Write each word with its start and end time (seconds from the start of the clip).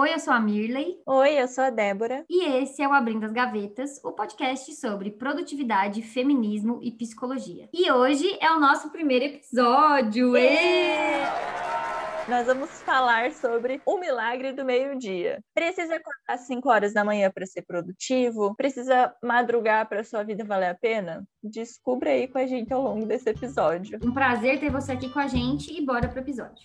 Oi, 0.00 0.14
eu 0.14 0.18
sou 0.18 0.32
a 0.32 0.40
Mirley. 0.40 0.98
Oi, 1.04 1.42
eu 1.42 1.46
sou 1.46 1.62
a 1.62 1.68
Débora. 1.68 2.24
E 2.26 2.42
esse 2.62 2.80
é 2.80 2.88
o 2.88 2.92
Abrindo 2.94 3.26
as 3.26 3.32
Gavetas, 3.32 4.02
o 4.02 4.12
podcast 4.12 4.74
sobre 4.76 5.10
produtividade, 5.10 6.00
feminismo 6.00 6.80
e 6.82 6.90
psicologia. 6.90 7.68
E 7.70 7.92
hoje 7.92 8.34
é 8.40 8.50
o 8.50 8.58
nosso 8.58 8.90
primeiro 8.90 9.26
episódio. 9.26 10.32
Nós 12.26 12.46
vamos 12.46 12.70
falar 12.80 13.30
sobre 13.32 13.82
o 13.84 13.98
milagre 13.98 14.54
do 14.54 14.64
meio-dia. 14.64 15.38
Precisa 15.54 15.96
acordar 15.96 16.24
às 16.28 16.46
5 16.46 16.66
horas 16.66 16.94
da 16.94 17.04
manhã 17.04 17.30
para 17.30 17.44
ser 17.44 17.60
produtivo? 17.60 18.54
Precisa 18.56 19.14
madrugar 19.22 19.86
para 19.86 20.02
sua 20.02 20.22
vida 20.22 20.42
valer 20.46 20.70
a 20.70 20.74
pena? 20.74 21.28
Descubra 21.44 22.08
aí 22.08 22.26
com 22.26 22.38
a 22.38 22.46
gente 22.46 22.72
ao 22.72 22.80
longo 22.80 23.04
desse 23.04 23.28
episódio. 23.28 23.98
Um 24.02 24.14
prazer 24.14 24.58
ter 24.60 24.70
você 24.70 24.92
aqui 24.92 25.10
com 25.10 25.18
a 25.18 25.26
gente 25.26 25.70
e 25.70 25.84
bora 25.84 26.08
pro 26.08 26.20
episódio. 26.20 26.64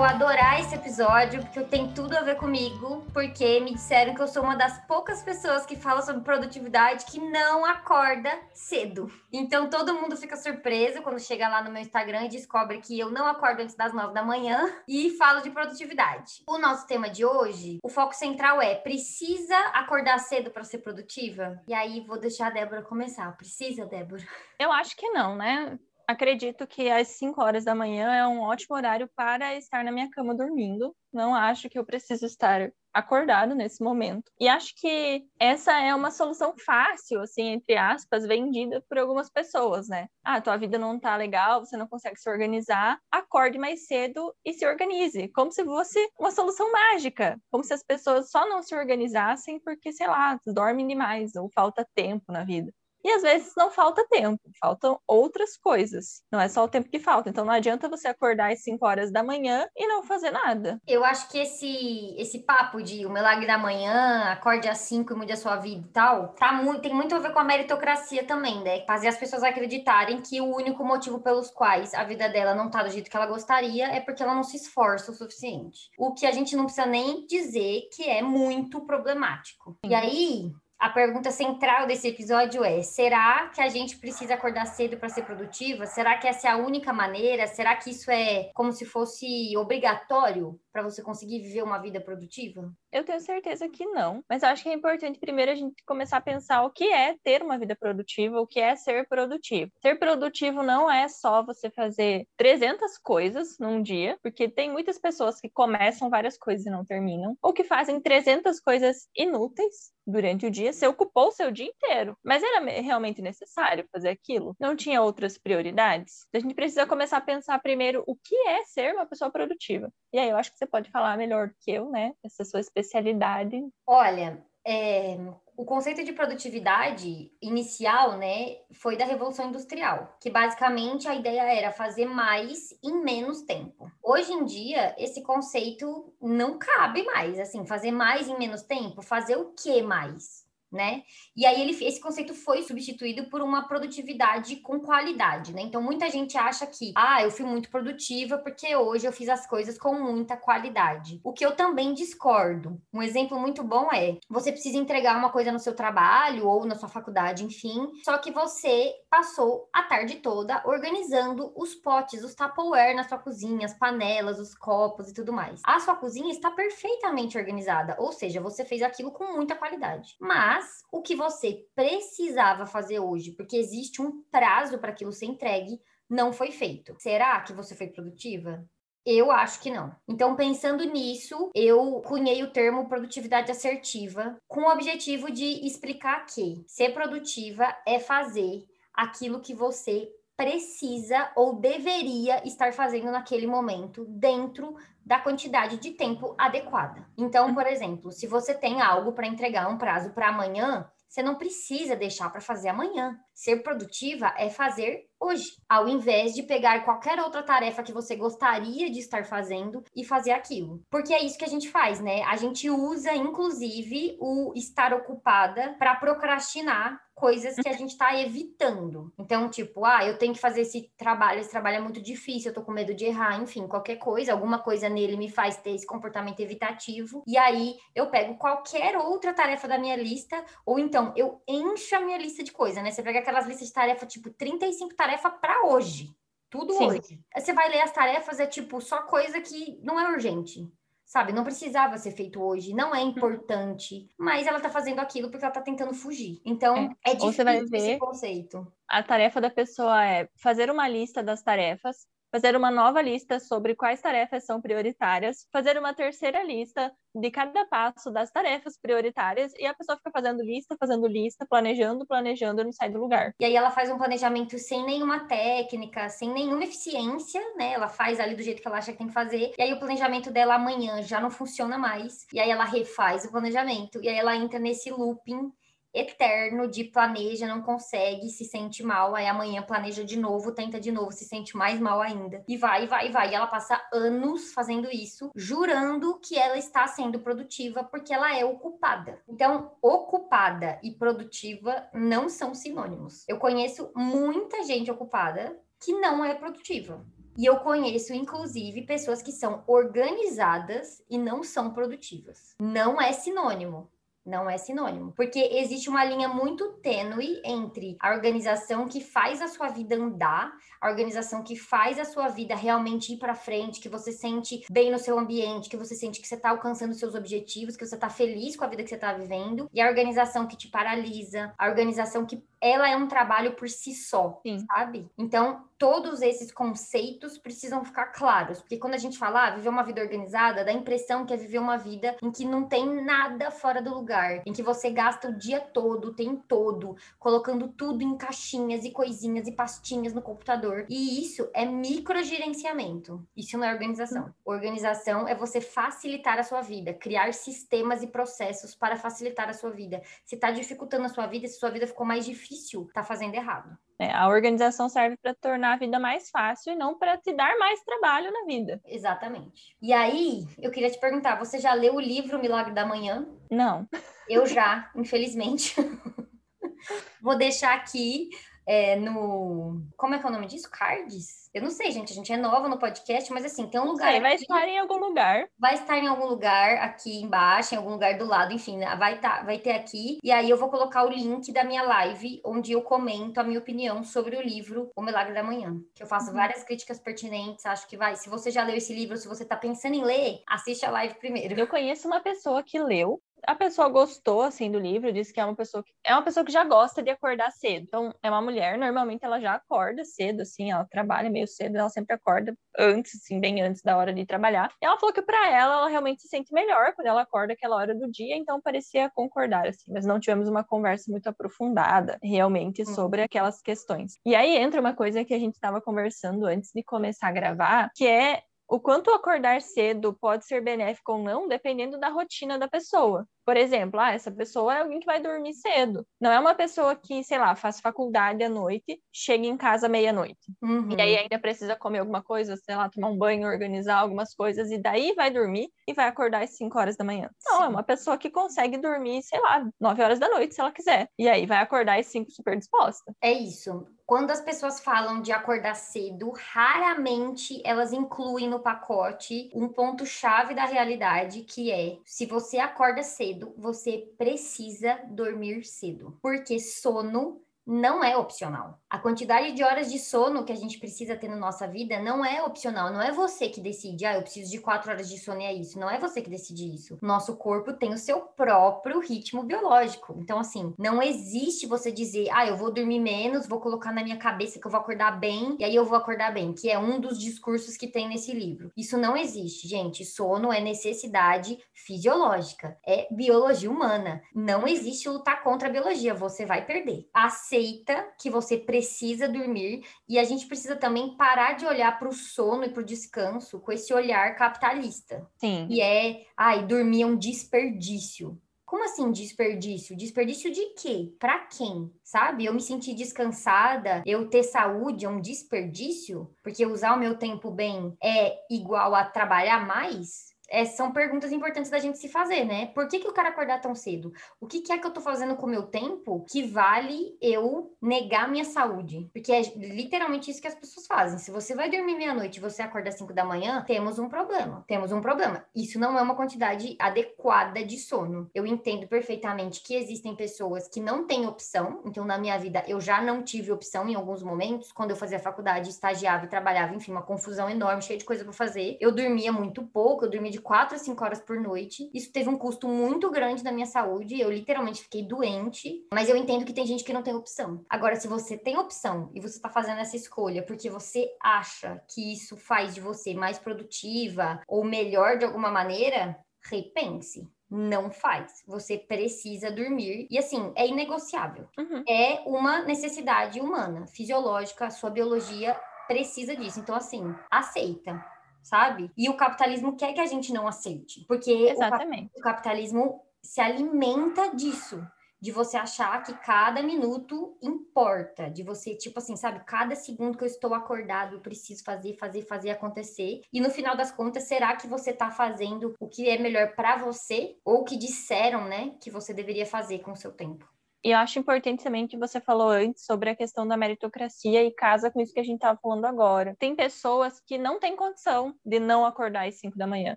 Vou 0.00 0.08
adorar 0.08 0.58
esse 0.58 0.74
episódio, 0.74 1.42
porque 1.42 1.60
tem 1.60 1.92
tudo 1.92 2.16
a 2.16 2.22
ver 2.22 2.36
comigo, 2.36 3.04
porque 3.12 3.60
me 3.60 3.74
disseram 3.74 4.14
que 4.14 4.22
eu 4.22 4.26
sou 4.26 4.42
uma 4.42 4.56
das 4.56 4.78
poucas 4.86 5.22
pessoas 5.22 5.66
que 5.66 5.76
fala 5.76 6.00
sobre 6.00 6.22
produtividade 6.22 7.04
que 7.04 7.20
não 7.20 7.66
acorda 7.66 8.30
cedo. 8.50 9.12
Então 9.30 9.68
todo 9.68 9.92
mundo 9.92 10.16
fica 10.16 10.38
surpreso 10.38 11.02
quando 11.02 11.20
chega 11.20 11.46
lá 11.50 11.62
no 11.62 11.70
meu 11.70 11.82
Instagram 11.82 12.24
e 12.24 12.28
descobre 12.30 12.78
que 12.78 12.98
eu 12.98 13.10
não 13.10 13.26
acordo 13.26 13.60
antes 13.60 13.74
das 13.74 13.92
nove 13.92 14.14
da 14.14 14.22
manhã 14.22 14.74
e 14.88 15.10
falo 15.18 15.42
de 15.42 15.50
produtividade. 15.50 16.44
O 16.48 16.56
nosso 16.56 16.86
tema 16.86 17.10
de 17.10 17.22
hoje, 17.22 17.78
o 17.82 17.90
foco 17.90 18.14
central 18.14 18.62
é: 18.62 18.76
precisa 18.76 19.54
acordar 19.74 20.18
cedo 20.18 20.50
para 20.50 20.64
ser 20.64 20.78
produtiva? 20.78 21.60
E 21.68 21.74
aí 21.74 22.00
vou 22.06 22.18
deixar 22.18 22.46
a 22.46 22.50
Débora 22.50 22.80
começar. 22.80 23.36
Precisa, 23.36 23.84
Débora? 23.84 24.26
Eu 24.58 24.72
acho 24.72 24.96
que 24.96 25.10
não, 25.10 25.36
né? 25.36 25.78
Acredito 26.10 26.66
que 26.66 26.90
às 26.90 27.08
5 27.08 27.42
horas 27.42 27.64
da 27.64 27.74
manhã 27.74 28.12
é 28.12 28.26
um 28.26 28.40
ótimo 28.40 28.76
horário 28.76 29.08
para 29.14 29.54
estar 29.56 29.84
na 29.84 29.92
minha 29.92 30.10
cama 30.10 30.34
dormindo. 30.34 30.94
Não 31.12 31.34
acho 31.34 31.68
que 31.68 31.78
eu 31.78 31.84
preciso 31.84 32.26
estar 32.26 32.72
acordado 32.92 33.54
nesse 33.54 33.82
momento. 33.82 34.30
E 34.38 34.48
acho 34.48 34.74
que 34.76 35.24
essa 35.38 35.72
é 35.80 35.94
uma 35.94 36.10
solução 36.10 36.54
fácil, 36.64 37.20
assim, 37.20 37.48
entre 37.48 37.76
aspas, 37.76 38.26
vendida 38.26 38.82
por 38.88 38.98
algumas 38.98 39.30
pessoas, 39.30 39.88
né? 39.88 40.08
Ah, 40.24 40.40
tua 40.40 40.56
vida 40.56 40.78
não 40.78 40.98
tá 40.98 41.16
legal, 41.16 41.64
você 41.64 41.76
não 41.76 41.86
consegue 41.86 42.18
se 42.18 42.28
organizar, 42.28 42.98
acorde 43.10 43.58
mais 43.58 43.86
cedo 43.86 44.34
e 44.44 44.52
se 44.52 44.66
organize, 44.66 45.28
como 45.28 45.52
se 45.52 45.64
fosse 45.64 45.98
uma 46.18 46.30
solução 46.30 46.70
mágica, 46.72 47.40
como 47.50 47.64
se 47.64 47.72
as 47.72 47.82
pessoas 47.82 48.30
só 48.30 48.48
não 48.48 48.62
se 48.62 48.74
organizassem 48.74 49.60
porque, 49.60 49.92
sei 49.92 50.08
lá, 50.08 50.38
dormem 50.46 50.86
demais 50.86 51.34
ou 51.36 51.48
falta 51.54 51.86
tempo 51.94 52.32
na 52.32 52.44
vida. 52.44 52.72
E 53.04 53.10
às 53.10 53.22
vezes 53.22 53.52
não 53.56 53.70
falta 53.70 54.06
tempo, 54.08 54.40
faltam 54.60 54.98
outras 55.06 55.56
coisas. 55.56 56.22
Não 56.30 56.40
é 56.40 56.48
só 56.48 56.64
o 56.64 56.68
tempo 56.68 56.88
que 56.88 56.98
falta. 56.98 57.30
Então 57.30 57.44
não 57.44 57.52
adianta 57.52 57.88
você 57.88 58.08
acordar 58.08 58.52
às 58.52 58.62
5 58.62 58.84
horas 58.84 59.12
da 59.12 59.22
manhã 59.22 59.66
e 59.76 59.86
não 59.86 60.02
fazer 60.02 60.30
nada. 60.30 60.78
Eu 60.86 61.04
acho 61.04 61.28
que 61.30 61.38
esse 61.38 62.14
esse 62.18 62.40
papo 62.40 62.82
de 62.82 63.06
o 63.06 63.10
milagre 63.10 63.46
da 63.46 63.58
manhã, 63.58 64.24
acorde 64.30 64.68
às 64.68 64.78
5 64.78 65.12
e 65.12 65.16
mude 65.16 65.32
a 65.32 65.36
sua 65.36 65.56
vida 65.56 65.86
e 65.86 65.92
tal, 65.92 66.28
tá 66.34 66.52
muito, 66.52 66.82
tem 66.82 66.94
muito 66.94 67.14
a 67.14 67.18
ver 67.18 67.32
com 67.32 67.38
a 67.38 67.44
meritocracia 67.44 68.24
também, 68.24 68.62
né? 68.62 68.84
Fazer 68.86 69.08
as 69.08 69.16
pessoas 69.16 69.42
acreditarem 69.42 70.20
que 70.20 70.40
o 70.40 70.54
único 70.54 70.84
motivo 70.84 71.20
pelos 71.20 71.50
quais 71.50 71.94
a 71.94 72.04
vida 72.04 72.28
dela 72.28 72.54
não 72.54 72.70
tá 72.70 72.82
do 72.82 72.90
jeito 72.90 73.10
que 73.10 73.16
ela 73.16 73.26
gostaria 73.26 73.88
é 73.88 74.00
porque 74.00 74.22
ela 74.22 74.34
não 74.34 74.42
se 74.42 74.56
esforça 74.56 75.10
o 75.10 75.14
suficiente. 75.14 75.90
O 75.98 76.12
que 76.12 76.26
a 76.26 76.32
gente 76.32 76.56
não 76.56 76.64
precisa 76.64 76.86
nem 76.86 77.26
dizer 77.26 77.88
que 77.94 78.08
é 78.08 78.22
muito 78.22 78.80
problemático. 78.82 79.76
Sim. 79.84 79.90
E 79.90 79.94
aí, 79.94 80.52
a 80.80 80.88
pergunta 80.88 81.30
central 81.30 81.86
desse 81.86 82.08
episódio 82.08 82.64
é: 82.64 82.82
será 82.82 83.48
que 83.48 83.60
a 83.60 83.68
gente 83.68 83.98
precisa 83.98 84.32
acordar 84.32 84.64
cedo 84.64 84.96
para 84.96 85.10
ser 85.10 85.22
produtiva? 85.22 85.84
Será 85.84 86.16
que 86.16 86.26
essa 86.26 86.48
é 86.48 86.50
a 86.50 86.56
única 86.56 86.90
maneira? 86.90 87.46
Será 87.46 87.76
que 87.76 87.90
isso 87.90 88.10
é 88.10 88.50
como 88.54 88.72
se 88.72 88.86
fosse 88.86 89.54
obrigatório 89.58 90.58
para 90.72 90.82
você 90.82 91.02
conseguir 91.02 91.40
viver 91.40 91.62
uma 91.62 91.78
vida 91.78 92.00
produtiva? 92.00 92.72
Eu 92.92 93.04
tenho 93.04 93.20
certeza 93.20 93.68
que 93.68 93.86
não, 93.86 94.24
mas 94.28 94.42
acho 94.42 94.62
que 94.62 94.68
é 94.68 94.72
importante 94.72 95.20
primeiro 95.20 95.52
a 95.52 95.54
gente 95.54 95.82
começar 95.86 96.16
a 96.16 96.20
pensar 96.20 96.62
o 96.62 96.70
que 96.70 96.92
é 96.92 97.16
ter 97.22 97.42
uma 97.42 97.58
vida 97.58 97.76
produtiva, 97.76 98.40
o 98.40 98.46
que 98.46 98.58
é 98.58 98.74
ser 98.74 99.06
produtivo. 99.06 99.70
Ser 99.80 99.96
produtivo 99.96 100.62
não 100.62 100.90
é 100.90 101.06
só 101.08 101.44
você 101.44 101.70
fazer 101.70 102.26
300 102.36 102.98
coisas 102.98 103.56
num 103.58 103.80
dia, 103.80 104.18
porque 104.22 104.48
tem 104.48 104.70
muitas 104.70 104.98
pessoas 104.98 105.40
que 105.40 105.48
começam 105.48 106.10
várias 106.10 106.36
coisas 106.36 106.66
e 106.66 106.70
não 106.70 106.84
terminam, 106.84 107.36
ou 107.40 107.52
que 107.52 107.62
fazem 107.62 108.00
300 108.00 108.58
coisas 108.60 109.08
inúteis 109.16 109.92
durante 110.10 110.46
o 110.46 110.50
dia, 110.50 110.72
você 110.72 110.86
ocupou 110.86 111.28
o 111.28 111.32
seu 111.32 111.50
dia 111.50 111.66
inteiro. 111.66 112.16
Mas 112.24 112.42
era 112.42 112.64
realmente 112.80 113.22
necessário 113.22 113.86
fazer 113.92 114.08
aquilo? 114.08 114.56
Não 114.58 114.74
tinha 114.74 115.00
outras 115.02 115.38
prioridades? 115.38 116.26
A 116.34 116.38
gente 116.38 116.54
precisa 116.54 116.86
começar 116.86 117.18
a 117.18 117.22
pensar 117.22 117.58
primeiro 117.60 118.02
o 118.06 118.16
que 118.16 118.34
é 118.48 118.64
ser 118.64 118.94
uma 118.94 119.06
pessoa 119.06 119.30
produtiva. 119.30 119.92
E 120.12 120.18
aí 120.18 120.28
eu 120.28 120.36
acho 120.36 120.50
que 120.50 120.58
você 120.58 120.66
pode 120.66 120.90
falar 120.90 121.16
melhor 121.16 121.48
do 121.48 121.54
que 121.60 121.70
eu, 121.70 121.88
né? 121.90 122.12
Essa 122.24 122.44
sua 122.44 122.60
especialidade. 122.80 123.62
Olha, 123.86 124.44
é, 124.66 125.16
o 125.56 125.64
conceito 125.64 126.02
de 126.02 126.12
produtividade 126.12 127.30
inicial, 127.40 128.16
né, 128.16 128.56
foi 128.72 128.96
da 128.96 129.04
Revolução 129.04 129.48
Industrial, 129.48 130.16
que 130.20 130.30
basicamente 130.30 131.06
a 131.06 131.14
ideia 131.14 131.42
era 131.42 131.70
fazer 131.70 132.06
mais 132.06 132.74
em 132.82 133.02
menos 133.02 133.42
tempo. 133.42 133.90
Hoje 134.02 134.32
em 134.32 134.44
dia, 134.44 134.94
esse 134.98 135.22
conceito 135.22 136.12
não 136.20 136.58
cabe 136.58 137.02
mais, 137.04 137.38
assim, 137.38 137.66
fazer 137.66 137.90
mais 137.90 138.28
em 138.28 138.38
menos 138.38 138.62
tempo, 138.62 139.02
fazer 139.02 139.36
o 139.36 139.52
que 139.52 139.82
mais? 139.82 140.48
Né? 140.72 141.02
E 141.36 141.44
aí 141.46 141.60
ele, 141.60 141.72
esse 141.84 142.00
conceito 142.00 142.34
foi 142.34 142.62
substituído 142.62 143.28
por 143.28 143.42
uma 143.42 143.66
produtividade 143.66 144.56
com 144.56 144.80
qualidade, 144.80 145.52
né? 145.52 145.62
Então 145.62 145.82
muita 145.82 146.10
gente 146.10 146.36
acha 146.36 146.66
que, 146.66 146.92
ah, 146.96 147.22
eu 147.22 147.30
fui 147.30 147.44
muito 147.44 147.70
produtiva 147.70 148.38
porque 148.38 148.74
hoje 148.76 149.06
eu 149.06 149.12
fiz 149.12 149.28
as 149.28 149.46
coisas 149.46 149.78
com 149.78 149.94
muita 149.94 150.36
qualidade. 150.36 151.20
O 151.24 151.32
que 151.32 151.44
eu 151.44 151.56
também 151.56 151.94
discordo. 151.94 152.80
Um 152.92 153.02
exemplo 153.02 153.38
muito 153.38 153.62
bom 153.62 153.88
é, 153.92 154.18
você 154.28 154.52
precisa 154.52 154.78
entregar 154.78 155.16
uma 155.16 155.30
coisa 155.30 155.52
no 155.52 155.58
seu 155.58 155.74
trabalho 155.74 156.46
ou 156.46 156.64
na 156.64 156.74
sua 156.74 156.88
faculdade, 156.88 157.44
enfim, 157.44 157.88
só 158.04 158.18
que 158.18 158.30
você 158.30 158.94
passou 159.08 159.68
a 159.72 159.82
tarde 159.82 160.16
toda 160.16 160.62
organizando 160.64 161.52
os 161.56 161.74
potes, 161.74 162.22
os 162.22 162.34
Tupperware 162.34 162.94
na 162.94 163.04
sua 163.04 163.18
cozinha, 163.18 163.66
as 163.66 163.74
panelas, 163.74 164.38
os 164.38 164.54
copos 164.54 165.08
e 165.08 165.14
tudo 165.14 165.32
mais. 165.32 165.60
A 165.64 165.80
sua 165.80 165.96
cozinha 165.96 166.30
está 166.30 166.50
perfeitamente 166.50 167.36
organizada, 167.36 167.96
ou 167.98 168.12
seja, 168.12 168.40
você 168.40 168.64
fez 168.64 168.82
aquilo 168.82 169.10
com 169.10 169.32
muita 169.32 169.54
qualidade. 169.54 170.16
Mas 170.20 170.59
mas 170.60 170.82
o 170.92 171.00
que 171.00 171.14
você 171.14 171.64
precisava 171.74 172.66
fazer 172.66 173.00
hoje, 173.00 173.32
porque 173.32 173.56
existe 173.56 174.02
um 174.02 174.22
prazo 174.30 174.78
para 174.78 174.90
aquilo 174.90 175.12
ser 175.12 175.26
entregue, 175.26 175.80
não 176.08 176.32
foi 176.32 176.50
feito. 176.50 176.94
Será 176.98 177.40
que 177.40 177.52
você 177.52 177.74
foi 177.74 177.86
produtiva? 177.86 178.62
Eu 179.06 179.30
acho 179.30 179.60
que 179.60 179.70
não. 179.70 179.94
Então, 180.06 180.36
pensando 180.36 180.84
nisso, 180.84 181.50
eu 181.54 182.02
cunhei 182.02 182.42
o 182.42 182.52
termo 182.52 182.88
produtividade 182.88 183.50
assertiva 183.50 184.36
com 184.46 184.62
o 184.62 184.72
objetivo 184.72 185.30
de 185.30 185.66
explicar 185.66 186.26
que 186.26 186.62
ser 186.66 186.92
produtiva 186.92 187.74
é 187.86 187.98
fazer 187.98 188.66
aquilo 188.92 189.40
que 189.40 189.54
você 189.54 190.10
precisa 190.40 191.30
ou 191.36 191.56
deveria 191.56 192.42
estar 192.48 192.72
fazendo 192.72 193.10
naquele 193.10 193.46
momento, 193.46 194.06
dentro 194.06 194.74
da 195.04 195.20
quantidade 195.20 195.76
de 195.76 195.90
tempo 195.90 196.34
adequada. 196.38 197.06
Então, 197.18 197.54
por 197.54 197.66
exemplo, 197.66 198.10
se 198.10 198.26
você 198.26 198.54
tem 198.54 198.80
algo 198.80 199.12
para 199.12 199.26
entregar 199.26 199.68
um 199.68 199.76
prazo 199.76 200.14
para 200.14 200.28
amanhã, 200.28 200.90
você 201.06 201.22
não 201.22 201.34
precisa 201.34 201.94
deixar 201.94 202.30
para 202.30 202.40
fazer 202.40 202.70
amanhã. 202.70 203.20
Ser 203.40 203.62
produtiva 203.62 204.34
é 204.36 204.50
fazer 204.50 205.08
hoje, 205.18 205.56
ao 205.66 205.88
invés 205.88 206.34
de 206.34 206.42
pegar 206.42 206.84
qualquer 206.84 207.18
outra 207.20 207.42
tarefa 207.42 207.82
que 207.82 207.90
você 207.90 208.14
gostaria 208.14 208.90
de 208.90 208.98
estar 208.98 209.24
fazendo 209.24 209.82
e 209.96 210.04
fazer 210.04 210.32
aquilo. 210.32 210.82
Porque 210.90 211.14
é 211.14 211.24
isso 211.24 211.38
que 211.38 211.44
a 211.46 211.48
gente 211.48 211.70
faz, 211.70 212.00
né? 212.00 212.22
A 212.24 212.36
gente 212.36 212.68
usa, 212.68 213.14
inclusive, 213.14 214.18
o 214.20 214.52
estar 214.54 214.92
ocupada 214.92 215.74
para 215.78 215.94
procrastinar 215.96 217.00
coisas 217.20 217.54
que 217.54 217.68
a 217.68 217.74
gente 217.74 217.90
está 217.90 218.18
evitando. 218.18 219.12
Então, 219.18 219.50
tipo, 219.50 219.84
ah, 219.84 220.06
eu 220.06 220.16
tenho 220.16 220.32
que 220.32 220.40
fazer 220.40 220.62
esse 220.62 220.90
trabalho, 220.96 221.40
esse 221.40 221.50
trabalho 221.50 221.76
é 221.76 221.80
muito 221.80 222.00
difícil, 222.00 222.48
eu 222.50 222.54
tô 222.54 222.62
com 222.62 222.72
medo 222.72 222.94
de 222.94 223.04
errar, 223.04 223.38
enfim, 223.42 223.68
qualquer 223.68 223.96
coisa, 223.96 224.32
alguma 224.32 224.58
coisa 224.58 224.88
nele 224.88 225.18
me 225.18 225.28
faz 225.28 225.58
ter 225.58 225.74
esse 225.74 225.86
comportamento 225.86 226.40
evitativo. 226.40 227.22
E 227.26 227.36
aí 227.36 227.74
eu 227.94 228.08
pego 228.08 228.38
qualquer 228.38 228.96
outra 228.96 229.34
tarefa 229.34 229.68
da 229.68 229.76
minha 229.76 229.96
lista, 229.96 230.42
ou 230.64 230.78
então 230.78 231.12
eu 231.14 231.42
encho 231.46 231.94
a 231.94 232.00
minha 232.00 232.16
lista 232.16 232.42
de 232.42 232.52
coisa, 232.52 232.80
né? 232.80 232.90
Você 232.90 233.02
pega 233.02 233.20
aquelas 233.30 233.46
listas 233.46 233.68
de 233.68 233.74
tarefa, 233.74 234.06
tipo, 234.06 234.30
35 234.30 234.94
tarefas 234.94 235.32
para 235.40 235.66
hoje. 235.66 236.14
Tudo 236.50 236.74
Sim. 236.74 236.86
hoje. 236.86 237.20
Você 237.36 237.52
vai 237.52 237.68
ler 237.70 237.80
as 237.80 237.92
tarefas, 237.92 238.40
é 238.40 238.46
tipo 238.46 238.80
só 238.80 239.02
coisa 239.02 239.40
que 239.40 239.78
não 239.82 239.98
é 239.98 240.10
urgente 240.10 240.70
sabe? 241.10 241.32
Não 241.32 241.42
precisava 241.42 241.98
ser 241.98 242.12
feito 242.12 242.40
hoje, 242.40 242.72
não 242.72 242.94
é 242.94 243.02
importante, 243.02 244.08
mas 244.16 244.46
ela 244.46 244.60
tá 244.60 244.70
fazendo 244.70 245.00
aquilo 245.00 245.28
porque 245.28 245.44
ela 245.44 245.52
tá 245.52 245.60
tentando 245.60 245.92
fugir. 245.92 246.40
Então, 246.44 246.76
é, 247.04 247.10
é 247.10 247.14
difícil 247.14 247.32
você 247.32 247.42
vai 247.42 247.64
ver 247.64 247.76
esse 247.78 247.98
conceito. 247.98 248.72
A 248.86 249.02
tarefa 249.02 249.40
da 249.40 249.50
pessoa 249.50 250.06
é 250.06 250.28
fazer 250.36 250.70
uma 250.70 250.86
lista 250.86 251.20
das 251.20 251.42
tarefas, 251.42 252.06
fazer 252.32 252.56
uma 252.56 252.70
nova 252.70 253.02
lista 253.02 253.40
sobre 253.40 253.74
quais 253.74 254.00
tarefas 254.00 254.44
são 254.44 254.60
prioritárias, 254.60 255.46
fazer 255.52 255.76
uma 255.78 255.92
terceira 255.92 256.42
lista 256.42 256.92
de 257.14 257.30
cada 257.30 257.66
passo 257.66 258.10
das 258.10 258.30
tarefas 258.30 258.78
prioritárias 258.80 259.52
e 259.58 259.66
a 259.66 259.74
pessoa 259.74 259.96
fica 259.98 260.10
fazendo 260.12 260.42
lista, 260.42 260.76
fazendo 260.78 261.06
lista, 261.08 261.44
planejando, 261.48 262.06
planejando 262.06 262.60
e 262.60 262.64
não 262.64 262.72
sai 262.72 262.88
do 262.88 263.00
lugar. 263.00 263.34
E 263.40 263.44
aí 263.44 263.56
ela 263.56 263.70
faz 263.70 263.90
um 263.90 263.98
planejamento 263.98 264.56
sem 264.58 264.84
nenhuma 264.84 265.26
técnica, 265.26 266.08
sem 266.08 266.32
nenhuma 266.32 266.62
eficiência, 266.62 267.40
né? 267.56 267.72
Ela 267.72 267.88
faz 267.88 268.20
ali 268.20 268.36
do 268.36 268.42
jeito 268.42 268.62
que 268.62 268.68
ela 268.68 268.78
acha 268.78 268.92
que 268.92 268.98
tem 268.98 269.08
que 269.08 269.12
fazer. 269.12 269.52
E 269.58 269.62
aí 269.62 269.72
o 269.72 269.78
planejamento 269.78 270.30
dela 270.30 270.54
amanhã 270.54 271.02
já 271.02 271.20
não 271.20 271.30
funciona 271.30 271.76
mais. 271.76 272.26
E 272.32 272.38
aí 272.38 272.50
ela 272.50 272.64
refaz 272.64 273.24
o 273.24 273.30
planejamento. 273.30 274.00
E 274.02 274.08
aí 274.08 274.16
ela 274.16 274.36
entra 274.36 274.58
nesse 274.58 274.90
looping 274.90 275.52
eterno 275.94 276.68
de 276.68 276.84
planeja, 276.84 277.46
não 277.46 277.62
consegue, 277.62 278.28
se 278.28 278.44
sente 278.44 278.82
mal, 278.82 279.14
aí 279.14 279.26
amanhã 279.26 279.62
planeja 279.62 280.04
de 280.04 280.18
novo, 280.18 280.52
tenta 280.52 280.80
de 280.80 280.92
novo, 280.92 281.12
se 281.12 281.24
sente 281.24 281.56
mais 281.56 281.80
mal 281.80 282.00
ainda. 282.00 282.44
E 282.48 282.56
vai, 282.56 282.86
vai, 282.86 283.10
vai. 283.10 283.30
E 283.30 283.34
ela 283.34 283.46
passa 283.46 283.80
anos 283.92 284.52
fazendo 284.52 284.88
isso, 284.90 285.30
jurando 285.34 286.18
que 286.20 286.38
ela 286.38 286.58
está 286.58 286.86
sendo 286.86 287.18
produtiva 287.20 287.84
porque 287.84 288.12
ela 288.12 288.36
é 288.36 288.44
ocupada. 288.44 289.20
Então, 289.28 289.72
ocupada 289.82 290.78
e 290.82 290.92
produtiva 290.92 291.88
não 291.92 292.28
são 292.28 292.54
sinônimos. 292.54 293.24
Eu 293.28 293.38
conheço 293.38 293.90
muita 293.94 294.62
gente 294.64 294.90
ocupada 294.90 295.58
que 295.82 295.92
não 295.92 296.24
é 296.24 296.34
produtiva. 296.34 297.04
E 297.38 297.46
eu 297.46 297.60
conheço, 297.60 298.12
inclusive, 298.12 298.82
pessoas 298.82 299.22
que 299.22 299.32
são 299.32 299.64
organizadas 299.66 301.02
e 301.08 301.16
não 301.16 301.42
são 301.42 301.72
produtivas. 301.72 302.54
Não 302.60 303.00
é 303.00 303.12
sinônimo. 303.12 303.90
Não 304.30 304.48
é 304.48 304.56
sinônimo. 304.56 305.12
Porque 305.16 305.40
existe 305.40 305.90
uma 305.90 306.04
linha 306.04 306.28
muito 306.28 306.74
tênue 306.74 307.42
entre 307.44 307.96
a 307.98 308.12
organização 308.14 308.86
que 308.86 309.00
faz 309.00 309.42
a 309.42 309.48
sua 309.48 309.68
vida 309.68 309.96
andar, 309.96 310.52
a 310.80 310.88
organização 310.88 311.42
que 311.42 311.56
faz 311.56 311.98
a 311.98 312.04
sua 312.04 312.28
vida 312.28 312.54
realmente 312.54 313.12
ir 313.12 313.16
para 313.16 313.34
frente, 313.34 313.80
que 313.80 313.88
você 313.88 314.12
sente 314.12 314.64
bem 314.70 314.92
no 314.92 315.00
seu 315.00 315.18
ambiente, 315.18 315.68
que 315.68 315.76
você 315.76 315.96
sente 315.96 316.20
que 316.20 316.28
você 316.28 316.36
está 316.36 316.50
alcançando 316.50 316.94
seus 316.94 317.16
objetivos, 317.16 317.76
que 317.76 317.84
você 317.84 317.96
está 317.96 318.08
feliz 318.08 318.54
com 318.54 318.64
a 318.64 318.68
vida 318.68 318.84
que 318.84 318.88
você 318.88 318.94
está 318.94 319.12
vivendo, 319.12 319.68
e 319.74 319.80
a 319.80 319.88
organização 319.88 320.46
que 320.46 320.56
te 320.56 320.68
paralisa, 320.68 321.52
a 321.58 321.66
organização 321.66 322.24
que 322.24 322.40
ela 322.60 322.88
é 322.88 322.96
um 322.96 323.08
trabalho 323.08 323.56
por 323.56 323.68
si 323.68 323.92
só, 323.94 324.40
Sim. 324.46 324.64
sabe? 324.66 325.10
Então, 325.18 325.64
todos 325.80 326.20
esses 326.20 326.52
conceitos 326.52 327.38
precisam 327.38 327.82
ficar 327.82 328.08
claros, 328.08 328.60
porque 328.60 328.76
quando 328.76 328.92
a 328.92 328.98
gente 328.98 329.16
fala 329.16 329.46
ah, 329.46 329.50
viver 329.50 329.70
uma 329.70 329.82
vida 329.82 330.02
organizada, 330.02 330.62
dá 330.62 330.70
a 330.70 330.74
impressão 330.74 331.24
que 331.24 331.32
é 331.32 331.38
viver 331.38 331.58
uma 331.58 331.78
vida 331.78 332.14
em 332.22 332.30
que 332.30 332.44
não 332.44 332.68
tem 332.68 333.02
nada 333.02 333.50
fora 333.50 333.80
do 333.80 333.94
lugar, 333.94 334.42
em 334.44 334.52
que 334.52 334.62
você 334.62 334.90
gasta 334.90 335.30
o 335.30 335.38
dia 335.38 335.58
todo, 335.58 336.08
o 336.08 336.14
tempo 336.14 336.44
todo, 336.46 336.96
colocando 337.18 337.66
tudo 337.66 338.02
em 338.02 338.14
caixinhas 338.14 338.84
e 338.84 338.90
coisinhas 338.90 339.48
e 339.48 339.52
pastinhas 339.52 340.12
no 340.12 340.20
computador. 340.20 340.84
E 340.90 341.24
isso 341.24 341.48
é 341.54 341.64
microgerenciamento. 341.64 343.26
Isso 343.34 343.56
não 343.56 343.64
é 343.64 343.72
organização. 343.72 344.34
Organização 344.44 345.26
é 345.26 345.34
você 345.34 345.62
facilitar 345.62 346.38
a 346.38 346.42
sua 346.42 346.60
vida, 346.60 346.92
criar 346.92 347.32
sistemas 347.32 348.02
e 348.02 348.06
processos 348.06 348.74
para 348.74 348.96
facilitar 348.96 349.48
a 349.48 349.54
sua 349.54 349.70
vida. 349.70 350.02
Se 350.26 350.34
está 350.34 350.50
dificultando 350.50 351.06
a 351.06 351.08
sua 351.08 351.26
vida, 351.26 351.48
se 351.48 351.58
sua 351.58 351.70
vida 351.70 351.86
ficou 351.86 352.04
mais 352.04 352.26
difícil, 352.26 352.84
está 352.86 353.02
fazendo 353.02 353.34
errado. 353.34 353.78
É, 354.00 354.10
a 354.14 354.28
organização 354.28 354.88
serve 354.88 355.18
para 355.18 355.34
tornar 355.34 355.74
a 355.74 355.76
vida 355.76 355.98
mais 355.98 356.30
fácil 356.30 356.72
e 356.72 356.74
não 356.74 356.98
para 356.98 357.18
te 357.18 357.34
dar 357.34 357.58
mais 357.58 357.82
trabalho 357.82 358.32
na 358.32 358.46
vida. 358.46 358.80
Exatamente. 358.86 359.76
E 359.82 359.92
aí, 359.92 360.46
eu 360.58 360.70
queria 360.70 360.90
te 360.90 360.98
perguntar: 360.98 361.38
você 361.38 361.58
já 361.58 361.74
leu 361.74 361.96
o 361.96 362.00
livro 362.00 362.40
Milagre 362.40 362.72
da 362.72 362.86
Manhã? 362.86 363.28
Não. 363.50 363.86
Eu 364.26 364.46
já, 364.46 364.90
infelizmente. 364.96 365.74
Vou 367.20 367.36
deixar 367.36 367.74
aqui 367.74 368.30
é, 368.70 368.94
no. 368.94 369.82
Como 369.96 370.14
é 370.14 370.18
que 370.20 370.24
é 370.24 370.28
o 370.28 370.32
nome 370.32 370.46
disso? 370.46 370.70
Cards? 370.70 371.50
Eu 371.52 371.60
não 371.60 371.70
sei, 371.70 371.90
gente. 371.90 372.12
A 372.12 372.14
gente 372.14 372.32
é 372.32 372.36
nova 372.36 372.68
no 372.68 372.78
podcast, 372.78 373.32
mas 373.32 373.44
assim, 373.44 373.66
tem 373.66 373.80
um 373.80 373.86
lugar. 373.86 374.12
Sei, 374.12 374.20
vai 374.20 374.34
aqui, 374.34 374.42
estar 374.42 374.68
em 374.68 374.78
algum 374.78 374.98
lugar. 374.98 375.48
Vai 375.58 375.74
estar 375.74 375.98
em 375.98 376.06
algum 376.06 376.26
lugar 376.26 376.76
aqui 376.76 377.20
embaixo, 377.20 377.74
em 377.74 377.78
algum 377.78 377.90
lugar 377.90 378.16
do 378.16 378.24
lado, 378.24 378.52
enfim, 378.52 378.76
né? 378.76 378.94
vai, 378.94 379.18
tá, 379.18 379.42
vai 379.42 379.58
ter 379.58 379.72
aqui. 379.72 380.18
E 380.22 380.30
aí 380.30 380.48
eu 380.48 380.56
vou 380.56 380.68
colocar 380.68 381.04
o 381.04 381.10
link 381.10 381.52
da 381.52 381.64
minha 381.64 381.82
live, 381.82 382.40
onde 382.44 382.70
eu 382.70 382.80
comento 382.82 383.40
a 383.40 383.42
minha 383.42 383.58
opinião 383.58 384.04
sobre 384.04 384.36
o 384.36 384.40
livro 384.40 384.92
O 384.94 385.02
Milagre 385.02 385.34
da 385.34 385.42
Manhã. 385.42 385.76
Que 385.92 386.04
eu 386.04 386.06
faço 386.06 386.28
uhum. 386.28 386.36
várias 386.36 386.62
críticas 386.62 387.00
pertinentes. 387.00 387.66
Acho 387.66 387.88
que 387.88 387.96
vai. 387.96 388.14
Se 388.14 388.30
você 388.30 388.52
já 388.52 388.62
leu 388.62 388.76
esse 388.76 388.94
livro, 388.94 389.16
se 389.16 389.26
você 389.26 389.44
tá 389.44 389.56
pensando 389.56 389.96
em 389.96 390.04
ler, 390.04 390.44
assiste 390.46 390.86
a 390.86 390.92
live 390.92 391.14
primeiro. 391.14 391.58
Eu 391.58 391.66
conheço 391.66 392.06
uma 392.06 392.20
pessoa 392.20 392.62
que 392.62 392.78
leu 392.78 393.20
a 393.46 393.54
pessoa 393.54 393.88
gostou 393.88 394.42
assim 394.42 394.70
do 394.70 394.78
livro, 394.78 395.12
disse 395.12 395.32
que 395.32 395.40
é 395.40 395.44
uma 395.44 395.56
pessoa 395.56 395.82
que 395.82 395.92
é 396.04 396.14
uma 396.14 396.22
pessoa 396.22 396.44
que 396.44 396.52
já 396.52 396.64
gosta 396.64 397.02
de 397.02 397.10
acordar 397.10 397.50
cedo. 397.52 397.84
Então, 397.86 398.14
é 398.22 398.30
uma 398.30 398.42
mulher, 398.42 398.78
normalmente 398.78 399.24
ela 399.24 399.40
já 399.40 399.54
acorda 399.54 400.04
cedo 400.04 400.42
assim, 400.42 400.70
ela 400.70 400.86
trabalha 400.90 401.30
meio 401.30 401.46
cedo, 401.46 401.76
ela 401.76 401.88
sempre 401.88 402.14
acorda 402.14 402.54
antes, 402.78 403.12
assim, 403.16 403.40
bem 403.40 403.60
antes 403.62 403.82
da 403.82 403.96
hora 403.96 404.12
de 404.12 404.24
trabalhar. 404.26 404.70
E 404.82 404.86
ela 404.86 404.98
falou 404.98 405.14
que 405.14 405.22
para 405.22 405.50
ela 405.50 405.74
ela 405.74 405.88
realmente 405.88 406.22
se 406.22 406.28
sente 406.28 406.52
melhor 406.52 406.94
quando 406.94 407.08
ela 407.08 407.22
acorda 407.22 407.52
aquela 407.52 407.76
hora 407.76 407.94
do 407.94 408.10
dia, 408.10 408.36
então 408.36 408.60
parecia 408.60 409.10
concordar 409.14 409.66
assim, 409.68 409.92
mas 409.92 410.06
não 410.06 410.20
tivemos 410.20 410.48
uma 410.48 410.64
conversa 410.64 411.10
muito 411.10 411.26
aprofundada 411.28 412.18
realmente 412.22 412.82
hum. 412.82 412.94
sobre 412.94 413.22
aquelas 413.22 413.60
questões. 413.60 414.14
E 414.24 414.34
aí 414.34 414.56
entra 414.56 414.80
uma 414.80 414.94
coisa 414.94 415.24
que 415.24 415.34
a 415.34 415.38
gente 415.38 415.54
estava 415.54 415.80
conversando 415.80 416.46
antes 416.46 416.70
de 416.74 416.82
começar 416.82 417.28
a 417.28 417.32
gravar, 417.32 417.90
que 417.94 418.06
é 418.06 418.42
o 418.70 418.78
quanto 418.80 419.10
acordar 419.10 419.60
cedo 419.60 420.14
pode 420.14 420.46
ser 420.46 420.62
benéfico 420.62 421.12
ou 421.12 421.18
não, 421.18 421.48
dependendo 421.48 421.98
da 421.98 422.08
rotina 422.08 422.56
da 422.56 422.68
pessoa. 422.68 423.26
Por 423.50 423.56
exemplo, 423.56 423.98
ah, 423.98 424.12
essa 424.12 424.30
pessoa 424.30 424.76
é 424.76 424.80
alguém 424.80 425.00
que 425.00 425.06
vai 425.06 425.20
dormir 425.20 425.54
cedo. 425.54 426.06
Não 426.20 426.30
é 426.30 426.38
uma 426.38 426.54
pessoa 426.54 426.94
que, 426.94 427.24
sei 427.24 427.36
lá, 427.36 427.56
faz 427.56 427.80
faculdade 427.80 428.44
à 428.44 428.48
noite, 428.48 429.02
chega 429.12 429.44
em 429.44 429.56
casa 429.56 429.88
meia-noite. 429.88 430.38
Uhum. 430.62 430.92
E 430.96 431.02
aí 431.02 431.16
ainda 431.16 431.36
precisa 431.36 431.74
comer 431.74 431.98
alguma 431.98 432.22
coisa, 432.22 432.54
sei 432.56 432.76
lá, 432.76 432.88
tomar 432.88 433.08
um 433.08 433.18
banho, 433.18 433.48
organizar 433.48 433.98
algumas 433.98 434.36
coisas, 434.36 434.70
e 434.70 434.78
daí 434.78 435.14
vai 435.16 435.32
dormir 435.32 435.68
e 435.84 435.92
vai 435.92 436.06
acordar 436.06 436.44
às 436.44 436.56
5 436.56 436.78
horas 436.78 436.96
da 436.96 437.02
manhã. 437.02 437.28
Não, 437.44 437.54
é 437.54 437.58
Sim. 437.58 437.64
é 437.64 437.68
uma 437.68 437.82
pessoa 437.82 438.16
que 438.16 438.30
consegue 438.30 438.78
dormir, 438.78 439.20
sei 439.24 439.40
lá, 439.40 439.68
9 439.80 440.00
horas 440.00 440.20
da 440.20 440.28
noite, 440.28 440.54
se 440.54 440.60
ela 440.60 440.70
quiser. 440.70 441.08
E 441.18 441.28
aí 441.28 441.44
vai 441.44 441.58
acordar 441.58 441.98
às 441.98 442.06
5 442.06 442.30
super 442.30 442.56
disposta. 442.56 443.12
É 443.20 443.32
isso. 443.32 443.84
Quando 444.10 444.32
as 444.32 444.40
pessoas 444.40 444.80
falam 444.80 445.22
de 445.22 445.30
acordar 445.30 445.76
cedo, 445.76 446.32
raramente 446.52 447.62
elas 447.64 447.92
incluem 447.92 448.48
no 448.48 448.58
pacote 448.58 449.48
um 449.54 449.68
ponto-chave 449.68 450.52
da 450.52 450.64
realidade, 450.64 451.42
que 451.42 451.70
é 451.70 451.96
se 452.04 452.26
você 452.26 452.58
acorda 452.58 453.04
cedo, 453.04 453.39
você 453.56 454.12
precisa 454.16 455.00
dormir 455.10 455.64
cedo. 455.64 456.18
Porque 456.22 456.58
sono 456.58 457.42
não 457.66 458.02
é 458.02 458.16
opcional. 458.16 458.79
A 458.90 458.98
quantidade 458.98 459.52
de 459.52 459.62
horas 459.62 459.88
de 459.88 460.00
sono 460.00 460.44
que 460.44 460.50
a 460.50 460.56
gente 460.56 460.80
precisa 460.80 461.14
ter 461.14 461.28
na 461.28 461.36
nossa 461.36 461.64
vida 461.64 462.00
não 462.00 462.24
é 462.24 462.42
opcional. 462.42 462.92
Não 462.92 463.00
é 463.00 463.12
você 463.12 463.48
que 463.48 463.60
decide, 463.60 464.04
ah, 464.04 464.16
eu 464.16 464.22
preciso 464.22 464.50
de 464.50 464.58
quatro 464.58 464.90
horas 464.90 465.08
de 465.08 465.16
sono 465.16 465.40
e 465.40 465.44
é 465.44 465.54
isso. 465.54 465.78
Não 465.78 465.88
é 465.88 465.96
você 465.96 466.20
que 466.20 466.28
decide 466.28 466.74
isso. 466.74 466.98
Nosso 467.00 467.36
corpo 467.36 467.72
tem 467.72 467.94
o 467.94 467.98
seu 467.98 468.20
próprio 468.20 468.98
ritmo 468.98 469.44
biológico. 469.44 470.16
Então, 470.18 470.40
assim, 470.40 470.74
não 470.76 471.00
existe 471.00 471.68
você 471.68 471.92
dizer, 471.92 472.30
ah, 472.32 472.44
eu 472.44 472.56
vou 472.56 472.72
dormir 472.72 472.98
menos, 472.98 473.46
vou 473.46 473.60
colocar 473.60 473.92
na 473.92 474.02
minha 474.02 474.16
cabeça 474.16 474.58
que 474.58 474.66
eu 474.66 474.70
vou 474.72 474.80
acordar 474.80 475.12
bem 475.20 475.56
e 475.60 475.64
aí 475.64 475.76
eu 475.76 475.84
vou 475.84 475.96
acordar 475.96 476.34
bem, 476.34 476.52
que 476.52 476.68
é 476.68 476.76
um 476.76 476.98
dos 476.98 477.16
discursos 477.16 477.76
que 477.76 477.86
tem 477.86 478.08
nesse 478.08 478.32
livro. 478.32 478.72
Isso 478.76 478.98
não 478.98 479.16
existe, 479.16 479.68
gente. 479.68 480.04
Sono 480.04 480.52
é 480.52 480.60
necessidade 480.60 481.60
fisiológica, 481.72 482.76
é 482.84 483.06
biologia 483.08 483.70
humana. 483.70 484.20
Não 484.34 484.66
existe 484.66 485.08
lutar 485.08 485.44
contra 485.44 485.68
a 485.68 485.70
biologia, 485.70 486.12
você 486.12 486.44
vai 486.44 486.66
perder. 486.66 487.08
Aceita 487.14 488.08
que 488.18 488.28
você 488.28 488.56
precisa 488.56 488.79
precisa 488.80 489.28
dormir 489.28 489.84
e 490.08 490.18
a 490.18 490.24
gente 490.24 490.46
precisa 490.46 490.74
também 490.74 491.14
parar 491.14 491.52
de 491.52 491.66
olhar 491.66 491.98
para 491.98 492.08
o 492.08 492.14
sono 492.14 492.64
e 492.64 492.70
para 492.70 492.80
o 492.80 492.84
descanso 492.84 493.60
com 493.60 493.70
esse 493.70 493.92
olhar 493.92 494.34
capitalista. 494.36 495.28
Sim. 495.36 495.66
E 495.68 495.82
é, 495.82 496.24
ai, 496.34 496.66
dormir 496.66 497.02
é 497.02 497.06
um 497.06 497.16
desperdício. 497.16 498.40
Como 498.64 498.84
assim 498.84 499.10
desperdício? 499.10 499.96
Desperdício 499.96 500.50
de 500.50 500.74
quê? 500.74 501.12
Para 501.18 501.40
quem? 501.40 501.92
Sabe? 502.02 502.46
Eu 502.46 502.54
me 502.54 502.60
sentir 502.60 502.94
descansada, 502.94 504.02
eu 504.06 504.30
ter 504.30 504.44
saúde 504.44 505.04
é 505.04 505.08
um 505.08 505.20
desperdício? 505.20 506.32
Porque 506.42 506.64
usar 506.64 506.94
o 506.94 506.98
meu 506.98 507.18
tempo 507.18 507.50
bem 507.50 507.94
é 508.02 508.38
igual 508.48 508.94
a 508.94 509.04
trabalhar 509.04 509.66
mais? 509.66 510.29
É, 510.50 510.64
são 510.64 510.92
perguntas 510.92 511.30
importantes 511.30 511.70
da 511.70 511.78
gente 511.78 511.98
se 511.98 512.08
fazer, 512.08 512.44
né? 512.44 512.66
Por 512.66 512.88
que, 512.88 512.98
que 512.98 513.06
eu 513.06 513.12
quero 513.12 513.28
acordar 513.28 513.60
tão 513.60 513.74
cedo? 513.74 514.12
O 514.40 514.46
que, 514.46 514.60
que 514.60 514.72
é 514.72 514.78
que 514.78 514.86
eu 514.86 514.90
tô 514.90 515.00
fazendo 515.00 515.36
com 515.36 515.46
o 515.46 515.48
meu 515.48 515.62
tempo 515.62 516.24
que 516.28 516.42
vale 516.42 517.16
eu 517.22 517.76
negar 517.80 518.28
minha 518.28 518.44
saúde? 518.44 519.08
Porque 519.12 519.32
é 519.32 519.40
literalmente 519.56 520.30
isso 520.30 520.42
que 520.42 520.48
as 520.48 520.54
pessoas 520.54 520.86
fazem. 520.86 521.18
Se 521.18 521.30
você 521.30 521.54
vai 521.54 521.70
dormir 521.70 521.96
meia-noite 521.96 522.38
e 522.38 522.40
você 522.40 522.62
acorda 522.62 522.88
às 522.88 522.98
5 522.98 523.12
da 523.12 523.24
manhã, 523.24 523.62
temos 523.66 523.98
um 523.98 524.08
problema. 524.08 524.64
Temos 524.66 524.90
um 524.90 525.00
problema. 525.00 525.44
Isso 525.54 525.78
não 525.78 525.96
é 525.96 526.02
uma 526.02 526.16
quantidade 526.16 526.76
adequada 526.78 527.64
de 527.64 527.78
sono. 527.78 528.28
Eu 528.34 528.44
entendo 528.44 528.88
perfeitamente 528.88 529.62
que 529.62 529.74
existem 529.74 530.16
pessoas 530.16 530.68
que 530.68 530.80
não 530.80 531.06
têm 531.06 531.26
opção. 531.26 531.80
Então, 531.86 532.04
na 532.04 532.18
minha 532.18 532.36
vida, 532.38 532.64
eu 532.66 532.80
já 532.80 533.00
não 533.00 533.22
tive 533.22 533.52
opção 533.52 533.88
em 533.88 533.94
alguns 533.94 534.22
momentos. 534.22 534.72
Quando 534.72 534.90
eu 534.90 534.96
fazia 534.96 535.18
faculdade, 535.20 535.70
estagiava 535.70 536.24
e 536.24 536.28
trabalhava, 536.28 536.74
enfim, 536.74 536.90
uma 536.90 537.02
confusão 537.02 537.48
enorme, 537.48 537.82
cheia 537.82 537.98
de 537.98 538.04
coisa 538.04 538.24
para 538.24 538.32
fazer. 538.32 538.76
Eu 538.80 538.90
dormia 538.90 539.32
muito 539.32 539.62
pouco, 539.62 540.04
eu 540.04 540.10
dormia 540.10 540.30
de 540.30 540.39
de 540.40 540.42
4 540.42 540.74
a 540.74 540.78
5 540.78 541.04
horas 541.04 541.20
por 541.20 541.38
noite. 541.38 541.90
Isso 541.92 542.10
teve 542.10 542.28
um 542.28 542.38
custo 542.38 542.66
muito 542.66 543.10
grande 543.10 543.44
na 543.44 543.52
minha 543.52 543.66
saúde. 543.66 544.18
Eu 544.18 544.30
literalmente 544.30 544.82
fiquei 544.82 545.06
doente. 545.06 545.86
Mas 545.92 546.08
eu 546.08 546.16
entendo 546.16 546.44
que 546.44 546.52
tem 546.52 546.66
gente 546.66 546.82
que 546.82 546.92
não 546.92 547.02
tem 547.02 547.14
opção. 547.14 547.64
Agora, 547.68 547.96
se 547.96 548.08
você 548.08 548.36
tem 548.36 548.56
opção 548.56 549.10
e 549.14 549.20
você 549.20 549.36
está 549.36 549.50
fazendo 549.50 549.80
essa 549.80 549.96
escolha 549.96 550.42
porque 550.42 550.70
você 550.70 551.08
acha 551.22 551.80
que 551.94 552.12
isso 552.12 552.36
faz 552.36 552.74
de 552.74 552.80
você 552.80 553.14
mais 553.14 553.38
produtiva 553.38 554.40
ou 554.48 554.64
melhor 554.64 555.18
de 555.18 555.24
alguma 555.24 555.50
maneira, 555.50 556.18
repense 556.42 557.28
não 557.52 557.90
faz. 557.90 558.44
Você 558.46 558.78
precisa 558.78 559.50
dormir. 559.50 560.06
E 560.08 560.16
assim, 560.16 560.52
é 560.54 560.68
inegociável. 560.68 561.48
Uhum. 561.58 561.82
É 561.88 562.22
uma 562.24 562.62
necessidade 562.62 563.40
humana, 563.40 563.88
fisiológica, 563.88 564.70
sua 564.70 564.88
biologia 564.88 565.60
precisa 565.88 566.36
disso. 566.36 566.60
Então, 566.60 566.76
assim, 566.76 567.12
aceita. 567.28 568.00
Sabe? 568.42 568.90
E 568.96 569.08
o 569.08 569.16
capitalismo 569.16 569.76
quer 569.76 569.92
que 569.92 570.00
a 570.00 570.06
gente 570.06 570.32
não 570.32 570.48
aceite. 570.48 571.04
Porque 571.06 571.30
Exatamente. 571.30 572.10
o 572.16 572.20
capitalismo 572.20 573.00
se 573.22 573.40
alimenta 573.40 574.34
disso 574.34 574.82
de 575.20 575.30
você 575.30 575.56
achar 575.56 576.02
que 576.02 576.14
cada 576.14 576.62
minuto 576.62 577.36
importa, 577.42 578.30
de 578.30 578.42
você, 578.42 578.74
tipo 578.74 578.98
assim, 578.98 579.16
sabe, 579.16 579.44
cada 579.44 579.76
segundo 579.76 580.16
que 580.16 580.24
eu 580.24 580.28
estou 580.28 580.54
acordado, 580.54 581.16
eu 581.16 581.20
preciso 581.20 581.62
fazer, 581.62 581.94
fazer, 581.98 582.22
fazer 582.22 582.50
acontecer. 582.50 583.20
E 583.30 583.40
no 583.40 583.50
final 583.50 583.76
das 583.76 583.92
contas, 583.92 584.24
será 584.24 584.56
que 584.56 584.66
você 584.66 584.90
está 584.90 585.10
fazendo 585.10 585.74
o 585.78 585.86
que 585.86 586.08
é 586.08 586.18
melhor 586.18 586.54
para 586.54 586.78
você 586.78 587.36
ou 587.44 587.60
o 587.60 587.64
que 587.64 587.76
disseram, 587.76 588.46
né, 588.46 588.74
que 588.80 588.90
você 588.90 589.12
deveria 589.12 589.44
fazer 589.44 589.80
com 589.80 589.92
o 589.92 589.96
seu 589.96 590.10
tempo? 590.10 590.48
E 590.82 590.92
eu 590.92 590.98
acho 590.98 591.18
importante 591.18 591.62
também 591.62 591.86
que 591.86 591.98
você 591.98 592.20
falou 592.20 592.48
antes 592.48 592.86
sobre 592.86 593.10
a 593.10 593.16
questão 593.16 593.46
da 593.46 593.56
meritocracia 593.56 594.42
e 594.42 594.50
casa 594.54 594.90
com 594.90 595.00
isso 595.00 595.12
que 595.12 595.20
a 595.20 595.22
gente 595.22 595.34
estava 595.36 595.58
falando 595.60 595.84
agora. 595.84 596.34
Tem 596.38 596.56
pessoas 596.56 597.20
que 597.20 597.36
não 597.36 597.58
têm 597.60 597.76
condição 597.76 598.34
de 598.44 598.58
não 598.58 598.86
acordar 598.86 599.28
às 599.28 599.38
5 599.38 599.58
da 599.58 599.66
manhã. 599.66 599.96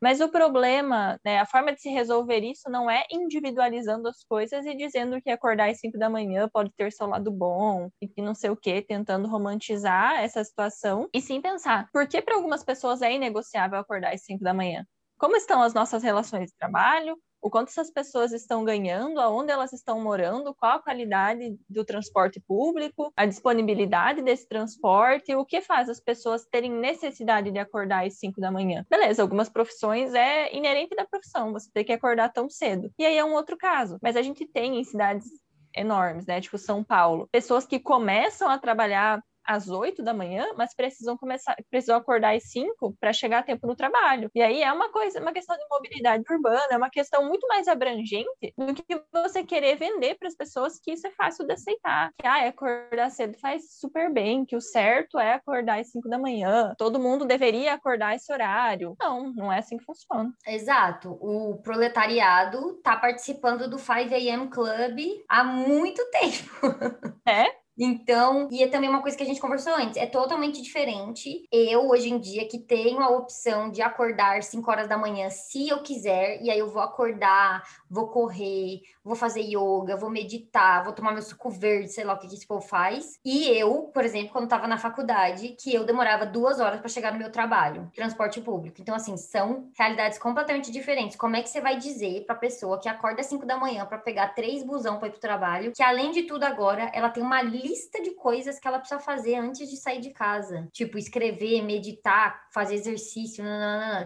Mas 0.00 0.20
o 0.20 0.28
problema, 0.28 1.18
né, 1.24 1.40
a 1.40 1.46
forma 1.46 1.72
de 1.72 1.80
se 1.80 1.88
resolver 1.90 2.40
isso 2.40 2.70
não 2.70 2.88
é 2.88 3.04
individualizando 3.10 4.08
as 4.08 4.22
coisas 4.22 4.64
e 4.66 4.76
dizendo 4.76 5.20
que 5.20 5.30
acordar 5.30 5.68
às 5.68 5.80
5 5.80 5.98
da 5.98 6.08
manhã 6.08 6.48
pode 6.52 6.70
ter 6.76 6.92
seu 6.92 7.08
lado 7.08 7.30
bom 7.32 7.88
e 8.00 8.06
que 8.06 8.22
não 8.22 8.34
sei 8.34 8.50
o 8.50 8.56
que, 8.56 8.80
tentando 8.80 9.26
romantizar 9.28 10.22
essa 10.22 10.44
situação. 10.44 11.08
E 11.12 11.20
sim 11.20 11.40
pensar, 11.40 11.88
por 11.92 12.06
que 12.06 12.22
para 12.22 12.36
algumas 12.36 12.62
pessoas 12.64 13.02
é 13.02 13.12
inegociável 13.12 13.78
acordar 13.80 14.14
às 14.14 14.22
5 14.24 14.44
da 14.44 14.54
manhã? 14.54 14.84
Como 15.18 15.34
estão 15.36 15.60
as 15.60 15.74
nossas 15.74 16.04
relações 16.04 16.50
de 16.50 16.56
trabalho? 16.56 17.16
O 17.40 17.50
quanto 17.50 17.68
essas 17.68 17.90
pessoas 17.90 18.32
estão 18.32 18.64
ganhando, 18.64 19.20
aonde 19.20 19.52
elas 19.52 19.72
estão 19.72 20.00
morando, 20.00 20.54
qual 20.54 20.76
a 20.76 20.82
qualidade 20.82 21.56
do 21.68 21.84
transporte 21.84 22.40
público, 22.40 23.12
a 23.16 23.26
disponibilidade 23.26 24.22
desse 24.22 24.48
transporte, 24.48 25.34
o 25.34 25.44
que 25.44 25.60
faz 25.60 25.88
as 25.88 26.00
pessoas 26.00 26.44
terem 26.46 26.70
necessidade 26.70 27.50
de 27.50 27.58
acordar 27.58 28.06
às 28.06 28.18
5 28.18 28.40
da 28.40 28.50
manhã. 28.50 28.84
Beleza, 28.90 29.22
algumas 29.22 29.48
profissões 29.48 30.14
é 30.14 30.54
inerente 30.54 30.94
da 30.94 31.06
profissão, 31.06 31.52
você 31.52 31.70
tem 31.72 31.84
que 31.84 31.92
acordar 31.92 32.32
tão 32.32 32.48
cedo. 32.48 32.90
E 32.98 33.04
aí 33.04 33.16
é 33.16 33.24
um 33.24 33.34
outro 33.34 33.56
caso. 33.56 33.98
Mas 34.02 34.16
a 34.16 34.22
gente 34.22 34.46
tem 34.46 34.78
em 34.78 34.84
cidades 34.84 35.26
enormes, 35.74 36.26
né? 36.26 36.40
Tipo 36.40 36.58
São 36.58 36.82
Paulo, 36.82 37.28
pessoas 37.30 37.66
que 37.66 37.78
começam 37.78 38.48
a 38.48 38.58
trabalhar 38.58 39.22
às 39.48 39.68
8 39.68 40.02
da 40.02 40.12
manhã, 40.12 40.46
mas 40.56 40.74
precisam 40.74 41.16
começar, 41.16 41.56
precisam 41.70 41.96
acordar 41.96 42.36
às 42.36 42.44
5 42.50 42.94
para 43.00 43.14
chegar 43.14 43.38
a 43.38 43.42
tempo 43.42 43.66
no 43.66 43.74
trabalho. 43.74 44.30
E 44.34 44.42
aí 44.42 44.62
é 44.62 44.70
uma 44.70 44.90
coisa, 44.92 45.20
uma 45.20 45.32
questão 45.32 45.56
de 45.56 45.64
mobilidade 45.70 46.22
urbana, 46.30 46.66
é 46.70 46.76
uma 46.76 46.90
questão 46.90 47.26
muito 47.26 47.46
mais 47.48 47.66
abrangente 47.66 48.28
do 48.58 48.74
que 48.74 49.02
você 49.10 49.42
querer 49.42 49.76
vender 49.76 50.16
para 50.16 50.28
as 50.28 50.34
pessoas 50.34 50.78
que 50.78 50.92
isso 50.92 51.06
é 51.06 51.10
fácil 51.12 51.46
de 51.46 51.54
aceitar. 51.54 52.10
Que 52.18 52.26
ah, 52.26 52.46
acordar 52.48 53.10
cedo 53.10 53.38
faz 53.40 53.78
super 53.78 54.12
bem, 54.12 54.44
que 54.44 54.56
o 54.56 54.60
certo 54.60 55.18
é 55.18 55.34
acordar 55.34 55.80
às 55.80 55.90
5 55.90 56.08
da 56.08 56.18
manhã, 56.18 56.74
todo 56.76 56.98
mundo 56.98 57.24
deveria 57.24 57.72
acordar 57.72 58.14
esse 58.14 58.30
horário. 58.30 58.94
Não, 59.00 59.32
não 59.32 59.52
é 59.52 59.58
assim 59.58 59.78
que 59.78 59.84
funciona. 59.84 60.30
Exato. 60.46 61.16
O 61.20 61.56
proletariado 61.62 62.76
está 62.76 62.96
participando 62.96 63.68
do 63.68 63.78
5 63.78 64.14
AM 64.14 64.48
Club 64.48 64.98
há 65.28 65.44
muito 65.44 66.02
tempo. 66.12 67.08
É? 67.26 67.67
Então, 67.80 68.48
e 68.50 68.60
é 68.62 68.66
também 68.68 68.90
uma 68.90 69.00
coisa 69.00 69.16
que 69.16 69.22
a 69.22 69.26
gente 69.26 69.40
conversou 69.40 69.72
antes, 69.72 69.96
é 69.96 70.04
totalmente 70.06 70.60
diferente. 70.60 71.46
Eu, 71.52 71.88
hoje 71.88 72.10
em 72.10 72.18
dia, 72.18 72.48
que 72.48 72.58
tenho 72.58 73.00
a 73.00 73.08
opção 73.08 73.70
de 73.70 73.80
acordar 73.80 74.42
5 74.42 74.68
horas 74.68 74.88
da 74.88 74.98
manhã, 74.98 75.30
se 75.30 75.68
eu 75.68 75.80
quiser, 75.80 76.42
e 76.42 76.50
aí 76.50 76.58
eu 76.58 76.68
vou 76.68 76.82
acordar, 76.82 77.62
vou 77.88 78.08
correr, 78.08 78.80
vou 79.04 79.14
fazer 79.14 79.42
yoga, 79.42 79.96
vou 79.96 80.10
meditar, 80.10 80.82
vou 80.82 80.92
tomar 80.92 81.12
meu 81.12 81.22
suco 81.22 81.48
verde, 81.50 81.92
sei 81.92 82.02
lá 82.04 82.14
o 82.14 82.18
que 82.18 82.26
esse 82.26 82.46
povo 82.46 82.60
faz. 82.66 83.18
E 83.24 83.46
eu, 83.46 83.84
por 83.94 84.04
exemplo, 84.04 84.32
quando 84.32 84.44
estava 84.44 84.66
na 84.66 84.76
faculdade, 84.76 85.56
que 85.58 85.72
eu 85.72 85.84
demorava 85.84 86.26
duas 86.26 86.58
horas 86.58 86.80
para 86.80 86.88
chegar 86.88 87.12
no 87.12 87.18
meu 87.18 87.30
trabalho, 87.30 87.88
transporte 87.94 88.40
público. 88.40 88.80
Então, 88.80 88.94
assim, 88.94 89.16
são 89.16 89.70
realidades 89.78 90.18
completamente 90.18 90.72
diferentes. 90.72 91.16
Como 91.16 91.36
é 91.36 91.42
que 91.42 91.48
você 91.48 91.60
vai 91.60 91.76
dizer 91.76 92.24
para 92.26 92.34
pessoa 92.34 92.80
que 92.80 92.88
acorda 92.88 93.20
às 93.20 93.26
5 93.26 93.46
da 93.46 93.56
manhã 93.56 93.86
para 93.86 93.98
pegar 93.98 94.34
três 94.34 94.64
busão 94.64 94.98
para 94.98 95.08
ir 95.08 95.12
pro 95.12 95.20
trabalho, 95.20 95.72
que 95.72 95.82
além 95.82 96.10
de 96.10 96.24
tudo 96.24 96.42
agora, 96.42 96.90
ela 96.92 97.08
tem 97.08 97.22
uma 97.22 97.40
lista 97.40 97.67
lista 97.68 98.02
de 98.02 98.12
coisas 98.12 98.58
que 98.58 98.66
ela 98.66 98.78
precisa 98.78 99.00
fazer 99.00 99.36
antes 99.36 99.68
de 99.68 99.76
sair 99.76 100.00
de 100.00 100.10
casa. 100.10 100.68
Tipo, 100.72 100.98
escrever, 100.98 101.62
meditar, 101.62 102.48
fazer 102.52 102.74
exercício, 102.74 103.44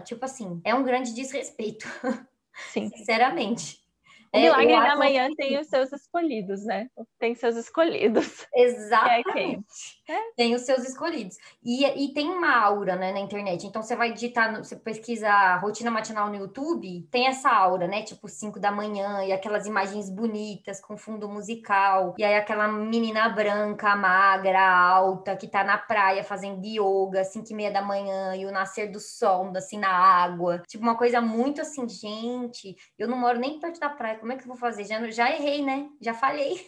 tipo 0.05 0.25
assim, 0.25 0.61
é 0.63 0.75
um 0.75 0.83
grande 0.83 1.13
desrespeito. 1.13 1.85
Sim. 2.71 2.89
Sinceramente. 2.89 3.83
O 4.33 4.39
milagre 4.39 4.73
é, 4.73 4.81
da 4.81 4.95
manhã 4.95 5.29
tem 5.37 5.59
os 5.59 5.67
seus 5.67 5.93
escolhidos, 5.93 6.65
né? 6.65 6.89
Tem 7.19 7.35
seus 7.35 7.55
escolhidos. 7.55 8.47
Exatamente. 8.53 9.63
É 10.02 10.02
tem 10.35 10.55
os 10.55 10.61
seus 10.61 10.83
escolhidos. 10.83 11.37
E, 11.63 11.85
e 11.85 12.13
tem 12.13 12.29
uma 12.29 12.57
aura, 12.57 12.95
né, 12.95 13.11
na 13.11 13.19
internet. 13.19 13.65
Então, 13.65 13.81
você 13.81 13.95
vai 13.95 14.11
digitar, 14.11 14.55
você 14.57 14.75
pesquisa 14.75 15.57
rotina 15.57 15.91
matinal 15.91 16.29
no 16.29 16.35
YouTube, 16.35 17.07
tem 17.11 17.27
essa 17.27 17.49
aura, 17.49 17.87
né? 17.87 18.03
Tipo, 18.03 18.27
5 18.27 18.59
da 18.59 18.71
manhã, 18.71 19.23
e 19.23 19.31
aquelas 19.31 19.67
imagens 19.67 20.09
bonitas 20.09 20.81
com 20.81 20.97
fundo 20.97 21.27
musical. 21.29 22.15
E 22.17 22.23
aí, 22.23 22.35
aquela 22.35 22.67
menina 22.67 23.29
branca, 23.29 23.95
magra, 23.95 24.61
alta, 24.61 25.35
que 25.35 25.47
tá 25.47 25.63
na 25.63 25.77
praia 25.77 26.23
fazendo 26.23 26.65
yoga, 26.65 27.23
5 27.23 27.51
e 27.51 27.55
meia 27.55 27.71
da 27.71 27.81
manhã, 27.81 28.35
e 28.35 28.45
o 28.45 28.51
nascer 28.51 28.91
do 28.91 28.99
sol, 28.99 29.51
assim, 29.55 29.77
na 29.77 29.89
água. 29.89 30.59
Tipo, 30.67 30.83
uma 30.83 30.97
coisa 30.97 31.21
muito 31.21 31.61
assim, 31.61 31.87
gente, 31.87 32.75
eu 32.97 33.07
não 33.07 33.17
moro 33.17 33.39
nem 33.39 33.59
perto 33.59 33.79
da 33.79 33.89
praia 33.89 34.17
como 34.23 34.31
é 34.31 34.37
que 34.37 34.43
eu 34.43 34.47
vou 34.47 34.55
fazer? 34.55 34.85
Já, 34.85 35.05
já 35.11 35.29
errei, 35.31 35.61
né? 35.61 35.89
Já 35.99 36.13
falhei. 36.13 36.65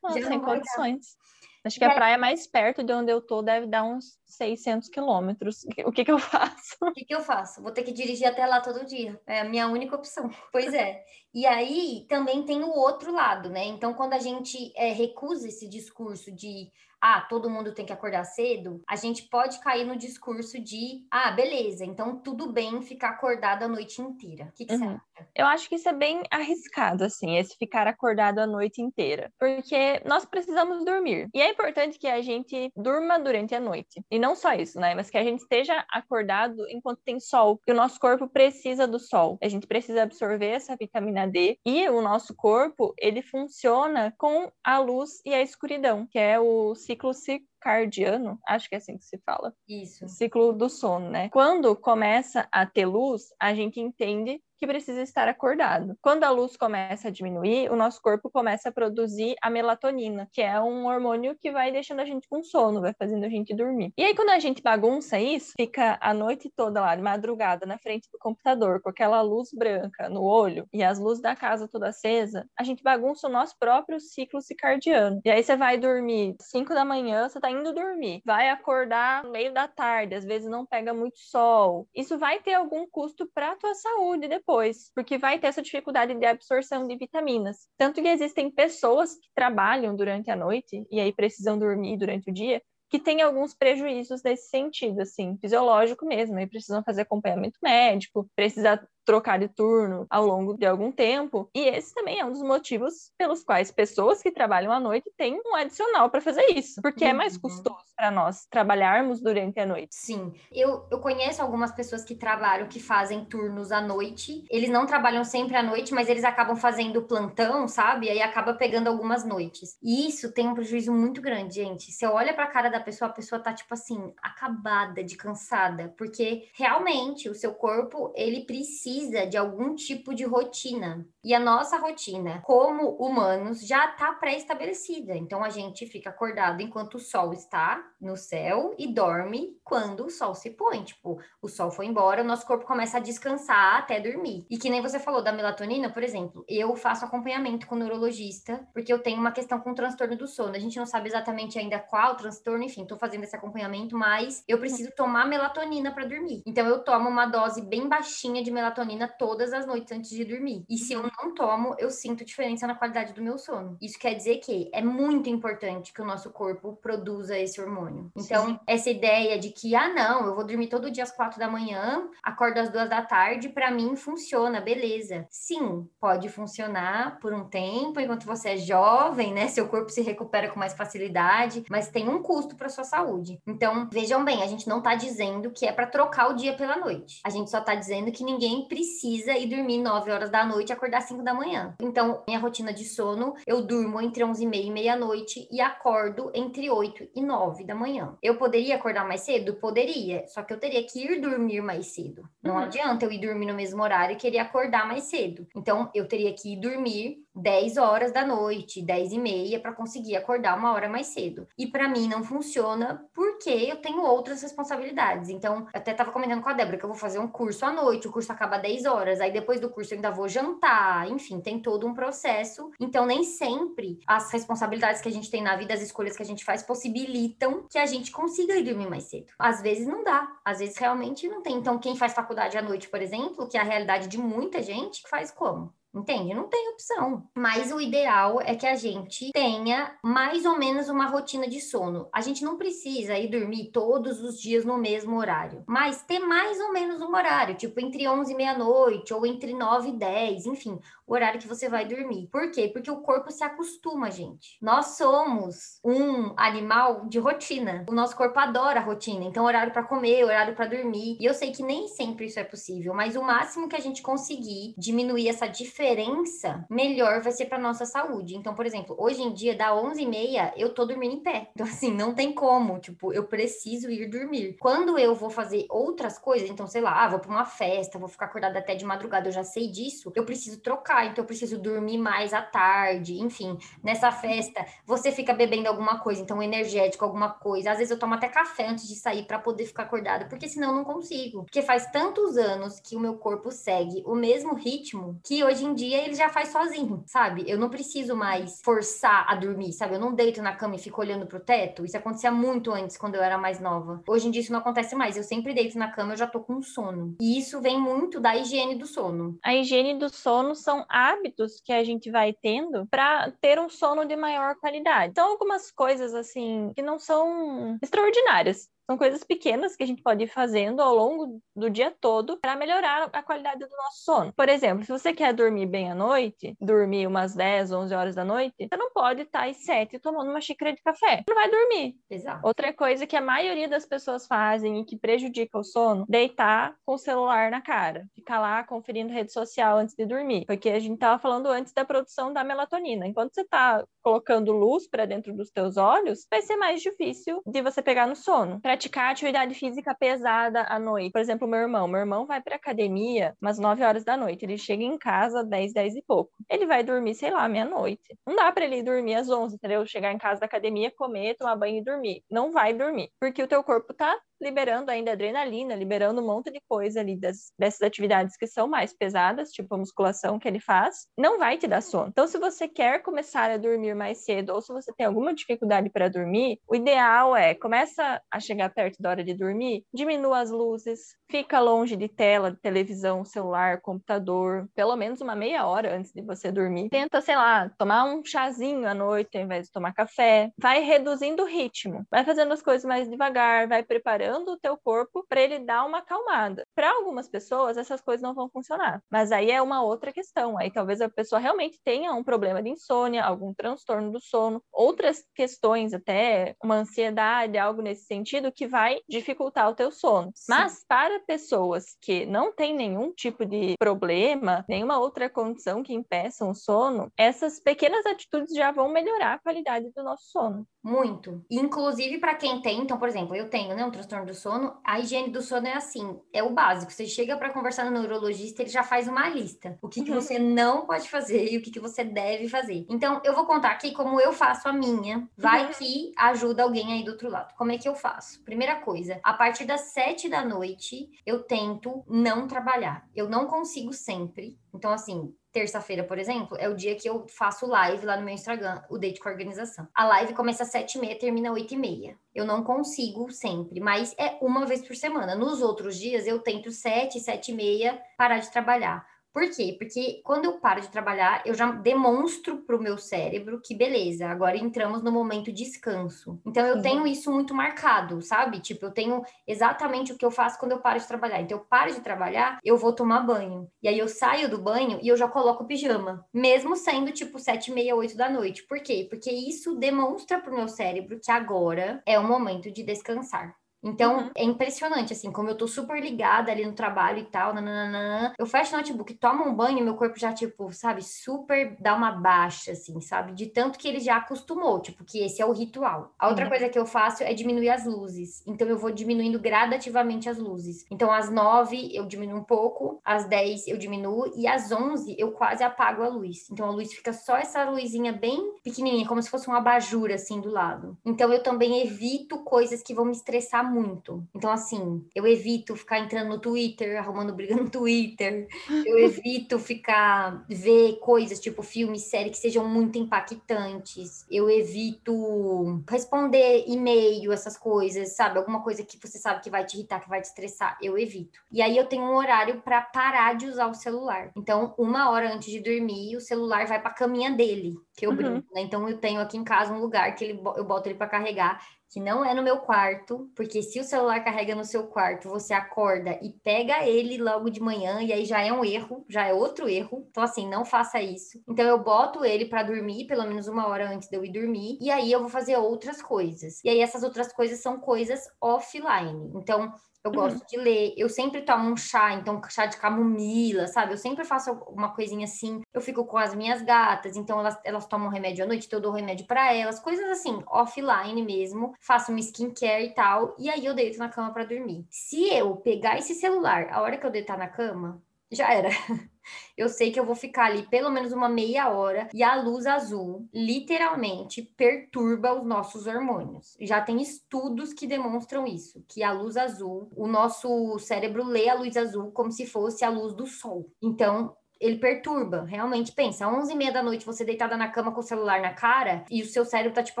Não, 0.02 0.10
já 0.18 0.26
sem 0.26 0.40
condições. 0.40 1.16
Acho 1.64 1.78
que 1.78 1.84
a 1.84 1.94
praia 1.94 2.18
mais 2.18 2.46
perto 2.46 2.82
de 2.82 2.92
onde 2.92 3.12
eu 3.12 3.20
tô 3.20 3.42
deve 3.42 3.66
dar 3.66 3.84
uns 3.84 4.19
600 4.30 4.88
quilômetros. 4.88 5.64
O 5.90 5.92
que 5.92 6.04
que 6.04 6.12
eu 6.12 6.18
faço? 6.18 6.76
O 6.82 6.92
que 6.92 7.04
que 7.04 7.14
eu 7.14 7.20
faço? 7.20 7.62
Vou 7.62 7.72
ter 7.72 7.82
que 7.82 7.92
dirigir 7.92 8.26
até 8.26 8.46
lá 8.46 8.60
todo 8.60 8.86
dia. 8.86 9.20
É 9.26 9.40
a 9.40 9.44
minha 9.44 9.66
única 9.68 9.96
opção. 9.96 10.30
Pois 10.52 10.74
é. 10.74 11.02
E 11.34 11.46
aí 11.46 12.06
também 12.08 12.44
tem 12.44 12.62
o 12.62 12.70
outro 12.70 13.12
lado, 13.12 13.48
né? 13.48 13.64
Então, 13.64 13.94
quando 13.94 14.14
a 14.14 14.18
gente 14.18 14.72
é, 14.76 14.92
recusa 14.92 15.48
esse 15.48 15.68
discurso 15.68 16.30
de 16.32 16.70
ah, 17.00 17.22
todo 17.22 17.48
mundo 17.48 17.72
tem 17.72 17.86
que 17.86 17.92
acordar 17.92 18.24
cedo, 18.24 18.82
a 18.86 18.94
gente 18.94 19.22
pode 19.28 19.58
cair 19.60 19.86
no 19.86 19.96
discurso 19.96 20.62
de, 20.62 21.06
ah, 21.10 21.30
beleza, 21.30 21.84
então 21.84 22.20
tudo 22.20 22.52
bem 22.52 22.82
ficar 22.82 23.10
acordado 23.10 23.62
a 23.62 23.68
noite 23.68 24.02
inteira. 24.02 24.44
O 24.44 24.52
que, 24.52 24.66
que 24.66 24.74
uhum. 24.74 24.78
você 24.78 24.84
acha? 24.84 25.28
Eu 25.34 25.46
acho 25.46 25.68
que 25.68 25.76
isso 25.76 25.88
é 25.88 25.94
bem 25.94 26.22
arriscado, 26.30 27.04
assim, 27.04 27.38
esse 27.38 27.56
ficar 27.56 27.86
acordado 27.86 28.38
a 28.38 28.46
noite 28.46 28.82
inteira, 28.82 29.32
porque 29.38 30.02
nós 30.04 30.26
precisamos 30.26 30.84
dormir. 30.84 31.28
E 31.32 31.40
é 31.40 31.48
importante 31.48 31.98
que 31.98 32.06
a 32.06 32.20
gente 32.20 32.70
durma 32.76 33.18
durante 33.18 33.54
a 33.54 33.60
noite. 33.60 34.04
E 34.10 34.18
não 34.20 34.36
só 34.36 34.52
isso, 34.52 34.78
né? 34.78 34.94
Mas 34.94 35.10
que 35.10 35.18
a 35.18 35.24
gente 35.24 35.40
esteja 35.40 35.84
acordado 35.90 36.68
enquanto 36.68 37.00
tem 37.02 37.18
sol, 37.18 37.56
porque 37.56 37.72
o 37.72 37.76
nosso 37.76 37.98
corpo 37.98 38.28
precisa 38.28 38.86
do 38.86 38.98
sol. 38.98 39.38
A 39.42 39.48
gente 39.48 39.66
precisa 39.66 40.02
absorver 40.02 40.50
essa 40.50 40.76
vitamina 40.76 41.26
D 41.26 41.58
e 41.64 41.88
o 41.88 42.00
nosso 42.00 42.34
corpo, 42.34 42.94
ele 42.98 43.22
funciona 43.22 44.14
com 44.16 44.50
a 44.62 44.78
luz 44.78 45.20
e 45.24 45.34
a 45.34 45.42
escuridão, 45.42 46.06
que 46.06 46.18
é 46.18 46.38
o 46.38 46.74
ciclo 46.74 47.12
circadiano, 47.12 48.38
acho 48.46 48.68
que 48.68 48.74
é 48.74 48.78
assim 48.78 48.96
que 48.96 49.04
se 49.04 49.18
fala. 49.24 49.52
Isso. 49.68 50.08
Ciclo 50.08 50.52
do 50.52 50.68
sono, 50.68 51.10
né? 51.10 51.28
Quando 51.30 51.74
começa 51.74 52.48
a 52.52 52.66
ter 52.66 52.86
luz, 52.86 53.28
a 53.40 53.54
gente 53.54 53.80
entende 53.80 54.40
que 54.60 54.66
precisa 54.66 55.00
estar 55.00 55.26
acordado. 55.26 55.96
Quando 56.02 56.24
a 56.24 56.30
luz 56.30 56.54
começa 56.54 57.08
a 57.08 57.10
diminuir, 57.10 57.72
o 57.72 57.76
nosso 57.76 58.00
corpo 58.02 58.30
começa 58.30 58.68
a 58.68 58.72
produzir 58.72 59.34
a 59.42 59.48
melatonina, 59.48 60.28
que 60.30 60.42
é 60.42 60.60
um 60.60 60.86
hormônio 60.86 61.34
que 61.40 61.50
vai 61.50 61.72
deixando 61.72 62.00
a 62.00 62.04
gente 62.04 62.28
com 62.28 62.42
sono, 62.42 62.82
vai 62.82 62.92
fazendo 62.92 63.24
a 63.24 63.28
gente 63.30 63.54
dormir. 63.54 63.90
E 63.96 64.04
aí, 64.04 64.14
quando 64.14 64.28
a 64.28 64.38
gente 64.38 64.62
bagunça 64.62 65.18
isso, 65.18 65.54
fica 65.56 65.98
a 66.00 66.12
noite 66.12 66.52
toda 66.54 66.82
lá, 66.82 66.94
de 66.94 67.00
madrugada, 67.00 67.64
na 67.64 67.78
frente 67.78 68.10
do 68.12 68.18
computador, 68.18 68.82
com 68.82 68.90
aquela 68.90 69.22
luz 69.22 69.48
branca 69.54 70.10
no 70.10 70.22
olho 70.22 70.66
e 70.74 70.82
as 70.82 70.98
luzes 70.98 71.22
da 71.22 71.34
casa 71.34 71.66
toda 71.66 71.88
acesa, 71.88 72.46
a 72.58 72.62
gente 72.62 72.82
bagunça 72.82 73.28
o 73.28 73.30
nosso 73.30 73.56
próprio 73.58 73.98
ciclo 73.98 74.42
circadiano. 74.42 75.22
E 75.24 75.30
aí 75.30 75.42
você 75.42 75.56
vai 75.56 75.78
dormir 75.78 76.36
5 76.38 76.74
da 76.74 76.84
manhã, 76.84 77.28
você 77.28 77.40
tá 77.40 77.50
indo 77.50 77.72
dormir, 77.72 78.20
vai 78.26 78.50
acordar 78.50 79.24
no 79.24 79.30
meio 79.30 79.54
da 79.54 79.66
tarde, 79.66 80.14
às 80.14 80.24
vezes 80.24 80.50
não 80.50 80.66
pega 80.66 80.92
muito 80.92 81.18
sol. 81.18 81.88
Isso 81.94 82.18
vai 82.18 82.40
ter 82.40 82.52
algum 82.52 82.86
custo 82.90 83.26
para 83.32 83.56
tua 83.56 83.74
saúde 83.74 84.28
depois 84.28 84.49
depois, 84.50 84.90
porque 84.94 85.16
vai 85.16 85.38
ter 85.38 85.46
essa 85.46 85.62
dificuldade 85.62 86.12
de 86.14 86.26
absorção 86.26 86.86
de 86.86 86.96
vitaminas. 86.96 87.68
Tanto 87.78 88.02
que 88.02 88.08
existem 88.08 88.50
pessoas 88.50 89.14
que 89.14 89.28
trabalham 89.32 89.94
durante 89.94 90.28
a 90.28 90.36
noite 90.36 90.84
e 90.90 90.98
aí 90.98 91.12
precisam 91.12 91.56
dormir 91.56 91.96
durante 91.96 92.28
o 92.28 92.34
dia, 92.34 92.60
que 92.90 92.98
têm 92.98 93.22
alguns 93.22 93.54
prejuízos 93.54 94.20
nesse 94.24 94.48
sentido, 94.48 95.00
assim, 95.00 95.38
fisiológico 95.40 96.04
mesmo, 96.04 96.40
e 96.40 96.46
precisam 96.48 96.82
fazer 96.82 97.02
acompanhamento 97.02 97.58
médico, 97.62 98.28
precisa 98.34 98.84
trocar 99.04 99.38
de 99.38 99.48
turno 99.48 100.06
ao 100.08 100.24
longo 100.24 100.56
de 100.56 100.66
algum 100.66 100.92
tempo. 100.92 101.48
E 101.54 101.66
esse 101.66 101.94
também 101.94 102.20
é 102.20 102.24
um 102.24 102.32
dos 102.32 102.42
motivos 102.42 103.12
pelos 103.18 103.42
quais 103.42 103.70
pessoas 103.70 104.22
que 104.22 104.30
trabalham 104.30 104.72
à 104.72 104.80
noite 104.80 105.10
têm 105.16 105.40
um 105.44 105.54
adicional 105.54 106.10
para 106.10 106.20
fazer 106.20 106.46
isso, 106.50 106.80
porque 106.82 107.04
uhum. 107.04 107.10
é 107.10 107.12
mais 107.12 107.34
uhum. 107.34 107.40
custoso 107.42 107.84
para 107.96 108.10
nós 108.10 108.46
trabalharmos 108.46 109.20
durante 109.20 109.58
a 109.60 109.66
noite. 109.66 109.94
Sim, 109.94 110.32
eu, 110.52 110.86
eu 110.90 111.00
conheço 111.00 111.42
algumas 111.42 111.72
pessoas 111.72 112.04
que 112.04 112.14
trabalham, 112.14 112.68
que 112.68 112.80
fazem 112.80 113.24
turnos 113.24 113.72
à 113.72 113.80
noite. 113.80 114.44
Eles 114.50 114.70
não 114.70 114.86
trabalham 114.86 115.24
sempre 115.24 115.56
à 115.56 115.62
noite, 115.62 115.92
mas 115.92 116.08
eles 116.08 116.24
acabam 116.24 116.56
fazendo 116.56 117.02
plantão, 117.02 117.66
sabe? 117.68 118.06
E 118.06 118.10
aí 118.10 118.22
acaba 118.22 118.54
pegando 118.54 118.88
algumas 118.88 119.24
noites. 119.24 119.76
E 119.82 120.08
isso 120.08 120.32
tem 120.32 120.48
um 120.48 120.54
prejuízo 120.54 120.92
muito 120.92 121.20
grande, 121.20 121.56
gente. 121.56 121.92
Você 121.92 122.06
olha 122.06 122.32
para 122.32 122.44
a 122.44 122.50
cara 122.50 122.68
da 122.68 122.80
pessoa, 122.80 123.10
a 123.10 123.14
pessoa 123.14 123.40
tá 123.40 123.52
tipo 123.52 123.74
assim, 123.74 124.12
acabada 124.22 125.02
de 125.02 125.16
cansada, 125.16 125.94
porque 125.96 126.48
realmente 126.54 127.28
o 127.28 127.34
seu 127.34 127.54
corpo, 127.54 128.12
ele 128.16 128.44
precisa 128.44 128.89
precisa 128.90 129.26
de 129.26 129.36
algum 129.36 129.74
tipo 129.74 130.12
de 130.14 130.24
rotina. 130.24 131.06
E 131.22 131.34
a 131.34 131.38
nossa 131.38 131.76
rotina, 131.76 132.40
como 132.44 132.96
humanos, 132.96 133.60
já 133.66 133.90
está 133.90 134.12
pré-estabelecida. 134.14 135.14
Então 135.14 135.44
a 135.44 135.50
gente 135.50 135.86
fica 135.86 136.10
acordado 136.10 136.62
enquanto 136.62 136.94
o 136.94 136.98
sol 136.98 137.32
está 137.32 137.84
no 138.00 138.16
céu 138.16 138.74
e 138.78 138.92
dorme 138.92 139.58
quando 139.62 140.06
o 140.06 140.10
sol 140.10 140.34
se 140.34 140.50
põe. 140.50 140.82
Tipo, 140.82 141.20
o 141.40 141.48
sol 141.48 141.70
foi 141.70 141.86
embora, 141.86 142.22
o 142.22 142.26
nosso 142.26 142.46
corpo 142.46 142.64
começa 142.64 142.96
a 142.96 143.00
descansar 143.00 143.76
até 143.76 144.00
dormir. 144.00 144.46
E 144.50 144.58
que 144.58 144.70
nem 144.70 144.80
você 144.80 144.98
falou 144.98 145.22
da 145.22 145.30
melatonina, 145.30 145.90
por 145.90 146.02
exemplo, 146.02 146.44
eu 146.48 146.74
faço 146.74 147.04
acompanhamento 147.04 147.66
com 147.66 147.74
o 147.74 147.78
neurologista, 147.78 148.66
porque 148.72 148.92
eu 148.92 148.98
tenho 148.98 149.20
uma 149.20 149.30
questão 149.30 149.60
com 149.60 149.74
transtorno 149.74 150.16
do 150.16 150.26
sono. 150.26 150.56
A 150.56 150.58
gente 150.58 150.78
não 150.78 150.86
sabe 150.86 151.08
exatamente 151.08 151.58
ainda 151.58 151.78
qual 151.78 152.16
transtorno, 152.16 152.64
enfim, 152.64 152.86
tô 152.86 152.96
fazendo 152.96 153.24
esse 153.24 153.36
acompanhamento, 153.36 153.96
mas 153.96 154.42
eu 154.48 154.58
preciso 154.58 154.90
tomar 154.96 155.26
melatonina 155.26 155.92
para 155.92 156.06
dormir. 156.06 156.42
Então 156.46 156.66
eu 156.66 156.82
tomo 156.82 157.08
uma 157.08 157.26
dose 157.26 157.60
bem 157.60 157.86
baixinha 157.86 158.42
de 158.42 158.50
melatonina 158.50 158.79
melatonina 158.80 159.08
todas 159.08 159.52
as 159.52 159.66
noites 159.66 159.92
antes 159.92 160.10
de 160.10 160.24
dormir. 160.24 160.64
E 160.68 160.78
se 160.78 160.92
eu 160.92 161.02
uhum. 161.02 161.10
não 161.22 161.34
tomo, 161.34 161.74
eu 161.78 161.90
sinto 161.90 162.24
diferença 162.24 162.66
na 162.66 162.74
qualidade 162.74 163.12
do 163.12 163.22
meu 163.22 163.38
sono. 163.38 163.76
Isso 163.80 163.98
quer 163.98 164.14
dizer 164.14 164.38
que 164.38 164.70
é 164.72 164.82
muito 164.82 165.28
importante 165.28 165.92
que 165.92 166.02
o 166.02 166.04
nosso 166.04 166.30
corpo 166.30 166.78
produza 166.82 167.38
esse 167.38 167.60
hormônio. 167.60 168.10
Então, 168.16 168.46
Sim. 168.46 168.60
essa 168.66 168.90
ideia 168.90 169.38
de 169.38 169.50
que, 169.50 169.74
ah, 169.74 169.92
não, 169.92 170.26
eu 170.26 170.34
vou 170.34 170.44
dormir 170.44 170.68
todo 170.68 170.90
dia 170.90 171.04
às 171.04 171.12
quatro 171.12 171.38
da 171.38 171.48
manhã, 171.48 172.08
acordo 172.22 172.58
às 172.58 172.70
duas 172.70 172.88
da 172.88 173.02
tarde, 173.02 173.48
para 173.48 173.70
mim 173.70 173.96
funciona, 173.96 174.60
beleza. 174.60 175.26
Sim, 175.30 175.88
pode 176.00 176.28
funcionar 176.28 177.18
por 177.20 177.32
um 177.32 177.44
tempo, 177.44 178.00
enquanto 178.00 178.26
você 178.26 178.50
é 178.50 178.56
jovem, 178.56 179.32
né? 179.32 179.48
Seu 179.48 179.68
corpo 179.68 179.90
se 179.90 180.02
recupera 180.02 180.50
com 180.50 180.58
mais 180.58 180.74
facilidade, 180.74 181.64
mas 181.70 181.88
tem 181.88 182.08
um 182.08 182.22
custo 182.22 182.56
para 182.56 182.68
sua 182.68 182.84
saúde. 182.84 183.40
Então, 183.46 183.88
vejam 183.92 184.24
bem, 184.24 184.42
a 184.42 184.46
gente 184.46 184.68
não 184.68 184.80
tá 184.80 184.94
dizendo 184.94 185.50
que 185.50 185.66
é 185.66 185.72
para 185.72 185.86
trocar 185.86 186.30
o 186.30 186.34
dia 186.34 186.54
pela 186.54 186.76
noite. 186.76 187.20
A 187.24 187.30
gente 187.30 187.50
só 187.50 187.60
tá 187.60 187.74
dizendo 187.74 188.12
que 188.12 188.24
ninguém 188.24 188.66
precisa 188.70 189.32
ir 189.32 189.48
dormir 189.48 189.82
9 189.82 190.12
horas 190.12 190.30
da 190.30 190.46
noite 190.46 190.70
e 190.70 190.72
acordar 190.72 191.00
5 191.00 191.24
da 191.24 191.34
manhã. 191.34 191.74
Então, 191.82 192.22
minha 192.26 192.38
rotina 192.38 192.72
de 192.72 192.84
sono, 192.84 193.34
eu 193.44 193.60
durmo 193.60 194.00
entre 194.00 194.22
11 194.22 194.44
e 194.44 194.46
meia 194.46 194.66
e 194.66 194.70
meia-noite 194.70 195.48
e 195.50 195.60
acordo 195.60 196.30
entre 196.32 196.70
8 196.70 197.08
e 197.16 197.20
9 197.20 197.64
da 197.64 197.74
manhã. 197.74 198.16
Eu 198.22 198.36
poderia 198.36 198.76
acordar 198.76 199.06
mais 199.06 199.22
cedo? 199.22 199.54
Poderia, 199.54 200.24
só 200.28 200.42
que 200.44 200.54
eu 200.54 200.60
teria 200.60 200.82
que 200.84 201.04
ir 201.04 201.20
dormir 201.20 201.60
mais 201.60 201.86
cedo. 201.86 202.22
Não 202.40 202.54
uhum. 202.54 202.60
adianta 202.60 203.04
eu 203.04 203.10
ir 203.10 203.20
dormir 203.20 203.46
no 203.46 203.54
mesmo 203.54 203.82
horário 203.82 204.14
e 204.14 204.18
querer 204.18 204.38
acordar 204.38 204.86
mais 204.86 205.04
cedo. 205.04 205.48
Então, 205.56 205.90
eu 205.92 206.06
teria 206.06 206.32
que 206.32 206.52
ir 206.52 206.60
dormir 206.60 207.18
10 207.34 207.76
horas 207.76 208.12
da 208.12 208.26
noite, 208.26 208.82
10 208.82 209.12
e 209.12 209.18
meia, 209.18 209.60
para 209.60 209.72
conseguir 209.72 210.16
acordar 210.16 210.56
uma 210.56 210.72
hora 210.72 210.88
mais 210.88 211.08
cedo. 211.08 211.46
E 211.56 211.66
para 211.66 211.88
mim 211.88 212.08
não 212.08 212.22
funciona 212.22 213.04
porque 213.14 213.50
eu 213.50 213.76
tenho 213.76 214.02
outras 214.02 214.42
responsabilidades. 214.42 215.28
Então, 215.28 215.60
eu 215.72 215.80
até 215.80 215.92
estava 215.92 216.12
comentando 216.12 216.42
com 216.42 216.48
a 216.48 216.52
Débora 216.52 216.76
que 216.76 216.84
eu 216.84 216.88
vou 216.88 216.98
fazer 216.98 217.18
um 217.18 217.28
curso 217.28 217.64
à 217.64 217.72
noite, 217.72 218.08
o 218.08 218.12
curso 218.12 218.32
acaba 218.32 218.58
10 218.58 218.84
horas, 218.86 219.20
aí 219.20 219.32
depois 219.32 219.60
do 219.60 219.70
curso 219.70 219.94
eu 219.94 219.96
ainda 219.96 220.10
vou 220.10 220.28
jantar, 220.28 221.08
enfim, 221.10 221.40
tem 221.40 221.60
todo 221.60 221.86
um 221.86 221.94
processo. 221.94 222.70
Então, 222.80 223.06
nem 223.06 223.24
sempre 223.24 223.98
as 224.06 224.30
responsabilidades 224.30 225.00
que 225.00 225.08
a 225.08 225.12
gente 225.12 225.30
tem 225.30 225.42
na 225.42 225.56
vida, 225.56 225.74
as 225.74 225.82
escolhas 225.82 226.16
que 226.16 226.22
a 226.22 226.26
gente 226.26 226.44
faz, 226.44 226.62
possibilitam 226.62 227.66
que 227.68 227.78
a 227.78 227.86
gente 227.86 228.10
consiga 228.10 228.56
ir 228.56 228.64
dormir 228.64 228.88
mais 228.88 229.04
cedo. 229.04 229.32
Às 229.38 229.62
vezes 229.62 229.86
não 229.86 230.04
dá, 230.04 230.28
às 230.44 230.58
vezes 230.58 230.76
realmente 230.76 231.28
não 231.28 231.42
tem. 231.42 231.56
Então, 231.56 231.78
quem 231.78 231.96
faz 231.96 232.12
faculdade 232.12 232.56
à 232.58 232.62
noite, 232.62 232.88
por 232.88 233.00
exemplo, 233.00 233.48
que 233.48 233.56
é 233.56 233.60
a 233.60 233.64
realidade 233.64 234.08
de 234.08 234.18
muita 234.18 234.62
gente, 234.62 235.02
faz 235.08 235.30
como? 235.30 235.72
Entende? 235.92 236.34
Não 236.34 236.48
tem 236.48 236.68
opção. 236.68 237.28
Mas 237.34 237.72
o 237.72 237.80
ideal 237.80 238.40
é 238.40 238.54
que 238.54 238.66
a 238.66 238.76
gente 238.76 239.32
tenha 239.32 239.98
mais 240.04 240.44
ou 240.44 240.56
menos 240.56 240.88
uma 240.88 241.06
rotina 241.06 241.48
de 241.48 241.60
sono. 241.60 242.08
A 242.12 242.20
gente 242.20 242.44
não 242.44 242.56
precisa 242.56 243.18
ir 243.18 243.28
dormir 243.28 243.70
todos 243.72 244.20
os 244.20 244.40
dias 244.40 244.64
no 244.64 244.78
mesmo 244.78 245.16
horário, 245.16 245.64
mas 245.66 246.02
ter 246.02 246.20
mais 246.20 246.60
ou 246.60 246.72
menos 246.72 247.00
um 247.00 247.12
horário, 247.12 247.56
tipo 247.56 247.80
entre 247.80 248.06
11 248.06 248.32
e 248.32 248.36
meia-noite 248.36 249.12
ou 249.12 249.26
entre 249.26 249.52
9 249.52 249.88
e 249.88 249.92
10, 249.92 250.46
enfim, 250.46 250.78
o 251.10 251.14
horário 251.14 251.40
que 251.40 251.48
você 251.48 251.68
vai 251.68 251.84
dormir. 251.84 252.28
Por 252.30 252.52
quê? 252.52 252.70
Porque 252.72 252.88
o 252.88 253.00
corpo 253.00 253.32
se 253.32 253.42
acostuma, 253.42 254.12
gente. 254.12 254.56
Nós 254.62 254.96
somos 254.96 255.80
um 255.84 256.32
animal 256.36 257.08
de 257.08 257.18
rotina. 257.18 257.84
O 257.88 257.92
nosso 257.92 258.16
corpo 258.16 258.38
adora 258.38 258.78
a 258.78 258.82
rotina. 258.82 259.24
Então, 259.24 259.44
horário 259.44 259.72
para 259.72 259.82
comer, 259.82 260.22
horário 260.22 260.54
para 260.54 260.68
dormir. 260.68 261.18
E 261.18 261.24
eu 261.24 261.34
sei 261.34 261.50
que 261.50 261.64
nem 261.64 261.88
sempre 261.88 262.26
isso 262.26 262.38
é 262.38 262.44
possível, 262.44 262.94
mas 262.94 263.16
o 263.16 263.22
máximo 263.22 263.68
que 263.68 263.74
a 263.74 263.80
gente 263.80 264.02
conseguir 264.02 264.72
diminuir 264.78 265.28
essa 265.28 265.48
diferença, 265.48 266.64
melhor 266.70 267.20
vai 267.20 267.32
ser 267.32 267.46
para 267.46 267.58
nossa 267.58 267.84
saúde. 267.84 268.36
Então, 268.36 268.54
por 268.54 268.64
exemplo, 268.64 268.94
hoje 268.96 269.20
em 269.20 269.34
dia, 269.34 269.56
da 269.56 269.70
11h30, 269.72 270.52
eu 270.56 270.72
tô 270.72 270.84
dormindo 270.84 271.16
em 271.16 271.22
pé. 271.24 271.50
Então, 271.52 271.66
assim, 271.66 271.92
não 271.92 272.14
tem 272.14 272.32
como. 272.32 272.78
Tipo, 272.78 273.12
eu 273.12 273.24
preciso 273.24 273.90
ir 273.90 274.08
dormir. 274.08 274.56
Quando 274.60 274.96
eu 274.96 275.16
vou 275.16 275.28
fazer 275.28 275.66
outras 275.68 276.20
coisas, 276.20 276.48
então, 276.48 276.68
sei 276.68 276.80
lá, 276.80 277.04
ah, 277.04 277.08
vou 277.08 277.18
para 277.18 277.32
uma 277.32 277.44
festa, 277.44 277.98
vou 277.98 278.08
ficar 278.08 278.26
acordada 278.26 278.60
até 278.60 278.76
de 278.76 278.84
madrugada, 278.84 279.26
eu 279.26 279.32
já 279.32 279.42
sei 279.42 279.68
disso, 279.68 280.12
eu 280.14 280.24
preciso 280.24 280.60
trocar 280.60 280.99
então 281.06 281.22
eu 281.22 281.26
preciso 281.26 281.58
dormir 281.58 281.98
mais 281.98 282.32
à 282.32 282.42
tarde, 282.42 283.20
enfim, 283.20 283.58
nessa 283.82 284.10
festa 284.10 284.64
você 284.84 285.12
fica 285.12 285.32
bebendo 285.32 285.68
alguma 285.68 286.00
coisa, 286.00 286.22
então 286.22 286.42
energético, 286.42 287.04
alguma 287.04 287.30
coisa. 287.30 287.72
Às 287.72 287.78
vezes 287.78 287.90
eu 287.90 287.98
tomo 287.98 288.14
até 288.14 288.28
café 288.28 288.68
antes 288.68 288.88
de 288.88 288.94
sair 288.94 289.24
para 289.24 289.38
poder 289.38 289.66
ficar 289.66 289.84
acordada, 289.84 290.26
porque 290.26 290.48
senão 290.48 290.70
eu 290.70 290.76
não 290.76 290.84
consigo. 290.84 291.44
Porque 291.44 291.62
faz 291.62 291.86
tantos 291.90 292.36
anos 292.36 292.80
que 292.80 292.96
o 292.96 293.00
meu 293.00 293.14
corpo 293.14 293.50
segue 293.50 294.02
o 294.06 294.14
mesmo 294.14 294.54
ritmo 294.54 295.20
que 295.24 295.42
hoje 295.44 295.64
em 295.64 295.74
dia 295.74 296.04
ele 296.04 296.14
já 296.14 296.28
faz 296.28 296.50
sozinho, 296.50 297.02
sabe? 297.06 297.44
Eu 297.46 297.58
não 297.58 297.68
preciso 297.68 298.16
mais 298.16 298.60
forçar 298.64 299.24
a 299.28 299.34
dormir, 299.34 299.72
sabe? 299.72 299.94
Eu 299.94 300.00
não 300.00 300.14
deito 300.14 300.42
na 300.42 300.54
cama 300.54 300.76
e 300.76 300.78
fico 300.78 301.00
olhando 301.00 301.26
pro 301.26 301.40
teto. 301.40 301.84
Isso 301.84 301.96
acontecia 301.96 302.30
muito 302.30 302.72
antes, 302.72 302.96
quando 302.96 303.14
eu 303.14 303.22
era 303.22 303.38
mais 303.38 303.60
nova. 303.60 304.02
Hoje 304.06 304.28
em 304.28 304.30
dia 304.30 304.42
isso 304.42 304.52
não 304.52 304.60
acontece 304.60 304.94
mais. 304.94 305.16
Eu 305.16 305.22
sempre 305.22 305.54
deito 305.54 305.78
na 305.78 305.90
cama, 305.90 306.12
eu 306.12 306.16
já 306.16 306.26
tô 306.26 306.40
com 306.40 306.62
sono. 306.62 307.16
E 307.20 307.38
isso 307.38 307.60
vem 307.60 307.80
muito 307.80 308.20
da 308.20 308.36
higiene 308.36 308.74
do 308.74 308.86
sono. 308.86 309.38
A 309.42 309.54
higiene 309.54 309.98
do 309.98 310.08
sono 310.08 310.54
são 310.54 310.84
hábitos 310.90 311.60
que 311.64 311.72
a 311.72 311.84
gente 311.84 312.10
vai 312.10 312.34
tendo 312.34 312.86
para 312.86 313.30
ter 313.40 313.58
um 313.58 313.68
sono 313.68 314.04
de 314.04 314.16
maior 314.16 314.56
qualidade. 314.56 315.14
São 315.14 315.28
algumas 315.28 315.70
coisas 315.70 316.14
assim 316.14 316.72
que 316.74 316.82
não 316.82 316.98
são 316.98 317.78
extraordinárias, 317.82 318.68
são 318.90 318.98
coisas 318.98 319.22
pequenas 319.22 319.76
que 319.76 319.84
a 319.84 319.86
gente 319.86 320.02
pode 320.02 320.24
ir 320.24 320.26
fazendo 320.26 320.82
ao 320.82 320.92
longo 320.92 321.40
do 321.54 321.70
dia 321.70 321.94
todo 322.00 322.36
para 322.40 322.56
melhorar 322.56 323.08
a 323.12 323.22
qualidade 323.22 323.60
do 323.60 323.76
nosso 323.76 324.04
sono. 324.04 324.32
Por 324.32 324.48
exemplo, 324.48 324.84
se 324.84 324.90
você 324.90 325.12
quer 325.12 325.32
dormir 325.32 325.66
bem 325.66 325.92
à 325.92 325.94
noite, 325.94 326.56
dormir 326.60 327.06
umas 327.06 327.36
10, 327.36 327.70
11 327.70 327.94
horas 327.94 328.14
da 328.16 328.24
noite, 328.24 328.66
você 328.68 328.76
não 328.76 328.90
pode 328.90 329.22
estar 329.22 329.48
às 329.48 329.58
7 329.58 330.00
tomando 330.00 330.28
uma 330.28 330.40
xícara 330.40 330.72
de 330.72 330.82
café. 330.82 331.18
Você 331.18 331.32
não 331.32 331.36
vai 331.36 331.48
dormir. 331.48 331.94
Exato. 332.10 332.44
Outra 332.44 332.72
coisa 332.72 333.06
que 333.06 333.14
a 333.14 333.20
maioria 333.20 333.68
das 333.68 333.86
pessoas 333.86 334.26
fazem 334.26 334.80
e 334.80 334.84
que 334.84 334.98
prejudica 334.98 335.56
o 335.56 335.62
sono, 335.62 336.04
deitar 336.08 336.74
com 336.84 336.94
o 336.94 336.98
celular 336.98 337.48
na 337.48 337.60
cara, 337.60 338.06
ficar 338.12 338.40
lá 338.40 338.64
conferindo 338.64 339.12
rede 339.12 339.32
social 339.32 339.78
antes 339.78 339.94
de 339.94 340.04
dormir, 340.04 340.46
porque 340.46 340.68
a 340.68 340.80
gente 340.80 340.94
estava 340.94 341.16
falando 341.16 341.46
antes 341.46 341.72
da 341.72 341.84
produção 341.84 342.32
da 342.32 342.42
melatonina. 342.42 343.06
Enquanto 343.06 343.34
você 343.34 343.42
está 343.42 343.84
colocando 344.02 344.50
luz 344.50 344.88
para 344.88 345.06
dentro 345.06 345.32
dos 345.32 345.48
teus 345.52 345.76
olhos, 345.76 346.26
vai 346.28 346.42
ser 346.42 346.56
mais 346.56 346.82
difícil 346.82 347.40
de 347.46 347.62
você 347.62 347.80
pegar 347.80 348.08
no 348.08 348.16
sono 348.16 348.60
praticar 348.80 349.10
atividade 349.12 349.54
física 349.54 349.94
pesada 349.94 350.62
à 350.62 350.78
noite. 350.78 351.12
Por 351.12 351.20
exemplo, 351.20 351.46
meu 351.46 351.60
irmão. 351.60 351.86
Meu 351.86 352.00
irmão 352.00 352.26
vai 352.26 352.40
para 352.40 352.56
academia 352.56 353.36
umas 353.40 353.58
9 353.58 353.84
horas 353.84 354.04
da 354.04 354.16
noite. 354.16 354.44
Ele 354.44 354.56
chega 354.56 354.82
em 354.82 354.96
casa 354.96 355.44
10, 355.44 355.74
10 355.74 355.96
e 355.96 356.02
pouco. 356.02 356.32
Ele 356.48 356.66
vai 356.66 356.82
dormir, 356.82 357.14
sei 357.14 357.30
lá, 357.30 357.46
meia-noite. 357.46 358.16
Não 358.26 358.34
dá 358.34 358.50
para 358.50 358.64
ele 358.64 358.82
dormir 358.82 359.16
às 359.16 359.28
11, 359.28 359.56
entendeu? 359.56 359.84
Chegar 359.86 360.12
em 360.12 360.18
casa 360.18 360.40
da 360.40 360.46
academia, 360.46 360.90
comer, 360.96 361.36
tomar 361.36 361.56
banho 361.56 361.78
e 361.78 361.84
dormir. 361.84 362.24
Não 362.30 362.50
vai 362.50 362.72
dormir, 362.72 363.10
porque 363.20 363.42
o 363.42 363.48
teu 363.48 363.62
corpo 363.62 363.92
tá 363.92 364.18
liberando 364.40 364.90
ainda 364.90 365.12
adrenalina, 365.12 365.74
liberando 365.74 366.20
um 366.20 366.26
monte 366.26 366.50
de 366.50 366.60
coisa 366.68 367.00
ali 367.00 367.18
das, 367.18 367.52
dessas 367.58 367.82
atividades 367.82 368.36
que 368.36 368.46
são 368.46 368.66
mais 368.66 368.92
pesadas, 368.92 369.50
tipo 369.50 369.74
a 369.74 369.78
musculação 369.78 370.38
que 370.38 370.48
ele 370.48 370.60
faz, 370.60 371.06
não 371.16 371.38
vai 371.38 371.58
te 371.58 371.66
dar 371.66 371.82
sono. 371.82 372.08
Então, 372.08 372.26
se 372.26 372.38
você 372.38 372.66
quer 372.66 373.02
começar 373.02 373.50
a 373.50 373.56
dormir 373.56 373.94
mais 373.94 374.24
cedo 374.24 374.54
ou 374.54 374.60
se 374.60 374.72
você 374.72 374.92
tem 374.96 375.06
alguma 375.06 375.34
dificuldade 375.34 375.90
para 375.90 376.08
dormir, 376.08 376.58
o 376.66 376.74
ideal 376.74 377.36
é 377.36 377.54
começa 377.54 378.20
a 378.30 378.40
chegar 378.40 378.70
perto 378.70 378.96
da 379.00 379.10
hora 379.10 379.24
de 379.24 379.34
dormir, 379.34 379.84
diminua 379.92 380.40
as 380.40 380.50
luzes, 380.50 381.00
fica 381.30 381.60
longe 381.60 381.96
de 381.96 382.08
tela, 382.08 382.50
de 382.50 382.60
televisão, 382.60 383.24
celular, 383.24 383.80
computador, 383.80 384.68
pelo 384.74 384.96
menos 384.96 385.20
uma 385.20 385.36
meia 385.36 385.66
hora 385.66 385.96
antes 385.96 386.12
de 386.12 386.22
você 386.22 386.50
dormir. 386.50 386.88
Tenta, 386.88 387.20
sei 387.20 387.36
lá, 387.36 387.68
tomar 387.78 388.04
um 388.04 388.24
chazinho 388.24 388.88
à 388.88 388.94
noite 388.94 389.36
ao 389.36 389.44
invés 389.44 389.66
de 389.66 389.72
tomar 389.72 389.92
café. 389.92 390.50
Vai 390.58 390.80
reduzindo 390.80 391.42
o 391.42 391.46
ritmo, 391.46 392.04
vai 392.10 392.24
fazendo 392.24 392.52
as 392.52 392.62
coisas 392.62 392.84
mais 392.84 393.08
devagar, 393.08 393.68
vai 393.68 393.82
preparando 393.82 394.29
o 394.38 394.58
teu 394.58 394.76
corpo 394.76 395.24
para 395.28 395.40
ele 395.40 395.58
dar 395.58 395.84
uma 395.84 395.98
acalmada. 395.98 396.64
Para 396.74 396.90
algumas 396.90 397.28
pessoas, 397.28 397.76
essas 397.76 398.00
coisas 398.00 398.22
não 398.22 398.34
vão 398.34 398.48
funcionar, 398.50 399.02
mas 399.10 399.32
aí 399.32 399.50
é 399.50 399.60
uma 399.60 399.82
outra 399.82 400.12
questão. 400.12 400.58
Aí 400.58 400.70
talvez 400.70 401.00
a 401.00 401.08
pessoa 401.08 401.38
realmente 401.40 401.78
tenha 401.84 402.12
um 402.12 402.24
problema 402.24 402.62
de 402.62 402.70
insônia, 402.70 403.24
algum 403.24 403.54
transtorno 403.54 404.10
do 404.12 404.20
sono, 404.20 404.62
outras 404.72 405.24
questões, 405.34 405.92
até 405.92 406.54
uma 406.62 406.76
ansiedade, 406.76 407.58
algo 407.58 407.82
nesse 407.82 408.04
sentido, 408.06 408.52
que 408.52 408.66
vai 408.66 409.00
dificultar 409.08 409.68
o 409.68 409.74
teu 409.74 409.90
sono. 409.90 410.30
Sim. 410.34 410.44
Mas 410.48 410.84
para 410.86 411.20
pessoas 411.20 411.96
que 412.00 412.26
não 412.26 412.52
têm 412.52 412.74
nenhum 412.74 413.12
tipo 413.12 413.44
de 413.44 413.74
problema, 413.78 414.64
nenhuma 414.68 414.98
outra 414.98 415.28
condição 415.28 415.82
que 415.82 415.94
impeçam 415.94 416.50
o 416.50 416.54
sono, 416.54 417.10
essas 417.16 417.60
pequenas 417.60 418.04
atitudes 418.06 418.54
já 418.54 418.70
vão 418.72 418.88
melhorar 418.88 419.34
a 419.34 419.38
qualidade 419.38 419.90
do 419.94 420.02
nosso 420.02 420.24
sono. 420.30 420.66
Muito. 420.82 421.44
Inclusive 421.50 422.18
para 422.18 422.34
quem 422.34 422.60
tem, 422.62 422.80
então, 422.80 422.98
por 422.98 423.08
exemplo, 423.08 423.34
eu 423.36 423.50
tenho, 423.50 423.74
né, 423.76 423.84
um 423.84 423.90
transtorno 423.90 424.26
do 424.26 424.34
sono, 424.34 424.76
a 424.84 424.98
higiene 424.98 425.30
do 425.30 425.42
sono 425.42 425.66
é 425.66 425.74
assim, 425.74 426.18
é 426.32 426.42
o 426.42 426.50
básico. 426.50 426.92
Você 426.92 427.06
chega 427.06 427.36
para 427.36 427.50
conversar 427.50 427.84
no 427.84 427.90
neurologista, 427.90 428.62
ele 428.62 428.70
já 428.70 428.82
faz 428.82 429.06
uma 429.06 429.28
lista. 429.28 429.78
O 429.82 429.88
que, 429.88 430.00
uhum. 430.00 430.06
que 430.06 430.12
você 430.12 430.38
não 430.38 430.86
pode 430.86 431.08
fazer 431.08 431.52
e 431.52 431.58
o 431.58 431.62
que, 431.62 431.70
que 431.70 431.80
você 431.80 432.02
deve 432.02 432.48
fazer. 432.48 432.86
Então, 432.88 433.20
eu 433.24 433.34
vou 433.34 433.44
contar 433.44 433.70
aqui 433.70 433.92
como 433.92 434.20
eu 434.20 434.32
faço 434.32 434.68
a 434.68 434.72
minha. 434.72 435.28
Vai 435.36 435.66
uhum. 435.66 435.72
que 435.72 436.12
ajuda 436.16 436.62
alguém 436.62 436.92
aí 436.92 437.04
do 437.04 437.12
outro 437.12 437.28
lado. 437.28 437.54
Como 437.56 437.72
é 437.72 437.78
que 437.78 437.88
eu 437.88 437.94
faço? 437.94 438.42
Primeira 438.42 438.76
coisa, 438.76 439.20
a 439.22 439.34
partir 439.34 439.64
das 439.64 439.92
sete 439.92 440.28
da 440.28 440.44
noite, 440.44 441.10
eu 441.26 441.42
tento 441.42 442.02
não 442.08 442.46
trabalhar. 442.46 443.06
Eu 443.14 443.28
não 443.28 443.46
consigo 443.46 443.92
sempre. 443.92 444.58
Então, 444.74 444.92
assim, 444.92 445.34
terça-feira, 445.52 446.04
por 446.04 446.18
exemplo, 446.18 446.56
é 446.58 446.68
o 446.68 446.74
dia 446.74 446.94
que 446.94 447.08
eu 447.08 447.26
faço 447.28 447.66
live 447.66 448.06
lá 448.06 448.16
no 448.16 448.24
meu 448.24 448.34
Instagram, 448.34 448.82
o 448.88 448.98
Date 448.98 449.20
com 449.20 449.28
a 449.28 449.32
Organização. 449.32 449.86
A 449.94 450.06
live 450.06 450.34
começa 450.34 450.62
às 450.62 450.70
sete 450.70 450.96
e 450.96 451.00
meia, 451.00 451.18
termina 451.18 451.50
às 451.50 451.54
oito 451.54 451.74
e 451.74 451.76
meia. 451.76 452.16
Eu 452.34 452.44
não 452.44 452.62
consigo 452.62 453.30
sempre, 453.30 453.80
mas 453.80 454.14
é 454.18 454.38
uma 454.40 454.64
vez 454.66 454.86
por 454.86 454.94
semana. 454.94 455.34
Nos 455.34 455.60
outros 455.60 455.98
dias, 455.98 456.26
eu 456.26 456.38
tento 456.38 456.70
sete, 456.70 457.18
sete 457.18 457.50
e 457.50 457.54
meia 457.54 458.00
parar 458.16 458.38
de 458.38 458.50
trabalhar. 458.50 459.06
Por 459.32 459.48
quê? 459.50 459.76
Porque 459.78 460.20
quando 460.24 460.44
eu 460.44 460.58
paro 460.58 460.80
de 460.80 460.90
trabalhar, 460.90 461.42
eu 461.46 461.54
já 461.54 461.70
demonstro 461.70 462.58
para 462.58 462.76
o 462.76 462.82
meu 462.82 462.98
cérebro 462.98 463.60
que 463.64 463.74
beleza, 463.74 464.28
agora 464.28 464.56
entramos 464.56 465.02
no 465.02 465.12
momento 465.12 465.52
de 465.52 465.64
descanso. 465.64 466.40
Então 466.44 466.66
eu 466.66 466.82
tenho 466.82 467.06
isso 467.06 467.30
muito 467.30 467.54
marcado, 467.54 468.20
sabe? 468.22 468.60
Tipo, 468.60 468.86
eu 468.86 468.90
tenho 468.90 469.22
exatamente 469.46 470.12
o 470.12 470.18
que 470.18 470.24
eu 470.24 470.30
faço 470.30 470.58
quando 470.58 470.72
eu 470.72 470.80
paro 470.80 470.98
de 470.98 471.06
trabalhar. 471.06 471.40
Então 471.40 471.58
eu 471.58 471.64
paro 471.64 471.92
de 471.94 472.00
trabalhar, 472.00 472.58
eu 472.64 472.76
vou 472.76 472.92
tomar 472.92 473.20
banho. 473.20 473.68
E 473.82 473.88
aí 473.88 473.98
eu 473.98 474.08
saio 474.08 474.50
do 474.50 474.58
banho 474.58 474.98
e 475.02 475.08
eu 475.08 475.16
já 475.16 475.28
coloco 475.28 475.62
o 475.62 475.66
pijama, 475.66 476.26
mesmo 476.34 476.76
sendo 476.76 477.12
tipo 477.12 477.38
sete 477.38 477.70
e 477.70 477.74
meia, 477.74 477.94
oito 477.94 478.16
da 478.16 478.28
noite. 478.28 478.64
Por 478.66 478.80
quê? 478.80 479.06
Porque 479.08 479.30
isso 479.30 479.76
demonstra 479.76 480.40
para 480.40 480.52
o 480.52 480.56
meu 480.56 480.68
cérebro 480.68 481.20
que 481.22 481.30
agora 481.30 482.02
é 482.04 482.18
o 482.18 482.26
momento 482.26 482.70
de 482.70 482.82
descansar. 482.82 483.59
Então, 483.82 484.18
uhum. 484.18 484.30
é 484.36 484.44
impressionante, 484.44 485.12
assim, 485.12 485.32
como 485.32 485.48
eu 485.48 485.56
tô 485.56 485.66
super 485.66 486.00
ligada 486.02 486.50
ali 486.52 486.66
no 486.66 486.72
trabalho 486.72 487.20
e 487.20 487.24
tal, 487.24 487.54
nananana, 487.54 488.34
eu 488.38 488.46
fecho 488.46 488.74
o 488.74 488.76
notebook, 488.76 489.14
tomo 489.14 489.44
um 489.44 489.54
banho, 489.54 489.84
meu 489.84 489.94
corpo 489.94 490.18
já, 490.18 490.32
tipo, 490.32 490.72
sabe, 490.72 491.02
super 491.02 491.76
dá 491.80 491.94
uma 491.94 492.12
baixa, 492.12 492.72
assim, 492.72 493.00
sabe? 493.00 493.32
De 493.32 493.46
tanto 493.46 493.78
que 493.78 493.88
ele 493.88 494.00
já 494.00 494.16
acostumou, 494.16 494.80
tipo, 494.80 495.04
que 495.04 495.24
esse 495.24 495.40
é 495.40 495.46
o 495.46 495.52
ritual. 495.52 496.12
A 496.18 496.28
outra 496.28 496.44
uhum. 496.44 496.50
coisa 496.50 496.68
que 496.68 496.78
eu 496.78 496.86
faço 496.86 497.22
é 497.22 497.32
diminuir 497.32 497.70
as 497.70 497.86
luzes. 497.86 498.42
Então, 498.46 498.68
eu 498.68 498.76
vou 498.76 498.90
diminuindo 498.90 499.38
gradativamente 499.38 500.28
as 500.28 500.38
luzes. 500.38 500.84
Então, 500.90 501.10
às 501.10 501.30
nove 501.30 501.90
eu 501.94 502.06
diminuo 502.06 502.38
um 502.38 502.44
pouco, 502.44 503.00
às 503.04 503.24
dez 503.26 503.66
eu 503.66 503.78
diminuo, 503.78 504.30
e 504.36 504.46
às 504.46 504.70
onze 504.70 505.14
eu 505.18 505.32
quase 505.32 505.64
apago 505.64 506.02
a 506.02 506.08
luz. 506.08 506.50
Então, 506.50 506.66
a 506.66 506.70
luz 506.70 506.92
fica 506.92 507.12
só 507.12 507.36
essa 507.36 507.68
luzinha 507.68 508.12
bem 508.12 508.54
pequenininha, 508.62 509.08
como 509.08 509.22
se 509.22 509.30
fosse 509.30 509.48
um 509.48 509.54
abajur, 509.54 510.10
assim, 510.10 510.40
do 510.40 510.50
lado. 510.50 510.98
Então, 511.04 511.32
eu 511.32 511.42
também 511.42 511.82
evito 511.82 512.44
coisas 512.44 512.82
que 512.82 512.94
vão 512.94 513.04
me 513.04 513.12
estressar 513.12 513.69
muito. 513.70 514.26
Então, 514.34 514.50
assim, 514.50 515.06
eu 515.14 515.26
evito 515.26 515.76
ficar 515.76 515.98
entrando 515.98 516.28
no 516.28 516.38
Twitter, 516.38 516.98
arrumando 516.98 517.32
briga 517.32 517.54
no 517.56 517.70
Twitter. 517.70 518.48
Eu 518.84 518.98
evito 519.00 519.58
ficar 519.58 520.44
ver 520.48 520.98
coisas 521.00 521.40
tipo 521.40 521.62
filmes, 521.62 522.02
séries 522.02 522.32
que 522.32 522.38
sejam 522.38 522.68
muito 522.68 522.98
impactantes. 522.98 524.26
Eu 524.30 524.50
evito 524.50 525.82
responder 525.88 526.64
e-mail, 526.66 527.32
essas 527.32 527.56
coisas, 527.56 528.14
sabe? 528.16 528.38
Alguma 528.38 528.62
coisa 528.62 528.84
que 528.84 528.98
você 529.00 529.18
sabe 529.18 529.42
que 529.42 529.50
vai 529.50 529.64
te 529.64 529.76
irritar, 529.76 530.00
que 530.00 530.08
vai 530.08 530.20
te 530.20 530.26
estressar, 530.26 530.76
eu 530.82 530.98
evito. 530.98 531.40
E 531.50 531.62
aí 531.62 531.76
eu 531.76 531.86
tenho 531.86 532.02
um 532.02 532.16
horário 532.16 532.60
para 532.62 532.82
parar 532.82 533.34
de 533.34 533.46
usar 533.46 533.66
o 533.66 533.74
celular. 533.74 534.30
Então, 534.36 534.74
uma 534.78 535.10
hora 535.10 535.32
antes 535.32 535.50
de 535.50 535.60
dormir, 535.60 536.16
o 536.16 536.20
celular 536.20 536.66
vai 536.66 536.80
para 536.80 536.90
a 536.90 536.94
caminha 536.94 537.30
dele, 537.30 537.74
que 537.96 538.06
eu 538.06 538.10
uhum. 538.10 538.16
brinco, 538.16 538.54
né? 538.54 538.62
Então 538.62 538.88
eu 538.88 538.98
tenho 538.98 539.20
aqui 539.20 539.36
em 539.36 539.44
casa 539.44 539.72
um 539.72 539.80
lugar 539.80 540.14
que 540.14 540.24
ele, 540.24 540.40
eu 540.56 540.64
boto 540.64 540.88
ele 540.88 540.96
para 540.96 541.08
carregar 541.08 541.60
que 541.90 541.98
não 541.98 542.24
é 542.24 542.32
no 542.32 542.42
meu 542.42 542.58
quarto, 542.58 543.28
porque 543.34 543.62
se 543.62 543.80
o 543.80 543.84
celular 543.84 544.22
carrega 544.22 544.54
no 544.54 544.64
seu 544.64 544.86
quarto, 544.86 545.28
você 545.28 545.52
acorda 545.52 546.18
e 546.22 546.32
pega 546.44 546.86
ele 546.86 547.18
logo 547.18 547.50
de 547.50 547.60
manhã, 547.60 548.00
e 548.00 548.12
aí 548.12 548.24
já 548.24 548.40
é 548.40 548.52
um 548.52 548.64
erro, 548.64 549.04
já 549.08 549.26
é 549.26 549.34
outro 549.34 549.68
erro. 549.68 550.06
Então, 550.08 550.22
assim, 550.22 550.48
não 550.48 550.64
faça 550.64 551.02
isso. 551.02 551.42
Então, 551.48 551.66
eu 551.66 551.82
boto 551.82 552.24
ele 552.24 552.46
para 552.46 552.62
dormir, 552.62 553.06
pelo 553.06 553.26
menos 553.26 553.48
uma 553.48 553.66
hora 553.66 553.90
antes 553.90 554.08
de 554.08 554.16
eu 554.16 554.24
ir 554.24 554.32
dormir, 554.32 554.78
e 554.80 554.88
aí 554.90 555.10
eu 555.10 555.20
vou 555.20 555.28
fazer 555.28 555.56
outras 555.56 556.00
coisas. 556.00 556.62
E 556.64 556.68
aí, 556.68 556.80
essas 556.80 557.02
outras 557.02 557.32
coisas 557.32 557.60
são 557.60 557.80
coisas 557.80 558.20
offline. 558.40 559.32
Então, 559.34 559.72
eu 560.04 560.10
gosto 560.10 560.38
uhum. 560.38 560.46
de 560.48 560.56
ler. 560.56 560.94
Eu 560.96 561.08
sempre 561.08 561.42
tomo 561.42 561.70
um 561.70 561.76
chá, 561.76 562.14
então 562.14 562.40
chá 562.48 562.66
de 562.66 562.76
camomila, 562.76 563.66
sabe? 563.66 563.92
Eu 563.92 563.98
sempre 563.98 564.24
faço 564.24 564.52
uma 564.68 564.94
coisinha 564.94 565.24
assim. 565.24 565.60
Eu 565.72 565.80
fico 565.80 566.04
com 566.06 566.16
as 566.16 566.34
minhas 566.34 566.62
gatas, 566.62 567.16
então 567.16 567.38
elas, 567.40 567.58
elas 567.64 567.86
tomam 567.86 568.08
remédio 568.08 568.44
à 568.44 568.46
noite, 568.46 568.66
então 568.66 568.78
eu 568.78 568.82
dou 568.82 568.92
remédio 568.92 569.26
para 569.26 569.52
elas. 569.52 569.78
Coisas 569.78 570.08
assim, 570.10 570.42
offline 570.46 571.22
mesmo. 571.22 571.74
Faço 571.80 572.10
uma 572.10 572.20
skincare 572.20 572.86
e 572.86 572.94
tal. 572.94 573.34
E 573.38 573.50
aí 573.50 573.64
eu 573.64 573.74
deito 573.74 573.98
na 573.98 574.08
cama 574.08 574.32
para 574.32 574.44
dormir. 574.44 574.86
Se 574.90 575.28
eu 575.28 575.56
pegar 575.56 575.98
esse 575.98 576.14
celular 576.14 576.68
a 576.70 576.80
hora 576.80 576.96
que 576.96 577.06
eu 577.06 577.10
deitar 577.10 577.36
na 577.36 577.48
cama, 577.48 578.02
já 578.30 578.52
era. 578.52 578.68
Eu 579.56 579.68
sei 579.68 579.92
que 579.92 580.00
eu 580.00 580.06
vou 580.06 580.14
ficar 580.14 580.46
ali 580.46 580.66
pelo 580.68 580.90
menos 580.90 581.12
uma 581.12 581.28
meia 581.28 581.68
hora 581.68 582.08
e 582.12 582.22
a 582.22 582.40
luz 582.40 582.66
azul 582.66 583.28
literalmente 583.32 584.42
perturba 584.56 585.38
os 585.38 585.46
nossos 585.46 585.86
hormônios. 585.86 586.56
Já 586.60 586.80
tem 586.80 587.00
estudos 587.00 587.72
que 587.72 587.86
demonstram 587.86 588.46
isso, 588.46 588.82
que 588.88 589.02
a 589.02 589.12
luz 589.12 589.36
azul, 589.36 589.92
o 589.94 590.08
nosso 590.08 590.78
cérebro 590.78 591.22
lê 591.22 591.48
a 591.48 591.54
luz 591.54 591.76
azul 591.76 592.10
como 592.12 592.32
se 592.32 592.46
fosse 592.46 592.84
a 592.84 592.88
luz 592.88 593.12
do 593.12 593.26
sol. 593.26 593.70
Então, 593.82 594.34
ele 594.60 594.76
perturba, 594.76 595.44
realmente. 595.44 595.92
Pensa, 595.92 596.28
11 596.28 596.52
e 596.52 596.54
meia 596.54 596.72
da 596.72 596.82
noite, 596.82 597.06
você 597.06 597.24
deitada 597.24 597.56
na 597.56 597.68
cama 597.68 597.92
com 597.92 598.00
o 598.00 598.04
celular 598.04 598.40
na 598.40 598.52
cara 598.52 599.04
e 599.10 599.22
o 599.22 599.26
seu 599.26 599.44
cérebro 599.44 599.74
tá 599.74 599.82
tipo 599.82 600.00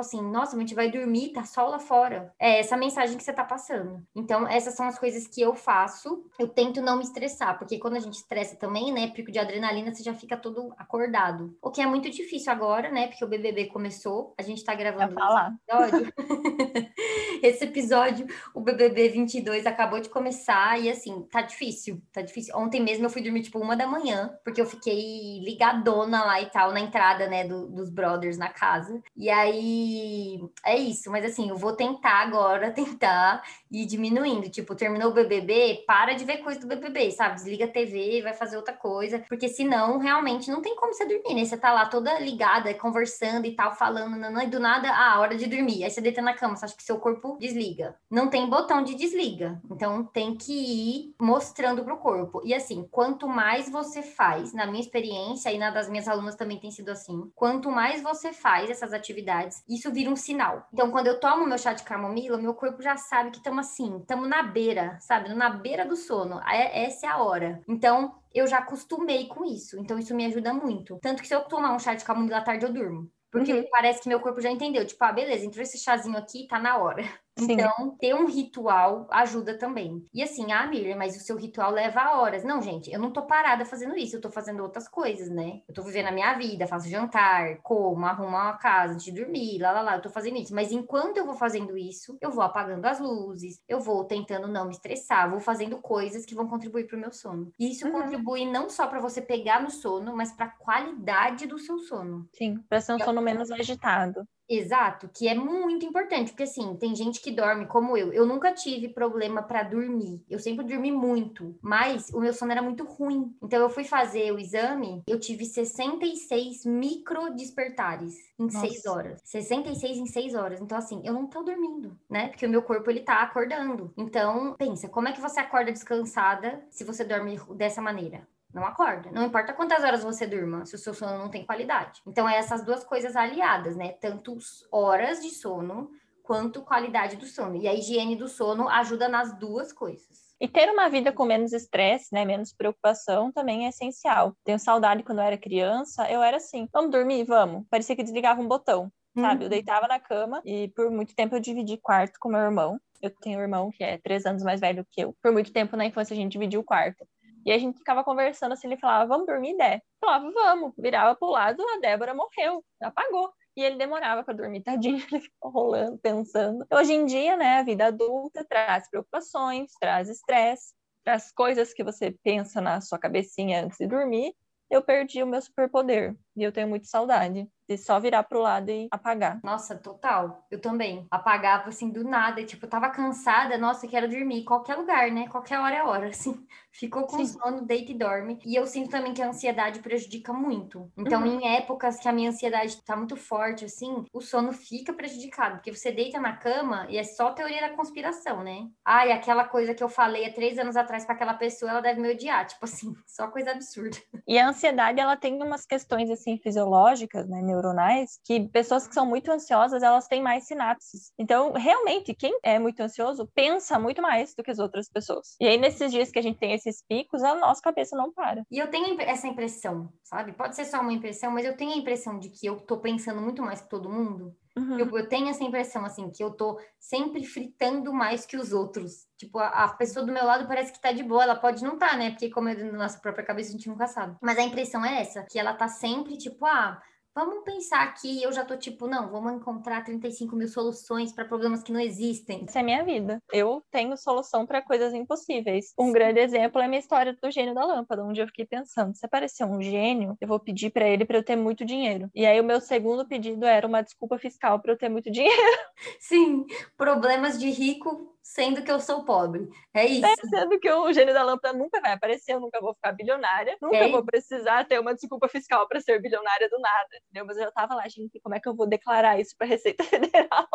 assim, 0.00 0.20
nossa, 0.20 0.54
a 0.54 0.60
gente 0.60 0.74
vai 0.74 0.90
dormir, 0.90 1.32
tá 1.32 1.44
sol 1.44 1.70
lá 1.70 1.78
fora. 1.78 2.32
É 2.38 2.60
essa 2.60 2.76
mensagem 2.76 3.16
que 3.16 3.24
você 3.24 3.32
tá 3.32 3.44
passando. 3.44 4.02
Então, 4.14 4.46
essas 4.46 4.74
são 4.74 4.86
as 4.86 4.98
coisas 4.98 5.26
que 5.26 5.40
eu 5.40 5.54
faço. 5.54 6.24
Eu 6.38 6.48
tento 6.48 6.82
não 6.82 6.98
me 6.98 7.04
estressar, 7.04 7.58
porque 7.58 7.78
quando 7.78 7.96
a 7.96 8.00
gente 8.00 8.14
estressa 8.14 8.56
também, 8.56 8.92
né, 8.92 9.08
pico 9.08 9.32
de 9.32 9.38
adrenalina, 9.38 9.94
você 9.94 10.02
já 10.02 10.12
fica 10.12 10.36
todo 10.36 10.74
acordado. 10.76 11.56
O 11.62 11.70
que 11.70 11.80
é 11.80 11.86
muito 11.86 12.10
difícil 12.10 12.52
agora, 12.52 12.90
né, 12.90 13.08
porque 13.08 13.24
o 13.24 13.28
BBB 13.28 13.66
começou, 13.66 14.34
a 14.38 14.42
gente 14.42 14.62
tá 14.62 14.74
gravando 14.74 15.14
esse 15.14 15.90
episódio. 15.90 16.12
esse 17.42 17.64
episódio, 17.64 18.26
o 18.54 18.60
BBB 18.60 19.08
22 19.08 19.66
acabou 19.66 20.00
de 20.00 20.08
começar 20.08 20.78
e 20.80 20.90
assim, 20.90 21.22
tá 21.30 21.40
difícil, 21.40 22.02
tá 22.12 22.20
difícil. 22.20 22.54
Ontem 22.56 22.82
mesmo 22.82 23.06
eu 23.06 23.10
fui 23.10 23.22
dormir 23.22 23.42
tipo 23.42 23.58
uma 23.58 23.76
da 23.76 23.86
manhã, 23.86 24.36
porque 24.50 24.60
eu 24.60 24.66
fiquei 24.66 25.38
ligadona 25.40 26.24
lá 26.24 26.40
e 26.40 26.46
tal, 26.46 26.72
na 26.72 26.80
entrada, 26.80 27.28
né, 27.28 27.46
do, 27.46 27.68
dos 27.68 27.88
brothers 27.88 28.36
na 28.36 28.48
casa. 28.48 29.00
E 29.16 29.30
aí, 29.30 30.40
é 30.66 30.76
isso. 30.76 31.08
Mas 31.10 31.24
assim, 31.24 31.48
eu 31.48 31.56
vou 31.56 31.72
tentar 31.72 32.22
agora, 32.22 32.70
tentar 32.72 33.42
ir 33.70 33.86
diminuindo. 33.86 34.50
Tipo, 34.50 34.74
terminou 34.74 35.10
o 35.10 35.14
BBB, 35.14 35.84
para 35.86 36.14
de 36.14 36.24
ver 36.24 36.38
coisa 36.38 36.58
do 36.58 36.66
BBB, 36.66 37.12
sabe? 37.12 37.36
Desliga 37.36 37.64
a 37.64 37.68
TV, 37.68 38.22
vai 38.22 38.34
fazer 38.34 38.56
outra 38.56 38.74
coisa. 38.74 39.24
Porque 39.28 39.48
senão, 39.48 39.98
realmente, 39.98 40.50
não 40.50 40.60
tem 40.60 40.74
como 40.74 40.92
você 40.92 41.06
dormir, 41.06 41.34
né? 41.34 41.44
Você 41.44 41.56
tá 41.56 41.72
lá 41.72 41.86
toda 41.86 42.18
ligada, 42.18 42.74
conversando 42.74 43.46
e 43.46 43.54
tal, 43.54 43.74
falando, 43.76 44.42
e 44.42 44.46
do 44.48 44.58
nada, 44.58 44.90
ah, 44.92 45.20
hora 45.20 45.36
de 45.36 45.46
dormir. 45.46 45.84
Aí 45.84 45.90
você 45.90 46.00
deita 46.00 46.20
na 46.20 46.34
cama, 46.34 46.56
você 46.56 46.64
acha 46.64 46.76
que 46.76 46.82
seu 46.82 46.98
corpo 46.98 47.36
desliga. 47.38 47.94
Não 48.10 48.28
tem 48.28 48.50
botão 48.50 48.82
de 48.82 48.96
desliga. 48.96 49.60
Então, 49.70 50.04
tem 50.04 50.34
que 50.34 50.52
ir 50.52 51.14
mostrando 51.20 51.84
pro 51.84 51.98
corpo. 51.98 52.42
E 52.44 52.52
assim, 52.52 52.88
quanto 52.90 53.28
mais 53.28 53.70
você 53.70 54.02
faz, 54.02 54.39
faz, 54.40 54.52
na 54.52 54.66
minha 54.66 54.80
experiência 54.80 55.52
e 55.52 55.58
na 55.58 55.70
das 55.70 55.88
minhas 55.88 56.08
alunas 56.08 56.34
também 56.34 56.58
tem 56.58 56.70
sido 56.70 56.90
assim, 56.90 57.30
quanto 57.34 57.70
mais 57.70 58.02
você 58.02 58.32
faz 58.32 58.70
essas 58.70 58.92
atividades, 58.92 59.62
isso 59.68 59.92
vira 59.92 60.10
um 60.10 60.16
sinal. 60.16 60.66
Então, 60.72 60.90
quando 60.90 61.06
eu 61.06 61.20
tomo 61.20 61.46
meu 61.46 61.58
chá 61.58 61.72
de 61.72 61.82
camomila, 61.82 62.38
meu 62.38 62.54
corpo 62.54 62.82
já 62.82 62.96
sabe 62.96 63.30
que 63.30 63.38
estamos 63.38 63.66
assim, 63.66 63.98
estamos 63.98 64.28
na 64.28 64.42
beira, 64.42 64.98
sabe? 65.00 65.32
Na 65.34 65.50
beira 65.50 65.84
do 65.84 65.96
sono. 65.96 66.40
É, 66.48 66.84
essa 66.84 67.06
é 67.06 67.10
a 67.10 67.18
hora. 67.18 67.62
Então, 67.68 68.14
eu 68.34 68.46
já 68.46 68.58
acostumei 68.58 69.26
com 69.26 69.44
isso. 69.44 69.78
Então, 69.78 69.98
isso 69.98 70.14
me 70.14 70.26
ajuda 70.26 70.52
muito. 70.52 70.98
Tanto 71.00 71.22
que 71.22 71.28
se 71.28 71.34
eu 71.34 71.40
tomar 71.42 71.74
um 71.74 71.78
chá 71.78 71.94
de 71.94 72.04
camomila 72.04 72.38
à 72.38 72.42
tarde, 72.42 72.64
eu 72.64 72.72
durmo. 72.72 73.10
Porque 73.30 73.52
uhum. 73.52 73.64
parece 73.70 74.02
que 74.02 74.08
meu 74.08 74.20
corpo 74.20 74.40
já 74.40 74.50
entendeu. 74.50 74.84
Tipo, 74.84 75.04
ah, 75.04 75.12
beleza, 75.12 75.44
entrou 75.44 75.62
esse 75.62 75.78
chazinho 75.78 76.16
aqui, 76.16 76.46
tá 76.48 76.58
na 76.58 76.78
hora. 76.78 77.04
Sim. 77.44 77.52
Então, 77.52 77.96
ter 77.98 78.14
um 78.14 78.26
ritual 78.26 79.06
ajuda 79.10 79.58
também. 79.58 80.06
E 80.12 80.22
assim, 80.22 80.52
ah, 80.52 80.66
Miriam, 80.66 80.96
mas 80.96 81.16
o 81.16 81.20
seu 81.20 81.36
ritual 81.36 81.70
leva 81.70 82.18
horas. 82.18 82.44
Não, 82.44 82.62
gente, 82.62 82.92
eu 82.92 83.00
não 83.00 83.10
tô 83.10 83.22
parada 83.22 83.64
fazendo 83.64 83.96
isso, 83.96 84.16
eu 84.16 84.20
tô 84.20 84.30
fazendo 84.30 84.62
outras 84.62 84.88
coisas, 84.88 85.28
né? 85.28 85.60
Eu 85.68 85.74
tô 85.74 85.82
vivendo 85.82 86.08
a 86.08 86.12
minha 86.12 86.34
vida, 86.34 86.66
faço 86.66 86.88
jantar, 86.88 87.58
como, 87.62 88.04
arrumo 88.06 88.28
uma 88.30 88.56
casa 88.58 88.94
antes 88.94 89.04
de 89.04 89.12
dormir, 89.12 89.58
lá, 89.58 89.72
lá, 89.72 89.80
lá, 89.80 89.96
eu 89.96 90.02
tô 90.02 90.10
fazendo 90.10 90.36
isso. 90.36 90.54
Mas 90.54 90.72
enquanto 90.72 91.16
eu 91.16 91.26
vou 91.26 91.34
fazendo 91.34 91.76
isso, 91.76 92.16
eu 92.20 92.30
vou 92.30 92.42
apagando 92.42 92.84
as 92.86 93.00
luzes, 93.00 93.60
eu 93.68 93.80
vou 93.80 94.04
tentando 94.04 94.48
não 94.48 94.66
me 94.66 94.72
estressar, 94.72 95.30
vou 95.30 95.40
fazendo 95.40 95.78
coisas 95.78 96.24
que 96.24 96.34
vão 96.34 96.48
contribuir 96.48 96.86
pro 96.86 96.98
meu 96.98 97.12
sono. 97.12 97.52
E 97.58 97.70
isso 97.70 97.86
uhum. 97.86 97.92
contribui 97.92 98.46
não 98.46 98.68
só 98.68 98.86
para 98.86 99.00
você 99.00 99.20
pegar 99.20 99.62
no 99.62 99.70
sono, 99.70 100.16
mas 100.16 100.32
para 100.32 100.46
a 100.46 100.50
qualidade 100.50 101.46
do 101.46 101.58
seu 101.58 101.78
sono. 101.78 102.28
Sim, 102.34 102.58
para 102.68 102.80
ser 102.80 102.94
um 102.94 102.98
sono 102.98 103.20
menos 103.20 103.50
agitado. 103.50 104.26
Exato, 104.52 105.08
que 105.14 105.28
é 105.28 105.34
muito 105.34 105.86
importante, 105.86 106.32
porque 106.32 106.42
assim, 106.42 106.74
tem 106.74 106.92
gente 106.96 107.20
que 107.20 107.30
dorme 107.30 107.66
como 107.66 107.96
eu. 107.96 108.12
Eu 108.12 108.26
nunca 108.26 108.52
tive 108.52 108.88
problema 108.88 109.40
para 109.44 109.62
dormir. 109.62 110.24
Eu 110.28 110.40
sempre 110.40 110.66
dormi 110.66 110.90
muito, 110.90 111.56
mas 111.62 112.10
o 112.12 112.18
meu 112.18 112.32
sono 112.32 112.50
era 112.50 112.60
muito 112.60 112.82
ruim. 112.82 113.32
Então 113.40 113.60
eu 113.60 113.70
fui 113.70 113.84
fazer 113.84 114.32
o 114.32 114.40
exame, 114.40 115.04
eu 115.06 115.20
tive 115.20 115.44
66 115.44 116.64
micro 116.64 117.32
despertares 117.32 118.16
em 118.36 118.50
6 118.50 118.86
horas. 118.86 119.20
66 119.24 119.98
em 119.98 120.06
6 120.06 120.34
horas. 120.34 120.60
Então 120.60 120.76
assim, 120.76 121.00
eu 121.04 121.12
não 121.12 121.28
tô 121.28 121.44
dormindo, 121.44 121.96
né? 122.10 122.26
Porque 122.26 122.44
o 122.44 122.50
meu 122.50 122.62
corpo 122.62 122.90
ele 122.90 123.02
tá 123.02 123.22
acordando. 123.22 123.94
Então, 123.96 124.56
pensa, 124.58 124.88
como 124.88 125.06
é 125.06 125.12
que 125.12 125.20
você 125.20 125.38
acorda 125.38 125.70
descansada 125.70 126.60
se 126.70 126.82
você 126.82 127.04
dorme 127.04 127.38
dessa 127.54 127.80
maneira? 127.80 128.26
Não 128.52 128.64
acorda. 128.64 129.10
Não 129.10 129.24
importa 129.24 129.52
quantas 129.52 129.82
horas 129.84 130.02
você 130.02 130.26
durma, 130.26 130.64
se 130.66 130.74
o 130.74 130.78
seu 130.78 130.92
sono 130.92 131.18
não 131.18 131.30
tem 131.30 131.44
qualidade. 131.44 132.00
Então, 132.06 132.28
é 132.28 132.36
essas 132.36 132.64
duas 132.64 132.84
coisas 132.84 133.16
aliadas, 133.16 133.76
né? 133.76 133.92
Tanto 134.00 134.36
horas 134.72 135.20
de 135.20 135.30
sono 135.30 135.90
quanto 136.22 136.62
qualidade 136.62 137.16
do 137.16 137.26
sono. 137.26 137.56
E 137.56 137.66
a 137.66 137.74
higiene 137.74 138.14
do 138.14 138.28
sono 138.28 138.68
ajuda 138.68 139.08
nas 139.08 139.36
duas 139.36 139.72
coisas. 139.72 140.30
E 140.40 140.48
ter 140.48 140.70
uma 140.70 140.88
vida 140.88 141.12
com 141.12 141.24
menos 141.24 141.52
estresse, 141.52 142.08
né, 142.12 142.24
menos 142.24 142.52
preocupação 142.52 143.30
também 143.32 143.66
é 143.66 143.68
essencial. 143.68 144.34
Tenho 144.44 144.58
saudade 144.58 145.02
quando 145.02 145.18
eu 145.18 145.24
era 145.24 145.36
criança, 145.36 146.10
eu 146.10 146.22
era 146.22 146.38
assim, 146.38 146.68
vamos 146.72 146.92
dormir, 146.92 147.24
vamos. 147.24 147.66
Parecia 147.68 147.94
que 147.94 148.02
desligava 148.02 148.40
um 148.40 148.48
botão, 148.48 148.90
sabe? 149.14 149.42
Eu 149.42 149.46
uhum. 149.46 149.50
deitava 149.50 149.86
na 149.86 150.00
cama 150.00 150.40
e 150.44 150.68
por 150.68 150.90
muito 150.90 151.14
tempo 151.14 151.34
eu 151.34 151.40
dividi 151.40 151.76
quarto 151.76 152.18
com 152.18 152.30
meu 152.30 152.40
irmão. 152.40 152.80
Eu 153.02 153.10
tenho 153.10 153.38
um 153.38 153.42
irmão 153.42 153.70
que 153.70 153.82
é 153.82 153.98
três 153.98 154.24
anos 154.24 154.42
mais 154.42 154.60
velho 154.60 154.86
que 154.90 155.02
eu. 155.02 155.14
Por 155.20 155.32
muito 155.32 155.52
tempo 155.52 155.76
na 155.76 155.84
infância 155.84 156.14
a 156.14 156.16
gente 156.16 156.32
dividiu 156.32 156.60
o 156.60 156.64
quarto. 156.64 157.04
E 157.44 157.52
a 157.52 157.58
gente 157.58 157.78
ficava 157.78 158.04
conversando 158.04 158.52
assim, 158.52 158.66
ele 158.68 158.76
falava, 158.76 159.06
vamos 159.06 159.26
dormir, 159.26 159.56
Dé? 159.56 159.80
Falava, 160.00 160.30
vamos. 160.30 160.72
Virava 160.78 161.14
pro 161.16 161.30
lado, 161.30 161.62
a 161.62 161.80
Débora 161.80 162.14
morreu, 162.14 162.64
apagou. 162.82 163.32
E 163.56 163.62
ele 163.62 163.76
demorava 163.76 164.22
para 164.22 164.34
dormir, 164.34 164.62
tadinho, 164.62 164.96
ele 165.10 165.20
ficou 165.20 165.50
rolando, 165.50 165.98
pensando. 165.98 166.64
Hoje 166.72 166.92
em 166.92 167.04
dia, 167.04 167.36
né, 167.36 167.58
a 167.58 167.62
vida 167.62 167.86
adulta 167.86 168.44
traz 168.48 168.88
preocupações, 168.88 169.72
traz 169.80 170.08
estresse, 170.08 170.72
traz 171.04 171.32
coisas 171.32 171.72
que 171.72 171.82
você 171.82 172.14
pensa 172.22 172.60
na 172.60 172.80
sua 172.80 172.98
cabecinha 172.98 173.64
antes 173.64 173.78
de 173.78 173.86
dormir. 173.86 174.34
Eu 174.70 174.82
perdi 174.82 175.22
o 175.22 175.26
meu 175.26 175.42
superpoder 175.42 176.16
e 176.40 176.44
eu 176.44 176.52
tenho 176.52 176.68
muita 176.68 176.86
saudade 176.86 177.48
de 177.70 177.78
só 177.78 178.00
virar 178.00 178.24
pro 178.24 178.40
lado 178.40 178.68
e 178.68 178.88
apagar. 178.90 179.38
Nossa, 179.44 179.76
total. 179.76 180.44
Eu 180.50 180.60
também. 180.60 181.06
Apagava 181.08 181.68
assim 181.68 181.88
do 181.88 182.02
nada, 182.02 182.44
tipo, 182.44 182.66
eu 182.66 182.68
tava 182.68 182.90
cansada, 182.90 183.56
nossa, 183.56 183.86
quero 183.86 184.08
dormir, 184.08 184.42
qualquer 184.42 184.74
lugar, 184.74 185.08
né? 185.12 185.28
Qualquer 185.28 185.60
hora 185.60 185.76
é 185.76 185.84
hora, 185.84 186.08
assim. 186.10 186.44
Ficou 186.72 187.04
com 187.04 187.18
Sim. 187.18 187.26
sono, 187.26 187.62
deita 187.62 187.92
e 187.92 187.94
dorme. 187.94 188.40
E 188.44 188.56
eu 188.56 188.66
sinto 188.66 188.90
também 188.90 189.14
que 189.14 189.22
a 189.22 189.28
ansiedade 189.28 189.78
prejudica 189.78 190.32
muito. 190.32 190.90
Então, 190.96 191.22
uhum. 191.22 191.40
em 191.40 191.56
épocas 191.56 192.00
que 192.00 192.08
a 192.08 192.12
minha 192.12 192.30
ansiedade 192.30 192.82
tá 192.82 192.96
muito 192.96 193.16
forte, 193.16 193.64
assim, 193.64 194.04
o 194.12 194.20
sono 194.20 194.52
fica 194.52 194.92
prejudicado, 194.92 195.56
porque 195.56 195.72
você 195.72 195.92
deita 195.92 196.18
na 196.18 196.36
cama 196.36 196.86
e 196.88 196.98
é 196.98 197.04
só 197.04 197.30
teoria 197.30 197.60
da 197.60 197.76
conspiração, 197.76 198.42
né? 198.42 198.66
Ai, 198.84 199.12
aquela 199.12 199.44
coisa 199.44 199.74
que 199.74 199.82
eu 199.82 199.88
falei 199.88 200.26
há 200.26 200.32
três 200.32 200.58
anos 200.58 200.76
atrás 200.76 201.04
para 201.04 201.14
aquela 201.14 201.34
pessoa, 201.34 201.70
ela 201.70 201.80
deve 201.80 202.00
me 202.00 202.10
odiar. 202.10 202.46
Tipo 202.46 202.64
assim, 202.64 202.92
só 203.06 203.28
coisa 203.28 203.52
absurda. 203.52 203.96
E 204.26 204.38
a 204.38 204.48
ansiedade, 204.48 205.00
ela 205.00 205.16
tem 205.16 205.40
umas 205.40 205.64
questões, 205.64 206.10
assim, 206.10 206.29
fisiológicas, 206.38 207.28
né? 207.28 207.40
neuronais, 207.42 208.18
que 208.24 208.48
pessoas 208.48 208.86
que 208.86 208.94
são 208.94 209.06
muito 209.06 209.30
ansiosas, 209.30 209.82
elas 209.82 210.06
têm 210.06 210.22
mais 210.22 210.46
sinapses. 210.46 211.12
Então, 211.18 211.52
realmente, 211.52 212.14
quem 212.14 212.38
é 212.42 212.58
muito 212.58 212.80
ansioso 212.80 213.28
pensa 213.34 213.78
muito 213.78 214.02
mais 214.02 214.34
do 214.34 214.42
que 214.42 214.50
as 214.50 214.58
outras 214.58 214.88
pessoas. 214.88 215.36
E 215.40 215.46
aí, 215.46 215.58
nesses 215.58 215.90
dias 215.90 216.10
que 216.10 216.18
a 216.18 216.22
gente 216.22 216.38
tem 216.38 216.52
esses 216.52 216.82
picos, 216.88 217.22
a 217.22 217.34
nossa 217.34 217.60
cabeça 217.60 217.96
não 217.96 218.12
para. 218.12 218.44
E 218.50 218.58
eu 218.58 218.68
tenho 218.68 219.00
essa 219.00 219.26
impressão, 219.26 219.92
sabe? 220.02 220.32
Pode 220.32 220.56
ser 220.56 220.64
só 220.64 220.80
uma 220.80 220.92
impressão, 220.92 221.30
mas 221.30 221.44
eu 221.44 221.56
tenho 221.56 221.72
a 221.72 221.76
impressão 221.76 222.18
de 222.18 222.30
que 222.30 222.46
eu 222.46 222.56
tô 222.60 222.78
pensando 222.78 223.20
muito 223.20 223.42
mais 223.42 223.60
que 223.60 223.68
todo 223.68 223.90
mundo. 223.90 224.34
Uhum. 224.60 224.78
Eu, 224.78 224.98
eu, 224.98 225.08
tenho 225.08 225.28
essa 225.28 225.42
impressão, 225.42 225.84
assim, 225.84 226.10
que 226.10 226.22
eu 226.22 226.30
tô 226.30 226.60
sempre 226.78 227.24
fritando 227.24 227.94
mais 227.94 228.26
que 228.26 228.36
os 228.36 228.52
outros. 228.52 229.06
Tipo, 229.16 229.38
a, 229.38 229.48
a, 229.48 229.68
pessoa 229.74 230.04
do 230.04 230.12
meu 230.12 230.24
lado 230.24 230.46
parece 230.46 230.70
que 230.70 230.80
tá 230.80 230.92
de 230.92 231.02
boa, 231.02 231.22
ela 231.22 231.34
pode 231.34 231.64
não 231.64 231.78
tá, 231.78 231.96
né? 231.96 232.10
Porque 232.10 232.28
como 232.28 232.50
é 232.50 232.54
da 232.54 232.70
nossa 232.70 232.98
própria 232.98 233.24
cabeça, 233.24 233.48
a 233.48 233.52
gente 233.52 233.68
nunca 233.68 233.86
sabe. 233.86 234.16
Mas 234.20 234.38
a 234.38 234.42
impressão 234.42 234.84
é 234.84 235.00
essa, 235.00 235.24
que 235.30 235.38
ela 235.38 235.54
tá 235.54 235.66
sempre, 235.66 236.18
tipo, 236.18 236.44
ah, 236.44 236.80
Vamos 237.12 237.42
pensar 237.44 237.82
aqui, 237.82 238.22
eu 238.22 238.32
já 238.32 238.44
tô 238.44 238.56
tipo, 238.56 238.86
não, 238.86 239.10
vamos 239.10 239.32
encontrar 239.32 239.84
35 239.84 240.36
mil 240.36 240.46
soluções 240.46 241.12
para 241.12 241.24
problemas 241.24 241.62
que 241.62 241.72
não 241.72 241.80
existem. 241.80 242.44
Essa 242.48 242.60
é 242.60 242.62
minha 242.62 242.84
vida. 242.84 243.20
Eu 243.32 243.62
tenho 243.70 243.96
solução 243.96 244.46
para 244.46 244.62
coisas 244.62 244.94
impossíveis. 244.94 245.72
Um 245.76 245.90
grande 245.90 246.20
exemplo 246.20 246.60
é 246.60 246.66
a 246.66 246.68
minha 246.68 246.78
história 246.78 247.16
do 247.20 247.30
gênio 247.30 247.52
da 247.52 247.64
lâmpada, 247.64 248.04
onde 248.04 248.20
eu 248.20 248.26
fiquei 248.28 248.46
pensando, 248.46 248.96
se 248.96 249.04
aparecer 249.04 249.44
um 249.44 249.60
gênio, 249.60 250.16
eu 250.20 250.28
vou 250.28 250.38
pedir 250.38 250.70
para 250.70 250.88
ele 250.88 251.04
para 251.04 251.18
eu 251.18 251.24
ter 251.24 251.34
muito 251.34 251.64
dinheiro. 251.64 252.08
E 252.14 252.24
aí 252.24 252.40
o 252.40 252.44
meu 252.44 252.60
segundo 252.60 253.06
pedido 253.06 253.44
era 253.44 253.66
uma 253.66 253.82
desculpa 253.82 254.16
fiscal 254.16 254.60
para 254.60 254.72
eu 254.72 254.78
ter 254.78 254.88
muito 254.88 255.10
dinheiro. 255.10 255.58
Sim, 255.98 256.46
problemas 256.76 257.38
de 257.38 257.50
rico 257.50 258.16
sendo 258.22 258.62
que 258.62 258.70
eu 258.70 258.80
sou 258.80 259.04
pobre. 259.04 259.48
É 259.74 259.86
isso. 259.86 260.06
É, 260.06 260.14
sendo 260.28 260.58
que 260.58 260.70
o 260.70 260.92
gênio 260.92 261.14
da 261.14 261.22
lâmpada 261.22 261.56
nunca 261.56 261.80
vai 261.80 261.92
aparecer, 261.92 262.34
eu 262.34 262.40
nunca 262.40 262.60
vou 262.60 262.74
ficar 262.74 262.92
bilionária, 262.92 263.56
nunca 263.60 263.76
é. 263.76 263.88
vou 263.90 264.04
precisar 264.04 264.64
ter 264.64 264.78
uma 264.78 264.94
desculpa 264.94 265.28
fiscal 265.28 265.66
para 265.68 265.80
ser 265.80 266.00
bilionária 266.00 266.48
do 266.48 266.58
nada, 266.58 266.88
entendeu? 267.04 267.26
Mas 267.26 267.36
eu 267.36 267.44
já 267.44 267.52
tava 267.52 267.74
lá, 267.74 267.88
gente, 267.88 268.20
como 268.20 268.34
é 268.34 268.40
que 268.40 268.48
eu 268.48 268.54
vou 268.54 268.66
declarar 268.66 269.18
isso 269.20 269.34
para 269.36 269.46
Receita 269.46 269.82
Federal? 269.84 270.48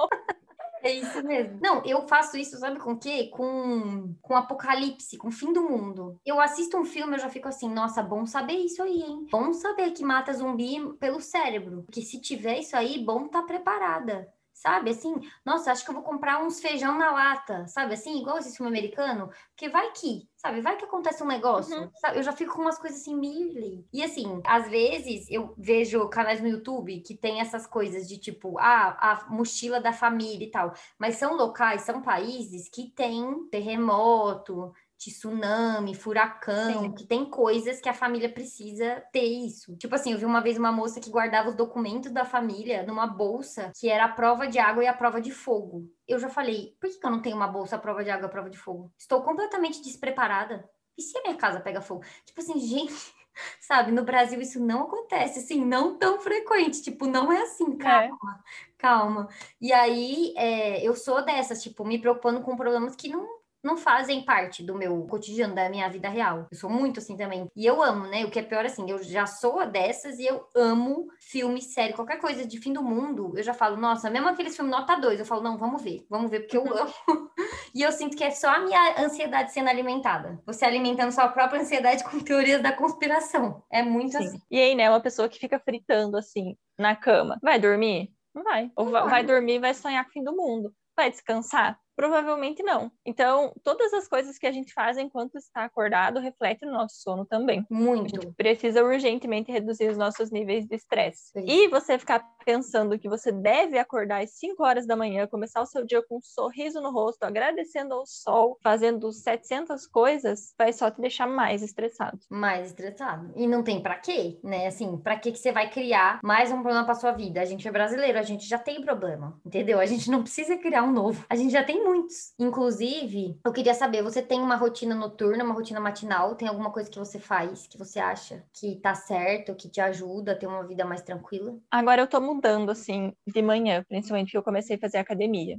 É 0.86 0.91
isso 0.91 1.23
mesmo. 1.23 1.58
Não, 1.63 1.84
eu 1.84 2.08
faço 2.08 2.38
isso, 2.38 2.60
sabe 2.60 2.80
com 2.80 2.91
o 2.91 2.99
quê? 2.99 3.30
Com, 3.34 4.13
com 4.21 4.36
apocalipse, 4.36 5.17
com 5.17 5.32
fim 5.32 5.51
do 5.51 5.63
mundo. 5.63 6.19
Eu 6.23 6.39
assisto 6.39 6.78
um 6.78 6.86
filme, 6.86 7.15
eu 7.15 7.19
já 7.19 7.30
fico 7.30 7.47
assim, 7.47 7.67
nossa, 7.67 8.04
bom 8.04 8.23
saber 8.28 8.54
isso 8.54 8.84
aí, 8.84 9.01
hein? 9.01 9.25
Bom 9.32 9.51
saber 9.51 9.91
que 9.91 10.04
mata 10.04 10.32
zumbi 10.32 10.93
pelo 10.99 11.19
cérebro. 11.19 11.82
Porque 11.84 12.04
se 12.04 12.21
tiver 12.21 12.60
isso 12.60 12.78
aí, 12.78 13.04
bom 13.04 13.28
tá 13.28 13.41
preparada 13.41 14.32
sabe? 14.56 14.91
Assim, 14.91 15.13
nossa, 15.46 15.72
acho 15.72 15.84
que 15.84 15.91
eu 15.91 15.96
vou 15.96 16.04
comprar 16.04 16.41
uns 16.41 16.62
feijão 16.62 16.98
na 16.98 17.12
lata, 17.12 17.68
sabe? 17.68 17.94
Assim, 17.94 18.22
igual 18.22 18.38
esse 18.38 18.56
filme 18.56 18.72
americano, 18.72 19.30
porque 19.50 19.68
vai 19.68 19.91
que, 19.91 20.30
sabe? 20.38 20.62
Vai 20.62 20.78
que 20.78 20.86
acontece 20.86 21.22
um 21.22 21.28
negócio, 21.28 21.78
uhum. 21.78 21.91
Eu 22.13 22.24
já 22.24 22.32
fico 22.32 22.54
com 22.54 22.62
umas 22.62 22.80
coisas 22.80 23.02
assim, 23.02 23.15
Mirley. 23.15 23.86
E 23.91 24.02
assim, 24.02 24.41
às 24.46 24.70
vezes 24.70 25.30
eu 25.30 25.54
vejo 25.58 26.08
canais 26.08 26.41
no 26.41 26.48
YouTube 26.48 27.02
que 27.02 27.15
tem 27.15 27.41
essas 27.41 27.68
coisas 27.68 28.08
de 28.08 28.18
tipo, 28.18 28.58
ah, 28.58 28.98
a 29.00 29.30
mochila 29.30 29.82
da 29.82 29.91
família 29.91 30.48
e 30.48 30.52
tal, 30.52 30.74
mas 30.98 31.18
são 31.18 31.36
locais, 31.36 31.82
são 31.82 32.02
países 32.02 32.70
que 32.70 32.89
tem 32.91 33.48
terremoto, 33.50 34.74
tsunami, 34.97 35.93
furacão, 35.93 36.84
Sim. 36.84 36.91
que 36.93 37.05
tem 37.05 37.25
coisas 37.25 37.79
que 37.79 37.89
a 37.89 37.93
família 37.93 38.29
precisa 38.29 39.03
ter 39.12 39.23
isso. 39.23 39.75
Tipo 39.77 39.95
assim, 39.95 40.13
eu 40.13 40.17
vi 40.17 40.25
uma 40.25 40.41
vez 40.41 40.58
uma 40.58 40.71
moça 40.71 40.99
que 40.99 41.10
guardava 41.10 41.49
os 41.49 41.55
documentos 41.55 42.12
da 42.12 42.25
família 42.25 42.84
numa 42.84 43.05
bolsa 43.05 43.71
que 43.79 43.89
era 43.89 44.05
a 44.05 44.10
prova 44.10 44.47
de 44.47 44.58
água 44.58 44.84
e 44.84 44.88
a 44.88 44.93
prova 44.93 45.19
de 45.19 45.31
fogo. 45.31 45.89
Eu 46.08 46.19
já 46.19 46.29
falei, 46.29 46.75
por 46.79 46.89
que, 46.89 46.99
que 46.99 47.05
eu 47.05 47.12
não 47.12 47.21
tenho 47.21 47.36
uma 47.36 47.47
bolsa 47.47 47.75
a 47.75 47.79
prova 47.79 48.03
de 48.03 48.10
água 48.10 48.25
e 48.25 48.27
a 48.27 48.31
prova 48.31 48.49
de 48.49 48.58
fogo? 48.58 48.91
Estou 48.97 49.21
completamente 49.21 49.81
despreparada. 49.81 50.67
E 50.97 51.01
se 51.01 51.17
a 51.17 51.21
minha 51.21 51.36
casa 51.36 51.60
pega 51.60 51.81
fogo? 51.81 52.03
Tipo 52.25 52.39
assim, 52.39 52.58
gente, 52.60 53.13
sabe, 53.60 53.91
no 53.91 54.03
Brasil 54.03 54.39
isso 54.39 54.60
não 54.60 54.84
acontece, 54.84 55.39
assim, 55.39 55.63
não 55.63 55.97
tão 55.97 56.19
frequente, 56.19 56.81
tipo, 56.81 57.05
não 57.05 57.31
é 57.31 57.41
assim, 57.41 57.73
é. 57.73 57.77
calma, 57.77 58.10
é. 58.10 58.71
calma. 58.77 59.29
E 59.60 59.73
aí, 59.73 60.34
é, 60.38 60.88
eu 60.88 60.95
sou 60.95 61.23
dessas, 61.23 61.62
tipo, 61.62 61.84
me 61.84 61.99
preocupando 61.99 62.41
com 62.41 62.55
problemas 62.55 62.95
que 62.95 63.10
não 63.10 63.44
não 63.65 63.75
fazem 63.75 64.23
parte 64.23 64.62
do 64.63 64.75
meu 64.75 65.08
cotidiano, 65.08 65.56
da 65.56 65.67
minha 65.69 65.89
vida 65.89 66.08
real. 66.08 66.47
Eu 66.51 66.58
sou 66.58 66.69
muito 66.69 66.99
assim 66.99 67.17
também. 67.17 67.47
E 67.56 67.65
eu 67.65 67.82
amo, 67.82 68.06
né? 68.06 68.23
O 68.23 68.30
que 68.30 68.38
é 68.38 68.43
pior 68.43 68.63
assim, 68.63 68.89
eu 68.89 69.01
já 69.01 69.25
sou 69.25 69.65
dessas 69.65 70.19
e 70.19 70.25
eu 70.25 70.47
amo 70.56 71.08
filme, 71.19 71.60
série, 71.62 71.93
qualquer 71.93 72.19
coisa 72.19 72.45
de 72.45 72.60
fim 72.60 72.71
do 72.71 72.84
mundo. 72.84 73.34
Eu 73.36 73.41
já 73.41 73.56
falo, 73.56 73.75
nossa, 73.75 74.10
mesmo 74.10 74.30
aqueles 74.30 74.56
filmes 74.56 74.71
nota 74.71 74.95
2, 74.95 75.19
eu 75.19 75.25
falo, 75.25 75.41
não, 75.41 75.58
vamos 75.58 75.82
ver, 75.82 76.06
vamos 76.08 76.30
ver, 76.30 76.41
porque 76.41 76.58
eu 76.58 76.78
amo. 76.78 76.93
e 77.73 77.82
eu 77.82 77.91
sinto 77.91 78.15
que 78.15 78.23
é 78.23 78.30
só 78.30 78.49
a 78.49 78.60
minha 78.60 79.04
ansiedade 79.04 79.51
sendo 79.51 79.69
alimentada. 79.69 80.39
Você 80.45 80.63
alimentando 80.63 81.12
sua 81.12 81.28
própria 81.30 81.60
ansiedade 81.60 82.04
com 82.04 82.19
teorias 82.19 82.62
da 82.62 82.71
conspiração. 82.71 83.63
É 83.71 83.82
muito 83.82 84.12
Sim. 84.12 84.28
assim. 84.28 84.39
E 84.51 84.60
aí, 84.60 84.75
né, 84.75 84.88
uma 84.89 85.01
pessoa 85.01 85.28
que 85.28 85.39
fica 85.39 85.60
fritando 85.60 86.17
assim 86.17 86.56
na 86.78 86.95
cama, 86.95 87.39
vai 87.41 87.60
dormir? 87.60 88.13
Não 88.32 88.43
vai. 88.43 88.69
Ou 88.75 88.91
vai, 88.91 89.10
vai 89.10 89.23
dormir 89.23 89.56
e 89.56 89.60
vai 89.60 89.73
sonhar 89.73 90.04
com 90.04 90.12
o 90.12 90.13
fim 90.13 90.23
do 90.23 90.36
mundo. 90.36 90.71
Vai 90.95 91.10
descansar? 91.10 91.80
Provavelmente 91.95 92.62
não. 92.62 92.91
Então, 93.05 93.53
todas 93.63 93.93
as 93.93 94.08
coisas 94.08 94.38
que 94.38 94.45
a 94.45 94.51
gente 94.51 94.73
faz 94.73 94.97
enquanto 94.97 95.38
está 95.38 95.63
acordado 95.63 96.19
refletem 96.19 96.69
no 96.69 96.75
nosso 96.75 96.95
sono 96.97 97.25
também. 97.25 97.65
Muito. 97.69 98.17
A 98.17 98.21
gente 98.21 98.36
precisa 98.36 98.84
urgentemente 98.84 99.51
reduzir 99.51 99.89
os 99.89 99.97
nossos 99.97 100.31
níveis 100.31 100.65
de 100.65 100.75
estresse. 100.75 101.31
E 101.36 101.67
você 101.69 101.97
ficar 101.97 102.25
pensando 102.45 102.99
que 102.99 103.10
você 103.10 103.31
deve 103.31 103.77
acordar 103.77 104.23
às 104.23 104.31
5 104.31 104.63
horas 104.63 104.86
da 104.86 104.95
manhã, 104.95 105.27
começar 105.27 105.62
o 105.62 105.65
seu 105.65 105.86
dia 105.86 106.03
com 106.03 106.17
um 106.17 106.21
sorriso 106.21 106.81
no 106.81 106.91
rosto, 106.91 107.23
agradecendo 107.23 107.93
ao 107.93 108.05
sol, 108.05 108.58
fazendo 108.62 109.12
700 109.12 109.88
coisas, 109.88 110.53
vai 110.58 110.73
só 110.73 110.91
te 110.91 111.01
deixar 111.01 111.27
mais 111.27 111.62
estressado. 111.62 112.19
Mais 112.29 112.67
estressado. 112.67 113.31
E 113.36 113.47
não 113.47 113.63
tem 113.63 113.81
para 113.81 113.95
quê, 113.95 114.39
né? 114.43 114.67
Assim, 114.67 114.97
para 114.97 115.17
que 115.17 115.31
que 115.31 115.39
você 115.39 115.51
vai 115.51 115.69
criar 115.69 116.19
mais 116.23 116.51
um 116.51 116.62
problema 116.62 116.86
para 116.86 116.95
sua 116.95 117.12
vida? 117.12 117.41
A 117.41 117.45
gente 117.45 117.67
é 117.67 117.71
brasileiro, 117.71 118.19
a 118.19 118.23
gente 118.23 118.47
já 118.47 118.60
tem 118.60 118.81
problema, 118.81 119.39
entendeu? 119.45 119.79
A 119.79 119.86
gente 119.86 120.10
não 120.12 120.21
precisa 120.21 120.58
criar 120.58 120.84
um 120.84 120.91
novo. 120.91 121.25
A 121.29 121.36
gente 121.36 121.51
já 121.51 121.63
tem 121.63 121.85
muitos. 121.86 122.34
Inclusive, 122.39 123.39
eu 123.45 123.54
queria 123.54 123.74
saber, 123.74 124.02
você 124.04 124.21
tem 124.21 124.41
uma 124.41 124.56
rotina 124.56 124.95
noturna, 124.95 125.43
uma 125.43 125.54
rotina 125.54 125.80
matinal? 125.80 126.36
Tem 126.36 126.48
alguma 126.48 126.71
coisa 126.71 126.89
que 126.89 127.00
você 127.00 127.19
faz 127.19 127.67
que 127.67 127.78
você 127.78 128.00
acha 128.00 128.43
que 128.54 128.76
tá 128.82 128.93
certo, 128.95 129.56
que 129.56 129.69
te 129.69 129.80
ajuda 129.80 130.32
a 130.34 130.36
ter 130.36 130.48
uma 130.48 130.65
vida 130.67 130.86
mais 130.86 131.02
tranquila? 131.02 131.58
Agora 131.71 132.02
eu 132.02 132.08
tô 132.08 132.19
mudando 132.21 132.71
assim 132.71 133.13
de 133.28 133.41
manhã, 133.41 133.84
principalmente 133.88 134.28
porque 134.28 134.38
eu 134.38 134.43
comecei 134.43 134.76
a 134.78 134.80
fazer 134.80 134.98
academia. 134.98 135.58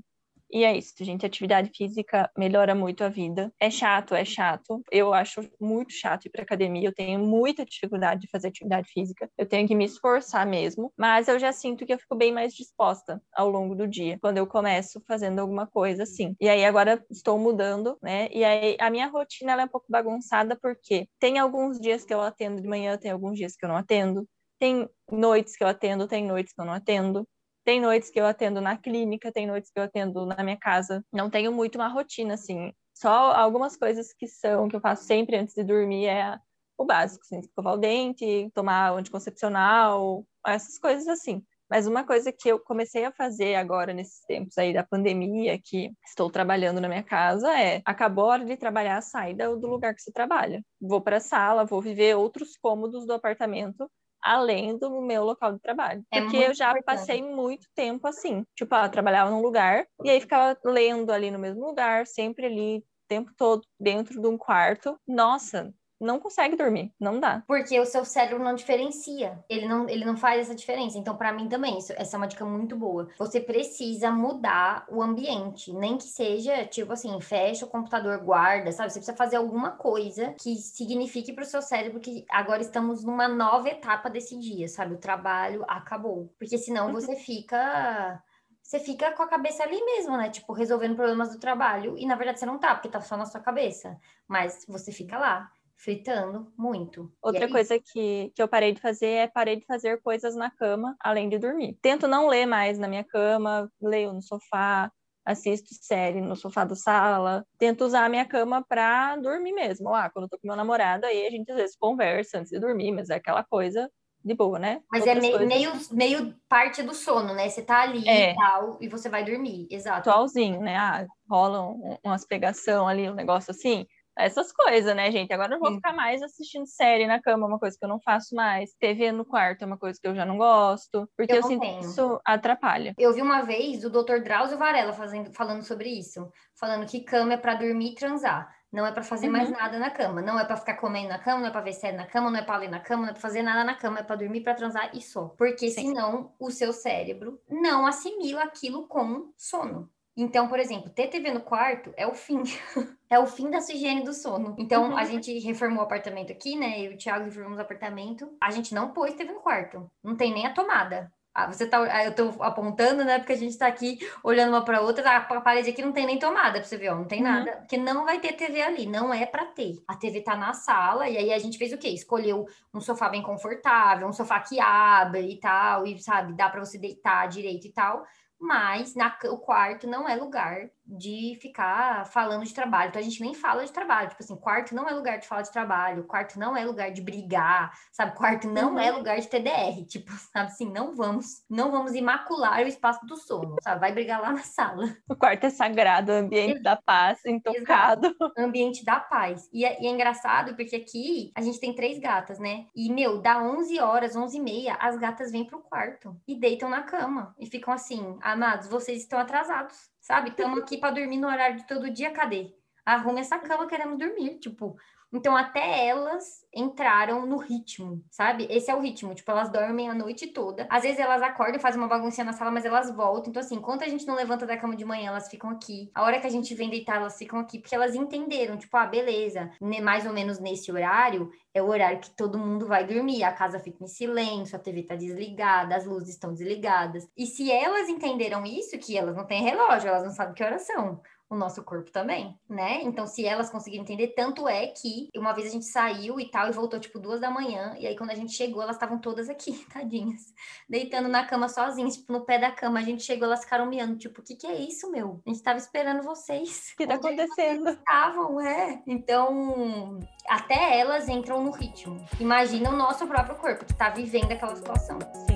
E 0.51 0.65
é 0.65 0.77
isso, 0.77 0.93
gente. 1.05 1.27
Atividade 1.27 1.71
física 1.75 2.31
melhora 2.37 2.75
muito 2.75 3.03
a 3.03 3.09
vida. 3.09 3.53
É 3.61 3.71
chato, 3.71 4.15
é 4.15 4.25
chato. 4.25 4.83
Eu 4.91 5.13
acho 5.13 5.41
muito 5.61 5.93
chato 5.93 6.27
ir 6.27 6.31
para 6.31 6.43
academia. 6.43 6.89
Eu 6.89 6.95
tenho 6.95 7.19
muita 7.21 7.65
dificuldade 7.65 8.23
de 8.23 8.29
fazer 8.31 8.49
atividade 8.49 8.89
física. 8.93 9.29
Eu 9.37 9.47
tenho 9.47 9.67
que 9.67 9.75
me 9.75 9.85
esforçar 9.85 10.47
mesmo. 10.47 10.93
Mas 10.97 11.29
eu 11.29 11.39
já 11.39 11.53
sinto 11.53 11.85
que 11.85 11.93
eu 11.93 11.99
fico 11.99 12.15
bem 12.15 12.33
mais 12.33 12.55
disposta 12.55 13.21
ao 13.35 13.49
longo 13.49 13.75
do 13.75 13.87
dia, 13.87 14.19
quando 14.21 14.39
eu 14.39 14.47
começo 14.47 15.03
fazendo 15.07 15.41
alguma 15.41 15.67
coisa 15.67 16.05
assim. 16.05 16.37
E 16.41 16.49
aí 16.49 16.65
agora 16.65 17.05
estou 17.11 17.39
mudando, 17.39 17.99
né? 18.03 18.29
E 18.33 18.45
aí 18.45 18.77
a 18.81 18.91
minha 18.91 19.09
rotina 19.09 19.53
é 19.61 19.65
um 19.65 19.69
pouco 19.69 19.87
bagunçada 19.89 20.57
porque 20.61 21.09
tem 21.19 21.39
alguns 21.39 21.81
dias 21.81 22.05
que 22.05 22.15
eu 22.15 22.21
atendo 22.21 22.61
de 22.63 22.69
manhã, 22.69 22.97
tem 22.97 23.11
alguns 23.11 23.37
dias 23.37 23.57
que 23.57 23.65
eu 23.65 23.69
não 23.69 23.77
atendo. 23.77 24.27
Tem 24.59 24.89
noites 25.11 25.57
que 25.57 25.63
eu 25.63 25.69
atendo, 25.69 26.09
tem 26.09 26.25
noites 26.25 26.53
que 26.55 26.61
eu 26.61 26.65
não 26.65 26.73
atendo. 26.73 27.27
Tem 27.67 27.81
noites 27.81 28.11
que 28.11 28.21
eu 28.21 28.25
atendo 28.25 28.61
na 28.61 28.77
clínica, 28.77 29.33
tem 29.33 29.45
noites 29.45 29.73
que 29.73 29.81
eu 29.81 29.83
atendo 29.83 30.25
na 30.25 30.41
minha 30.45 30.57
casa. 30.57 31.05
Não 31.13 31.29
tenho 31.29 31.51
muito 31.51 31.75
uma 31.75 31.89
rotina, 31.89 32.35
assim. 32.35 32.73
Só 32.95 33.33
algumas 33.33 33.77
coisas 33.77 34.13
que 34.13 34.29
são, 34.29 34.69
que 34.69 34.77
eu 34.77 34.81
faço 34.81 35.03
sempre 35.03 35.37
antes 35.37 35.53
de 35.53 35.65
dormir 35.65 36.07
é 36.07 36.39
o 36.79 36.85
básico, 36.85 37.25
assim, 37.25 37.41
escovar 37.41 37.75
o 37.75 37.77
dente, 37.77 38.49
tomar 38.55 38.93
anticoncepcional, 38.93 40.25
essas 40.47 40.79
coisas 40.79 41.09
assim. 41.09 41.43
Mas 41.69 41.89
uma 41.89 42.05
coisa 42.05 42.31
que 42.31 42.49
eu 42.49 42.61
comecei 42.61 43.05
a 43.05 43.11
fazer 43.11 43.57
agora 43.57 43.93
nesses 43.93 44.21
tempos 44.27 44.57
aí 44.57 44.73
da 44.73 44.85
pandemia, 44.85 45.59
que 45.61 45.91
estou 46.07 46.31
trabalhando 46.31 46.81
na 46.81 46.87
minha 46.89 47.03
casa, 47.03 47.53
é 47.61 47.83
acabou 47.85 48.27
a 48.27 48.35
hora 48.35 48.45
de 48.45 48.57
trabalhar, 48.57 49.01
sai 49.01 49.35
do 49.35 49.67
lugar 49.67 49.93
que 49.93 50.03
você 50.03 50.13
trabalha. 50.13 50.63
Vou 50.81 51.01
para 51.01 51.17
a 51.17 51.21
sala, 51.21 51.65
vou 51.65 51.83
viver 51.83 52.15
outros 52.15 52.57
cômodos 52.57 53.05
do 53.05 53.13
apartamento 53.13 53.91
além 54.33 54.77
do 54.79 55.01
meu 55.01 55.25
local 55.25 55.53
de 55.53 55.61
trabalho. 55.61 56.05
É 56.13 56.21
porque 56.21 56.37
eu 56.37 56.55
já 56.55 56.71
importante. 56.71 56.85
passei 56.85 57.23
muito 57.23 57.67
tempo 57.75 58.07
assim. 58.07 58.45
Tipo, 58.55 58.75
ah, 58.75 58.87
eu 58.87 58.91
trabalhava 58.91 59.31
num 59.31 59.41
lugar 59.43 59.87
e 60.03 60.11
aí 60.11 60.21
ficava 60.21 60.59
lendo 60.65 61.11
ali 61.11 61.31
no 61.31 61.39
mesmo 61.39 61.65
lugar, 61.65 62.07
sempre 62.07 62.47
ali, 62.47 62.79
o 62.79 62.83
tempo 63.09 63.33
todo, 63.37 63.63
dentro 63.79 64.21
de 64.21 64.27
um 64.27 64.37
quarto. 64.37 64.99
Nossa, 65.07 65.73
não 66.01 66.19
consegue 66.19 66.57
dormir, 66.57 66.93
não 67.01 67.19
dá. 67.19 67.43
Porque 67.47 67.79
o 67.81 67.87
seu 67.87 68.05
cérebro 68.05 68.43
não 68.43 68.55
diferencia, 68.55 69.43
ele 69.49 69.67
não, 69.67 69.89
ele 69.89 70.05
não 70.05 70.17
faz 70.17 70.43
essa 70.43 70.55
diferença. 70.55 70.99
Então, 70.99 71.17
para 71.17 71.33
mim 71.33 71.49
também, 71.49 71.79
isso, 71.79 71.93
essa 71.97 72.17
é 72.17 72.19
uma 72.19 72.27
dica 72.27 72.45
muito 72.45 72.77
boa. 72.77 73.09
Você 73.19 73.41
precisa 73.41 74.11
mudar 74.11 74.87
o 74.89 75.03
ambiente, 75.03 75.73
nem 75.73 75.97
que 75.97 76.05
seja, 76.05 76.65
tipo 76.67 76.93
assim, 76.93 77.21
fecha 77.21 77.65
o 77.65 77.69
computador, 77.69 78.19
guarda, 78.19 78.73
sabe? 78.73 78.91
Você 78.91 78.99
precisa 78.99 79.17
fazer 79.17 79.37
alguma 79.37 79.73
coisa 79.73 80.35
que 80.41 80.57
signifique 80.57 81.33
para 81.33 81.45
o 81.45 81.47
seu 81.47 81.63
cérebro 81.63 82.01
que 82.01 82.25
agora 82.31 82.63
estamos 82.63 83.05
numa 83.05 83.29
nova 83.29 83.69
etapa 83.69 84.11
desse 84.11 84.39
dia, 84.39 84.69
sabe? 84.69 84.95
O 84.95 84.99
trabalho 84.99 85.65
acabou. 85.69 86.33
Porque 86.39 86.59
senão 86.59 86.93
você 86.93 87.17
fica 87.17 88.23
você 88.67 88.81
fica 88.81 89.13
com 89.13 89.23
a 89.23 89.29
cabeça 89.29 89.63
ali 89.63 89.81
mesmo, 89.85 90.17
né? 90.17 90.29
Tipo, 90.29 90.53
resolvendo 90.53 90.97
problemas 90.97 91.31
do 91.31 91.39
trabalho. 91.39 91.97
E 91.97 92.05
na 92.05 92.17
verdade 92.17 92.41
você 92.41 92.47
não 92.47 92.59
tá, 92.59 92.75
porque 92.75 92.89
tá 92.89 93.01
só 93.01 93.17
na 93.17 93.25
sua 93.25 93.41
cabeça. 93.41 93.97
Mas 94.27 94.65
você 94.69 94.91
fica 94.91 95.17
lá 95.17 95.49
fritando 95.77 96.53
muito. 96.57 97.13
Outra 97.23 97.49
coisa 97.49 97.79
que, 97.79 98.33
que 98.35 98.43
eu 98.43 98.49
parei 98.49 98.73
de 98.73 98.81
fazer 98.81 99.07
é 99.07 99.29
parei 99.29 99.57
de 99.57 99.67
fazer 99.67 100.01
coisas 100.01 100.35
na 100.35 100.51
cama 100.51 100.97
além 101.01 101.29
de 101.29 101.39
dormir. 101.39 101.79
Tento 101.83 102.09
não 102.09 102.29
ler 102.29 102.47
mais 102.47 102.79
na 102.79 102.89
minha 102.89 103.05
cama, 103.05 103.71
leio 103.81 104.13
no 104.13 104.23
sofá, 104.23 104.91
assisto 105.25 105.69
série 105.81 106.21
no 106.21 106.37
sofá 106.37 106.65
da 106.65 106.77
sala, 106.77 107.45
tento 107.59 107.85
usar 107.85 108.05
a 108.05 108.09
minha 108.09 108.25
cama 108.25 108.65
para 108.67 109.17
dormir 109.17 109.53
mesmo. 109.53 109.93
Ah, 109.95 110.09
quando 110.09 110.25
eu 110.25 110.29
tô 110.31 110.39
com 110.39 110.47
meu 110.47 110.57
namorado, 110.57 111.05
aí 111.05 111.27
a 111.27 111.31
gente 111.31 111.51
às 111.51 111.57
vezes 111.57 111.77
conversa 111.77 112.39
antes 112.39 112.51
de 112.51 112.61
dormir, 112.61 112.93
mas 112.93 113.11
é 113.11 113.17
aquela 113.17 113.45
coisa 113.45 113.91
de 114.25 114.35
boa, 114.35 114.59
né? 114.59 114.83
Mas 114.91 115.07
é 115.07 115.15
Outras 115.15 115.25
é 115.25 115.37
meio, 115.37 115.71
coisas... 115.71 115.91
meio, 115.93 116.21
meio 116.21 116.35
parte 116.49 116.83
do 116.83 116.95
sono, 116.95 117.35
né? 117.35 117.49
Você 117.49 117.63
tá 117.63 117.83
ali 117.83 118.09
é. 118.09 118.33
e 118.33 118.35
tal, 118.35 118.79
e 118.81 118.89
você 118.89 119.09
vai 119.09 119.25
dormir, 119.25 119.69
exato. 119.71 120.09
Atualzinho, 120.09 120.61
né? 120.61 120.77
Ah, 120.77 121.07
rola 121.29 121.63
um, 121.63 121.97
umas 122.05 122.25
pegação 122.25 122.89
ali, 122.89 123.09
um 123.09 123.15
negócio 123.15 123.51
assim 123.51 123.87
essas 124.17 124.53
coisas, 124.53 124.95
né, 124.97 125.11
gente? 125.11 125.33
Agora 125.33 125.55
eu 125.55 125.61
vou 125.61 125.75
ficar 125.75 125.93
mais 125.93 126.23
assistindo 126.23 126.67
série 126.67 127.07
na 127.07 127.21
cama, 127.21 127.47
uma 127.47 127.59
coisa 127.59 127.77
que 127.79 127.85
eu 127.85 127.89
não 127.89 128.01
faço 128.01 128.35
mais. 128.35 128.75
TV 128.79 129.13
no 129.13 129.25
quarto 129.25 129.63
é 129.63 129.67
uma 129.67 129.79
coisa 129.79 129.99
que 130.01 130.09
eu 130.09 130.15
já 130.15 130.25
não 130.25 130.39
gosto, 130.39 131.09
porque 131.17 131.33
eu, 131.33 131.37
eu 131.37 131.43
sinto 131.43 131.61
que 131.61 131.81
isso 131.81 132.21
atrapalha. 132.25 132.95
Eu 132.99 133.13
vi 133.13 133.23
uma 133.23 133.43
vez 133.43 133.85
o 133.85 133.91
Dr. 133.91 134.23
Drauzio 134.23 134.59
Varela 134.59 134.93
fazendo, 134.93 135.33
falando 135.33 135.63
sobre 135.63 135.91
isso, 135.91 136.31
falando 136.59 136.87
que 136.87 137.01
cama 137.01 137.35
é 137.35 137.37
para 137.37 137.55
dormir 137.55 137.93
e 137.93 137.95
transar. 137.95 138.55
Não 138.73 138.85
é 138.85 138.93
para 138.93 139.03
fazer 139.03 139.27
uhum. 139.27 139.33
mais 139.33 139.51
nada 139.51 139.79
na 139.79 139.91
cama. 139.91 140.21
Não 140.21 140.39
é 140.39 140.45
para 140.45 140.57
ficar 140.57 140.75
comendo 140.75 141.09
na 141.09 141.19
cama, 141.19 141.41
não 141.41 141.49
é 141.49 141.51
para 141.51 141.61
ver 141.61 141.73
série 141.73 141.97
na 141.97 142.07
cama, 142.07 142.31
não 142.31 142.39
é 142.39 142.43
para 142.43 142.59
ler 142.59 142.69
na 142.69 142.81
cama, 142.81 143.03
não 143.03 143.11
é 143.11 143.13
para 143.13 143.23
fazer 143.23 143.43
nada 143.43 143.65
na 143.65 143.75
cama, 143.75 144.01
é 144.01 144.03
para 144.03 144.17
dormir, 144.17 144.43
para 144.43 144.55
transar 144.55 144.91
e 144.95 145.01
só. 145.01 145.29
Porque 145.29 145.71
Sim. 145.71 145.89
senão 145.89 146.35
o 146.39 146.51
seu 146.51 146.73
cérebro 146.73 147.41
não 147.49 147.87
assimila 147.87 148.43
aquilo 148.43 148.87
com 148.87 149.33
sono. 149.37 149.91
Então, 150.17 150.49
por 150.49 150.59
exemplo, 150.59 150.89
ter 150.89 151.09
TV 151.09 151.31
no 151.31 151.41
quarto 151.41 151.93
é 151.97 152.07
o 152.07 152.15
fim. 152.15 152.43
é 153.11 153.19
o 153.19 153.27
fim 153.27 153.51
da 153.51 153.61
sua 153.61 153.75
higiene 153.75 154.03
do 154.03 154.15
sono. 154.15 154.57
Então, 154.59 154.91
uhum. 154.91 154.97
a 154.97 155.05
gente 155.05 155.39
reformou 155.41 155.81
o 155.81 155.83
apartamento 155.83 156.33
aqui, 156.33 156.57
né? 156.57 156.81
Eu 156.81 156.93
e 156.93 156.95
o 156.95 156.99
Thiago 156.99 157.27
reformamos 157.27 157.59
o 157.59 157.63
apartamento. 157.63 158.35
A 158.41 158.51
gente 158.51 158.75
não 158.75 158.93
pôs 158.93 159.15
TV 159.15 159.33
no 159.33 159.41
quarto. 159.41 159.91
Não 160.03 160.17
tem 160.17 160.33
nem 160.33 160.47
a 160.47 160.55
tomada. 160.55 161.13
Ah, 161.35 161.53
você 161.53 161.67
tá, 161.67 161.83
ah, 161.83 162.03
eu 162.03 162.15
tô 162.15 162.43
apontando, 162.43 163.05
né? 163.05 163.19
Porque 163.19 163.35
a 163.35 163.37
gente 163.37 163.59
tá 163.59 163.67
aqui 163.67 163.99
olhando 164.25 164.49
uma 164.49 164.65
para 164.65 164.81
outra, 164.81 165.19
a 165.19 165.41
parede 165.43 165.69
aqui 165.69 165.83
não 165.83 165.93
tem 165.93 166.07
nem 166.07 166.19
tomada 166.19 166.53
pra 166.53 166.63
você 166.63 166.79
ver, 166.79 166.89
ó, 166.89 166.95
não 166.95 167.05
tem 167.05 167.19
uhum. 167.19 167.29
nada, 167.31 167.53
porque 167.59 167.77
não 167.77 168.07
vai 168.07 168.19
ter 168.19 168.33
TV 168.33 168.63
ali, 168.63 168.87
não 168.87 169.13
é 169.13 169.27
para 169.27 169.45
ter. 169.45 169.75
A 169.87 169.95
TV 169.95 170.23
tá 170.23 170.35
na 170.35 170.55
sala 170.55 171.11
e 171.11 171.19
aí 171.19 171.31
a 171.35 171.39
gente 171.39 171.59
fez 171.59 171.75
o 171.75 171.77
quê? 171.77 171.89
Escolheu 171.89 172.47
um 172.73 172.81
sofá 172.81 173.11
bem 173.11 173.21
confortável, 173.21 174.09
um 174.09 174.15
sofá 174.15 174.41
que 174.41 174.59
abre 174.59 175.31
e 175.31 175.39
tal, 175.39 175.87
e 175.87 175.99
sabe, 175.99 176.33
dá 176.33 176.49
para 176.49 176.65
você 176.65 176.79
deitar 176.79 177.29
direito 177.29 177.67
e 177.67 177.71
tal 177.71 178.07
mas 178.47 178.95
na, 178.95 179.19
o 179.25 179.39
quarto 179.39 179.87
não 179.87 180.09
é 180.09 180.15
lugar 180.15 180.71
de 180.87 181.39
ficar 181.41 182.07
falando 182.07 182.45
de 182.45 182.55
trabalho. 182.55 182.89
Então 182.89 183.01
a 183.01 183.05
gente 183.05 183.21
nem 183.21 183.35
fala 183.35 183.65
de 183.65 183.73
trabalho. 183.73 184.09
Tipo 184.11 184.23
assim, 184.23 184.37
quarto 184.37 184.75
não 184.75 184.89
é 184.89 184.93
lugar 184.93 185.19
de 185.19 185.27
falar 185.27 185.43
de 185.43 185.53
trabalho, 185.53 186.05
quarto 186.05 186.39
não 186.39 186.57
é 186.57 186.65
lugar 186.65 186.91
de 186.91 187.03
brigar, 187.03 187.73
sabe? 187.93 188.17
Quarto 188.17 188.49
não 188.49 188.73
uhum. 188.73 188.79
é 188.79 188.91
lugar 188.91 189.19
de 189.19 189.29
TDR. 189.29 189.85
Tipo, 189.87 190.13
sabe 190.33 190.51
assim, 190.51 190.71
não 190.71 190.95
vamos, 190.95 191.45
não 191.49 191.71
vamos 191.71 191.95
imacular 191.95 192.61
o 192.61 192.69
espaço 192.69 193.05
do 193.07 193.17
sono, 193.17 193.57
sabe? 193.63 193.81
Vai 193.81 193.93
brigar 193.93 194.21
lá 194.21 194.33
na 194.33 194.43
sala. 194.43 194.97
O 195.09 195.17
quarto 195.17 195.45
é 195.45 195.51
sagrado, 195.51 196.13
ambiente 196.13 196.63
da 196.63 196.77
paz, 196.77 197.25
intocado. 197.25 198.07
Exato. 198.07 198.33
Ambiente 198.39 198.85
da 198.85 199.01
paz. 199.01 199.49
E 199.53 199.65
é, 199.65 199.83
e 199.83 199.87
é, 199.87 199.91
engraçado 199.91 200.55
porque 200.55 200.77
aqui 200.77 201.33
a 201.35 201.41
gente 201.41 201.61
tem 201.61 201.75
três 201.75 201.99
gatas, 201.99 202.39
né? 202.39 202.67
E, 202.75 202.93
meu, 202.93 203.21
dá 203.21 203.43
11 203.43 203.79
horas, 203.81 204.17
11 204.17 204.37
e 204.37 204.41
meia, 204.41 204.75
as 204.75 204.97
gatas 204.97 205.33
vêm 205.33 205.45
pro 205.45 205.61
quarto 205.61 206.17
e 206.27 206.35
deitam 206.35 206.69
na 206.69 206.83
cama 206.83 207.35
e 207.39 207.47
ficam 207.47 207.73
assim, 207.73 208.19
amados, 208.21 208.69
vocês 208.69 209.03
estão 209.03 209.19
atrasados 209.19 209.96
sabe? 210.07 210.31
Estamos 210.31 210.61
aqui 210.61 210.79
para 210.79 210.95
dormir 210.95 211.17
no 211.17 211.27
horário 211.27 211.57
de 211.57 211.67
todo 211.67 211.91
dia, 211.91 212.13
cadê? 212.13 212.55
Arrume 212.85 213.21
essa 213.21 213.41
cama, 213.41 213.67
queremos 213.67 213.99
dormir, 213.99 214.39
tipo. 214.39 214.79
Então, 215.17 215.35
até 215.35 215.89
elas 215.89 216.45
entraram 216.55 217.25
no 217.25 217.39
ritmo, 217.39 218.05
sabe? 218.11 218.47
Esse 218.51 218.71
é 218.71 218.77
o 218.77 218.83
ritmo. 218.83 219.15
Tipo, 219.15 219.31
elas 219.31 219.51
dormem 219.51 219.89
a 219.89 219.95
noite 219.95 220.27
toda. 220.27 220.67
Às 220.69 220.83
vezes 220.83 220.99
elas 220.99 221.23
acordam 221.23 221.59
fazem 221.59 221.81
uma 221.81 221.89
baguncinha 221.89 222.27
na 222.27 222.35
sala, 222.35 222.51
mas 222.51 222.67
elas 222.67 222.95
voltam. 222.95 223.31
Então, 223.31 223.41
assim, 223.41 223.55
enquanto 223.55 223.83
a 223.83 223.89
gente 223.89 224.07
não 224.07 224.15
levanta 224.15 224.45
da 224.45 224.59
cama 224.59 224.77
de 224.77 224.85
manhã, 224.85 225.09
elas 225.09 225.31
ficam 225.31 225.49
aqui. 225.49 225.91
A 225.95 226.03
hora 226.03 226.21
que 226.21 226.27
a 226.27 226.31
gente 226.31 226.55
vem 226.55 226.69
deitar, 226.69 226.97
elas 226.97 227.17
ficam 227.17 227.39
aqui. 227.39 227.59
Porque 227.59 227.75
elas 227.75 227.95
entenderam, 227.95 228.59
tipo, 228.59 228.77
ah, 228.77 228.87
beleza. 228.87 229.51
Mais 229.59 230.05
ou 230.05 230.13
menos 230.13 230.39
nesse 230.39 230.71
horário, 230.71 231.31
é 231.55 231.63
o 231.63 231.69
horário 231.69 231.99
que 231.99 232.11
todo 232.11 232.39
mundo 232.39 232.67
vai 232.67 232.87
dormir. 232.87 233.25
A 233.25 233.33
casa 233.33 233.59
fica 233.59 233.83
em 233.83 233.89
silêncio, 233.89 234.55
a 234.55 234.59
TV 234.59 234.83
tá 234.83 234.95
desligada, 234.95 235.75
as 235.75 235.87
luzes 235.87 236.11
estão 236.11 236.35
desligadas. 236.35 237.09
E 237.17 237.25
se 237.25 237.51
elas 237.51 237.89
entenderam 237.89 238.45
isso, 238.45 238.79
que 238.79 238.99
elas 238.99 239.17
não 239.17 239.27
têm 239.27 239.43
relógio, 239.43 239.89
elas 239.89 240.05
não 240.05 240.11
sabem 240.11 240.35
que 240.35 240.45
horas 240.45 240.67
são 240.67 241.01
o 241.29 241.37
nosso 241.37 241.63
corpo 241.65 241.91
também, 241.91 242.39
né? 242.49 242.83
Então, 242.83 243.07
se 243.07 243.27
elas 243.27 243.51
conseguirem 243.51 243.83
entender, 243.83 244.09
tanto 244.09 244.47
é 244.47 244.69
que 244.69 245.09
uma 245.17 245.33
vez 245.33 245.49
a 245.49 245.51
gente 245.51 245.65
saiu 245.65 246.21
e 246.21 246.31
tal, 246.31 246.49
e 246.49 246.53
voltou 246.53 246.79
tipo 246.79 247.01
duas 247.01 247.21
da 247.21 247.31
manhã, 247.31 247.75
e 247.79 247.87
aí 247.87 247.97
quando 247.97 248.11
a 248.11 248.15
gente 248.15 248.33
chegou, 248.33 248.63
elas 248.63 248.77
estavam 248.77 248.99
todas 248.99 249.29
aqui, 249.29 249.53
tadinhas, 249.73 250.33
deitando 250.69 251.09
na 251.09 251.25
cama 251.27 251.49
sozinhas, 251.49 251.97
tipo, 251.97 252.13
no 252.13 252.25
pé 252.25 252.39
da 252.39 252.53
cama. 252.53 252.79
A 252.79 252.83
gente 252.83 253.03
chegou, 253.03 253.27
elas 253.27 253.43
ficaram 253.43 253.67
miando, 253.67 253.97
tipo, 253.97 254.21
o 254.21 254.25
que 254.25 254.37
que 254.37 254.47
é 254.47 254.55
isso, 254.55 254.91
meu? 254.91 255.21
A 255.27 255.31
gente 255.31 255.43
tava 255.43 255.59
esperando 255.59 256.03
vocês. 256.03 256.73
O 256.75 256.77
que 256.77 256.87
tá 256.87 256.95
Onde 256.95 257.07
acontecendo? 257.09 257.71
Estavam, 257.71 258.41
é. 258.41 258.83
Então, 258.87 259.99
até 260.29 260.79
elas 260.79 261.09
entram 261.09 261.43
no 261.43 261.51
ritmo. 261.51 262.05
Imagina 262.21 262.71
o 262.71 262.77
nosso 262.77 263.07
próprio 263.07 263.37
corpo, 263.37 263.65
que 263.65 263.75
tá 263.75 263.91
vivendo 263.91 264.31
aquela 264.31 264.55
situação. 264.55 264.99
Sim. 265.27 265.36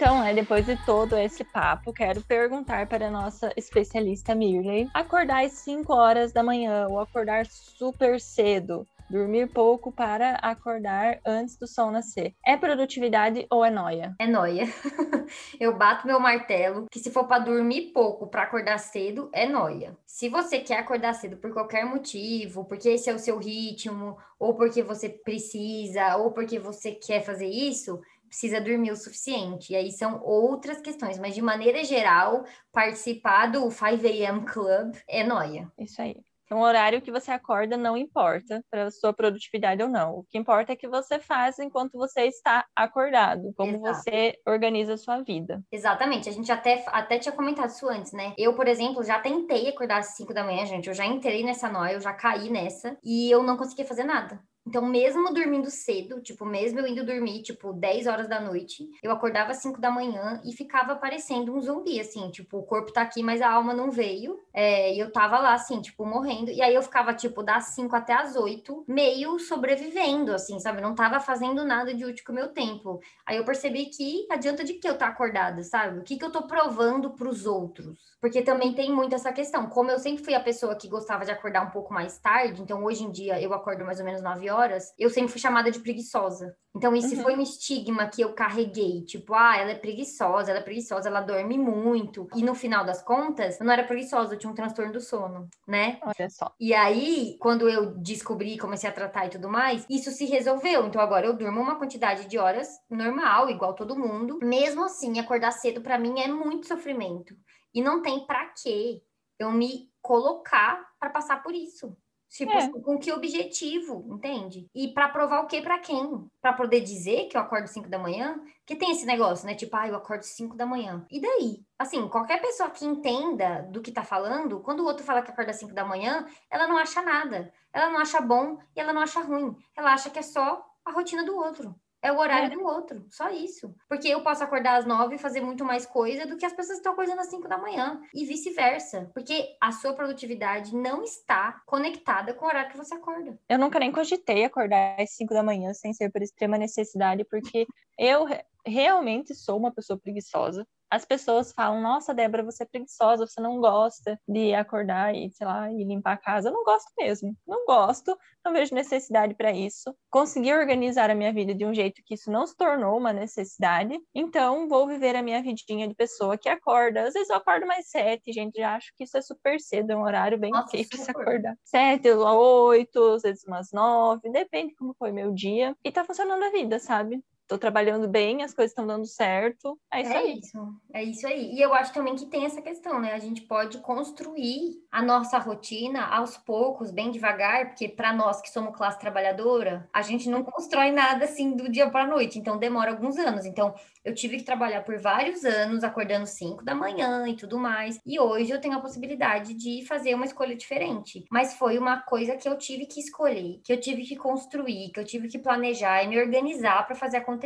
Então, 0.00 0.20
né, 0.20 0.32
depois 0.32 0.64
de 0.64 0.76
todo 0.86 1.18
esse 1.18 1.42
papo, 1.42 1.92
quero 1.92 2.20
perguntar 2.22 2.86
para 2.86 3.08
a 3.08 3.10
nossa 3.10 3.52
especialista 3.56 4.32
Mirley: 4.32 4.88
acordar 4.94 5.44
às 5.44 5.54
5 5.54 5.92
horas 5.92 6.32
da 6.32 6.40
manhã 6.40 6.86
ou 6.86 7.00
acordar 7.00 7.44
super 7.46 8.20
cedo? 8.20 8.86
Dormir 9.10 9.48
pouco 9.48 9.90
para 9.90 10.34
acordar 10.36 11.18
antes 11.26 11.56
do 11.56 11.66
sol 11.66 11.90
nascer. 11.90 12.34
É 12.46 12.56
produtividade 12.56 13.46
ou 13.50 13.64
é 13.64 13.70
noia? 13.70 14.14
É 14.20 14.26
noia. 14.26 14.66
Eu 15.58 15.76
bato 15.76 16.06
meu 16.06 16.20
martelo 16.20 16.86
que 16.90 17.00
se 17.00 17.10
for 17.10 17.24
para 17.24 17.42
dormir 17.42 17.90
pouco 17.92 18.28
para 18.28 18.42
acordar 18.42 18.78
cedo, 18.78 19.28
é 19.32 19.48
noia. 19.48 19.96
Se 20.06 20.28
você 20.28 20.60
quer 20.60 20.78
acordar 20.78 21.14
cedo 21.14 21.38
por 21.38 21.52
qualquer 21.52 21.84
motivo, 21.84 22.66
porque 22.66 22.90
esse 22.90 23.10
é 23.10 23.14
o 23.14 23.18
seu 23.18 23.38
ritmo, 23.38 24.16
ou 24.38 24.54
porque 24.54 24.82
você 24.82 25.08
precisa, 25.08 26.16
ou 26.18 26.30
porque 26.30 26.58
você 26.58 26.92
quer 26.92 27.22
fazer 27.22 27.48
isso, 27.48 28.00
precisa 28.28 28.60
dormir 28.60 28.92
o 28.92 28.96
suficiente. 28.96 29.72
E 29.72 29.76
aí 29.76 29.90
são 29.90 30.22
outras 30.22 30.80
questões, 30.80 31.18
mas 31.18 31.34
de 31.34 31.42
maneira 31.42 31.82
geral, 31.84 32.44
participar 32.72 33.46
do 33.50 33.70
5 33.70 34.06
a.m. 34.06 34.44
Club 34.44 34.94
é 35.08 35.24
noia. 35.24 35.70
Isso 35.78 36.00
aí. 36.00 36.16
Então, 36.48 36.60
o 36.60 36.62
horário 36.62 37.02
que 37.02 37.12
você 37.12 37.30
acorda 37.30 37.76
não 37.76 37.94
importa 37.94 38.64
para 38.70 38.90
sua 38.90 39.12
produtividade 39.12 39.82
ou 39.82 39.88
não. 39.88 40.20
O 40.20 40.24
que 40.24 40.38
importa 40.38 40.72
é 40.72 40.76
que 40.76 40.88
você 40.88 41.18
faz 41.18 41.58
enquanto 41.58 41.98
você 41.98 42.22
está 42.22 42.64
acordado, 42.74 43.52
como 43.54 43.76
Exato. 43.76 44.02
você 44.02 44.34
organiza 44.46 44.94
a 44.94 44.96
sua 44.96 45.20
vida. 45.20 45.62
Exatamente. 45.70 46.26
A 46.26 46.32
gente 46.32 46.50
até, 46.50 46.82
até 46.86 47.18
tinha 47.18 47.34
comentado 47.34 47.68
isso 47.68 47.86
antes, 47.86 48.12
né? 48.12 48.32
Eu, 48.38 48.54
por 48.54 48.66
exemplo, 48.66 49.04
já 49.04 49.20
tentei 49.20 49.68
acordar 49.68 49.98
às 49.98 50.16
5 50.16 50.32
da 50.32 50.42
manhã, 50.42 50.64
gente. 50.64 50.88
Eu 50.88 50.94
já 50.94 51.04
entrei 51.04 51.44
nessa 51.44 51.68
noia, 51.68 51.92
eu 51.92 52.00
já 52.00 52.14
caí 52.14 52.48
nessa 52.48 52.96
e 53.04 53.30
eu 53.30 53.42
não 53.42 53.58
conseguia 53.58 53.84
fazer 53.84 54.04
nada. 54.04 54.42
Então, 54.68 54.84
mesmo 54.84 55.32
dormindo 55.32 55.70
cedo, 55.70 56.20
tipo, 56.20 56.44
mesmo 56.44 56.78
eu 56.78 56.86
indo 56.86 57.02
dormir, 57.02 57.40
tipo, 57.40 57.72
10 57.72 58.06
horas 58.06 58.28
da 58.28 58.38
noite, 58.38 58.86
eu 59.02 59.10
acordava 59.10 59.52
às 59.52 59.62
5 59.62 59.80
da 59.80 59.90
manhã 59.90 60.42
e 60.44 60.52
ficava 60.52 60.94
parecendo 60.94 61.54
um 61.56 61.60
zumbi, 61.62 61.98
assim, 61.98 62.30
tipo, 62.30 62.58
o 62.58 62.62
corpo 62.62 62.92
tá 62.92 63.00
aqui, 63.00 63.22
mas 63.22 63.40
a 63.40 63.50
alma 63.50 63.72
não 63.72 63.90
veio. 63.90 64.38
É, 64.52 64.94
e 64.94 64.98
eu 64.98 65.10
tava 65.10 65.38
lá, 65.38 65.54
assim, 65.54 65.80
tipo, 65.80 66.04
morrendo. 66.04 66.50
E 66.50 66.60
aí 66.60 66.74
eu 66.74 66.82
ficava, 66.82 67.14
tipo, 67.14 67.42
das 67.42 67.68
5 67.68 67.96
até 67.96 68.12
as 68.12 68.36
8, 68.36 68.84
meio 68.86 69.38
sobrevivendo, 69.38 70.34
assim, 70.34 70.60
sabe? 70.60 70.82
Não 70.82 70.94
tava 70.94 71.18
fazendo 71.18 71.64
nada 71.64 71.94
de 71.94 72.04
útil 72.04 72.26
com 72.26 72.32
o 72.32 72.34
meu 72.34 72.48
tempo. 72.48 73.00
Aí 73.24 73.38
eu 73.38 73.46
percebi 73.46 73.86
que 73.86 74.26
adianta 74.30 74.64
de 74.64 74.74
que 74.74 74.86
eu 74.86 74.98
tá 74.98 75.06
acordada, 75.06 75.62
sabe? 75.62 75.98
O 75.98 76.02
que 76.02 76.18
que 76.18 76.24
eu 76.26 76.30
tô 76.30 76.46
provando 76.46 77.14
pros 77.14 77.46
outros? 77.46 77.96
Porque 78.20 78.42
também 78.42 78.74
tem 78.74 78.92
muito 78.92 79.14
essa 79.14 79.32
questão. 79.32 79.68
Como 79.68 79.90
eu 79.90 79.98
sempre 79.98 80.24
fui 80.24 80.34
a 80.34 80.40
pessoa 80.40 80.74
que 80.74 80.88
gostava 80.88 81.24
de 81.24 81.30
acordar 81.30 81.62
um 81.62 81.70
pouco 81.70 81.92
mais 81.92 82.18
tarde, 82.18 82.62
então 82.62 82.84
hoje 82.84 83.04
em 83.04 83.10
dia 83.10 83.40
eu 83.40 83.52
acordo 83.54 83.84
mais 83.84 83.98
ou 83.98 84.04
menos 84.04 84.22
9 84.22 84.50
horas, 84.50 84.92
eu 84.98 85.10
sempre 85.10 85.30
fui 85.30 85.40
chamada 85.40 85.70
de 85.70 85.80
preguiçosa. 85.80 86.56
Então, 86.78 86.94
isso 86.94 87.16
uhum. 87.16 87.22
foi 87.22 87.36
um 87.36 87.40
estigma 87.40 88.06
que 88.06 88.22
eu 88.22 88.32
carreguei. 88.34 89.02
Tipo, 89.04 89.34
ah, 89.34 89.56
ela 89.56 89.72
é 89.72 89.74
preguiçosa, 89.74 90.50
ela 90.50 90.60
é 90.60 90.62
preguiçosa, 90.62 91.08
ela 91.08 91.20
dorme 91.20 91.58
muito. 91.58 92.28
E 92.36 92.42
no 92.42 92.54
final 92.54 92.84
das 92.84 93.02
contas, 93.02 93.58
eu 93.58 93.66
não 93.66 93.72
era 93.72 93.82
preguiçosa, 93.82 94.34
eu 94.34 94.38
tinha 94.38 94.50
um 94.50 94.54
transtorno 94.54 94.92
do 94.92 95.00
sono, 95.00 95.48
né? 95.66 95.98
Olha 96.02 96.30
só. 96.30 96.52
E 96.60 96.72
aí, 96.72 97.36
quando 97.40 97.68
eu 97.68 97.96
descobri, 97.96 98.56
comecei 98.58 98.88
a 98.88 98.92
tratar 98.92 99.26
e 99.26 99.30
tudo 99.30 99.48
mais, 99.48 99.84
isso 99.90 100.10
se 100.12 100.26
resolveu. 100.26 100.86
Então, 100.86 101.00
agora 101.00 101.26
eu 101.26 101.36
durmo 101.36 101.60
uma 101.60 101.76
quantidade 101.76 102.28
de 102.28 102.38
horas 102.38 102.68
normal, 102.88 103.50
igual 103.50 103.74
todo 103.74 103.98
mundo. 103.98 104.38
Mesmo 104.40 104.84
assim, 104.84 105.18
acordar 105.18 105.50
cedo 105.52 105.80
para 105.80 105.98
mim 105.98 106.20
é 106.20 106.28
muito 106.28 106.68
sofrimento. 106.68 107.34
E 107.74 107.82
não 107.82 108.02
tem 108.02 108.26
para 108.26 108.46
quê 108.48 109.02
eu 109.38 109.50
me 109.50 109.90
colocar 110.02 110.88
para 110.98 111.10
passar 111.10 111.42
por 111.42 111.54
isso. 111.54 111.96
Tipo, 112.30 112.52
é. 112.52 112.58
Assim, 112.58 112.80
com 112.82 112.98
que 112.98 113.10
objetivo, 113.10 114.04
entende? 114.14 114.68
E 114.74 114.88
para 114.88 115.08
provar 115.08 115.40
o 115.40 115.46
que 115.46 115.62
para 115.62 115.78
quem? 115.78 116.30
Para 116.42 116.52
poder 116.52 116.80
dizer 116.80 117.26
que 117.26 117.36
eu 117.36 117.40
acordo 117.40 117.66
5 117.66 117.88
da 117.88 117.98
manhã? 117.98 118.38
Que 118.66 118.76
tem 118.76 118.90
esse 118.90 119.06
negócio, 119.06 119.46
né? 119.46 119.54
Tipo, 119.54 119.74
ah, 119.76 119.88
eu 119.88 119.96
acordo 119.96 120.22
5 120.22 120.54
da 120.54 120.66
manhã. 120.66 121.06
E 121.10 121.20
daí? 121.20 121.64
Assim, 121.78 122.06
qualquer 122.08 122.40
pessoa 122.40 122.68
que 122.68 122.84
entenda 122.84 123.62
do 123.70 123.80
que 123.80 123.90
tá 123.90 124.04
falando, 124.04 124.60
quando 124.60 124.80
o 124.80 124.84
outro 124.84 125.04
fala 125.04 125.22
que 125.22 125.30
acorda 125.30 125.54
5 125.54 125.72
da 125.72 125.84
manhã, 125.84 126.26
ela 126.50 126.68
não 126.68 126.76
acha 126.76 127.00
nada. 127.00 127.52
Ela 127.72 127.90
não 127.90 127.98
acha 127.98 128.20
bom 128.20 128.58
e 128.76 128.80
ela 128.80 128.92
não 128.92 129.00
acha 129.00 129.20
ruim. 129.20 129.56
Ela 129.74 129.94
acha 129.94 130.10
que 130.10 130.18
é 130.18 130.22
só 130.22 130.62
a 130.84 130.92
rotina 130.92 131.24
do 131.24 131.34
outro. 131.34 131.74
É 132.02 132.12
o 132.12 132.18
horário 132.18 132.52
é. 132.52 132.56
do 132.56 132.64
outro, 132.64 133.04
só 133.10 133.28
isso. 133.30 133.74
Porque 133.88 134.08
eu 134.08 134.22
posso 134.22 134.42
acordar 134.44 134.76
às 134.76 134.86
nove 134.86 135.16
e 135.16 135.18
fazer 135.18 135.40
muito 135.40 135.64
mais 135.64 135.84
coisa 135.84 136.26
do 136.26 136.36
que 136.36 136.46
as 136.46 136.52
pessoas 136.52 136.78
estão 136.78 136.92
acordando 136.92 137.20
às 137.20 137.28
cinco 137.28 137.48
da 137.48 137.58
manhã. 137.58 138.00
E 138.14 138.24
vice-versa. 138.24 139.10
Porque 139.12 139.56
a 139.60 139.72
sua 139.72 139.94
produtividade 139.94 140.74
não 140.74 141.02
está 141.02 141.60
conectada 141.66 142.32
com 142.32 142.44
o 142.44 142.48
horário 142.48 142.70
que 142.70 142.76
você 142.76 142.94
acorda. 142.94 143.38
Eu 143.48 143.58
nunca 143.58 143.78
nem 143.78 143.90
cogitei 143.90 144.44
acordar 144.44 145.00
às 145.00 145.10
cinco 145.10 145.34
da 145.34 145.42
manhã 145.42 145.74
sem 145.74 145.92
ser 145.92 146.10
por 146.10 146.22
extrema 146.22 146.56
necessidade, 146.56 147.24
porque 147.24 147.66
eu 147.98 148.26
realmente 148.64 149.34
sou 149.34 149.58
uma 149.58 149.72
pessoa 149.72 149.98
preguiçosa 149.98 150.66
as 150.90 151.04
pessoas 151.04 151.52
falam: 151.52 151.80
Nossa, 151.80 152.14
Débora, 152.14 152.42
você 152.42 152.62
é 152.62 152.66
preguiçosa, 152.66 153.26
você 153.26 153.40
não 153.40 153.60
gosta 153.60 154.18
de 154.26 154.54
acordar 154.54 155.14
e, 155.14 155.30
sei 155.32 155.46
lá, 155.46 155.70
e 155.70 155.84
limpar 155.84 156.12
a 156.12 156.16
casa. 156.16 156.48
Eu 156.48 156.52
não 156.52 156.64
gosto 156.64 156.90
mesmo. 156.98 157.36
Não 157.46 157.64
gosto, 157.66 158.16
não 158.44 158.52
vejo 158.52 158.74
necessidade 158.74 159.34
para 159.34 159.52
isso. 159.52 159.94
Consegui 160.10 160.52
organizar 160.52 161.10
a 161.10 161.14
minha 161.14 161.32
vida 161.32 161.54
de 161.54 161.64
um 161.64 161.74
jeito 161.74 162.02
que 162.04 162.14
isso 162.14 162.30
não 162.30 162.46
se 162.46 162.56
tornou 162.56 162.96
uma 162.96 163.12
necessidade. 163.12 163.98
Então, 164.14 164.68
vou 164.68 164.86
viver 164.86 165.14
a 165.16 165.22
minha 165.22 165.42
vidinha 165.42 165.86
de 165.86 165.94
pessoa 165.94 166.38
que 166.38 166.48
acorda. 166.48 167.02
Às 167.02 167.14
vezes 167.14 167.30
eu 167.30 167.36
acordo 167.36 167.66
mais 167.66 167.88
sete, 167.88 168.32
gente. 168.32 168.58
Já 168.58 168.76
acho 168.76 168.92
que 168.96 169.04
isso 169.04 169.16
é 169.16 169.22
super 169.22 169.60
cedo, 169.60 169.92
é 169.92 169.96
um 169.96 170.02
horário 170.02 170.38
bem 170.38 170.54
ok 170.54 170.86
para 170.86 170.98
se 170.98 171.10
acordar. 171.10 171.54
Sete, 171.64 172.10
oito, 172.10 173.02
às 173.14 173.22
vezes 173.22 173.44
umas 173.46 173.70
nove, 173.72 174.30
depende 174.30 174.74
como 174.74 174.94
foi 174.98 175.12
meu 175.12 175.32
dia. 175.32 175.76
E 175.84 175.92
tá 175.92 176.04
funcionando 176.04 176.42
a 176.44 176.50
vida, 176.50 176.78
sabe? 176.78 177.22
Tô 177.48 177.56
trabalhando 177.56 178.06
bem, 178.06 178.42
as 178.42 178.52
coisas 178.52 178.72
estão 178.72 178.86
dando 178.86 179.06
certo. 179.06 179.80
É 179.90 180.02
isso 180.02 180.12
é 180.12 180.16
aí. 180.18 180.38
Isso, 180.38 180.80
é 180.92 181.02
isso 181.02 181.26
aí. 181.26 181.54
E 181.54 181.60
eu 181.60 181.72
acho 181.72 181.94
também 181.94 182.14
que 182.14 182.26
tem 182.26 182.44
essa 182.44 182.60
questão, 182.60 183.00
né? 183.00 183.14
A 183.14 183.18
gente 183.18 183.40
pode 183.42 183.78
construir 183.78 184.82
a 184.92 185.02
nossa 185.02 185.38
rotina 185.38 186.04
aos 186.06 186.36
poucos, 186.36 186.90
bem 186.90 187.10
devagar, 187.10 187.68
porque 187.68 187.88
para 187.88 188.12
nós 188.12 188.42
que 188.42 188.50
somos 188.50 188.76
classe 188.76 188.98
trabalhadora, 189.00 189.88
a 189.92 190.02
gente 190.02 190.28
não 190.28 190.44
constrói 190.44 190.90
nada 190.90 191.24
assim 191.24 191.56
do 191.56 191.70
dia 191.70 191.88
para 191.90 192.04
a 192.04 192.06
noite, 192.06 192.38
então 192.38 192.58
demora 192.58 192.90
alguns 192.90 193.16
anos. 193.16 193.46
Então, 193.46 193.74
eu 194.04 194.14
tive 194.14 194.36
que 194.36 194.44
trabalhar 194.44 194.82
por 194.82 194.98
vários 194.98 195.44
anos, 195.44 195.82
acordando 195.82 196.26
5 196.26 196.62
da 196.62 196.74
manhã 196.74 197.26
e 197.26 197.34
tudo 197.34 197.58
mais. 197.58 197.98
E 198.04 198.20
hoje 198.20 198.50
eu 198.50 198.60
tenho 198.60 198.76
a 198.76 198.80
possibilidade 198.80 199.54
de 199.54 199.86
fazer 199.86 200.14
uma 200.14 200.26
escolha 200.26 200.54
diferente. 200.54 201.24
Mas 201.30 201.54
foi 201.54 201.78
uma 201.78 202.02
coisa 202.02 202.36
que 202.36 202.48
eu 202.48 202.58
tive 202.58 202.84
que 202.86 203.00
escolher, 203.00 203.60
que 203.64 203.72
eu 203.72 203.80
tive 203.80 204.02
que 204.02 204.16
construir, 204.16 204.90
que 204.92 205.00
eu 205.00 205.04
tive 205.04 205.28
que 205.28 205.38
planejar 205.38 206.02
e 206.02 206.08
me 206.08 206.20
organizar 206.20 206.86
para 206.86 206.94
fazer 206.94 207.16
acontecer. 207.18 207.37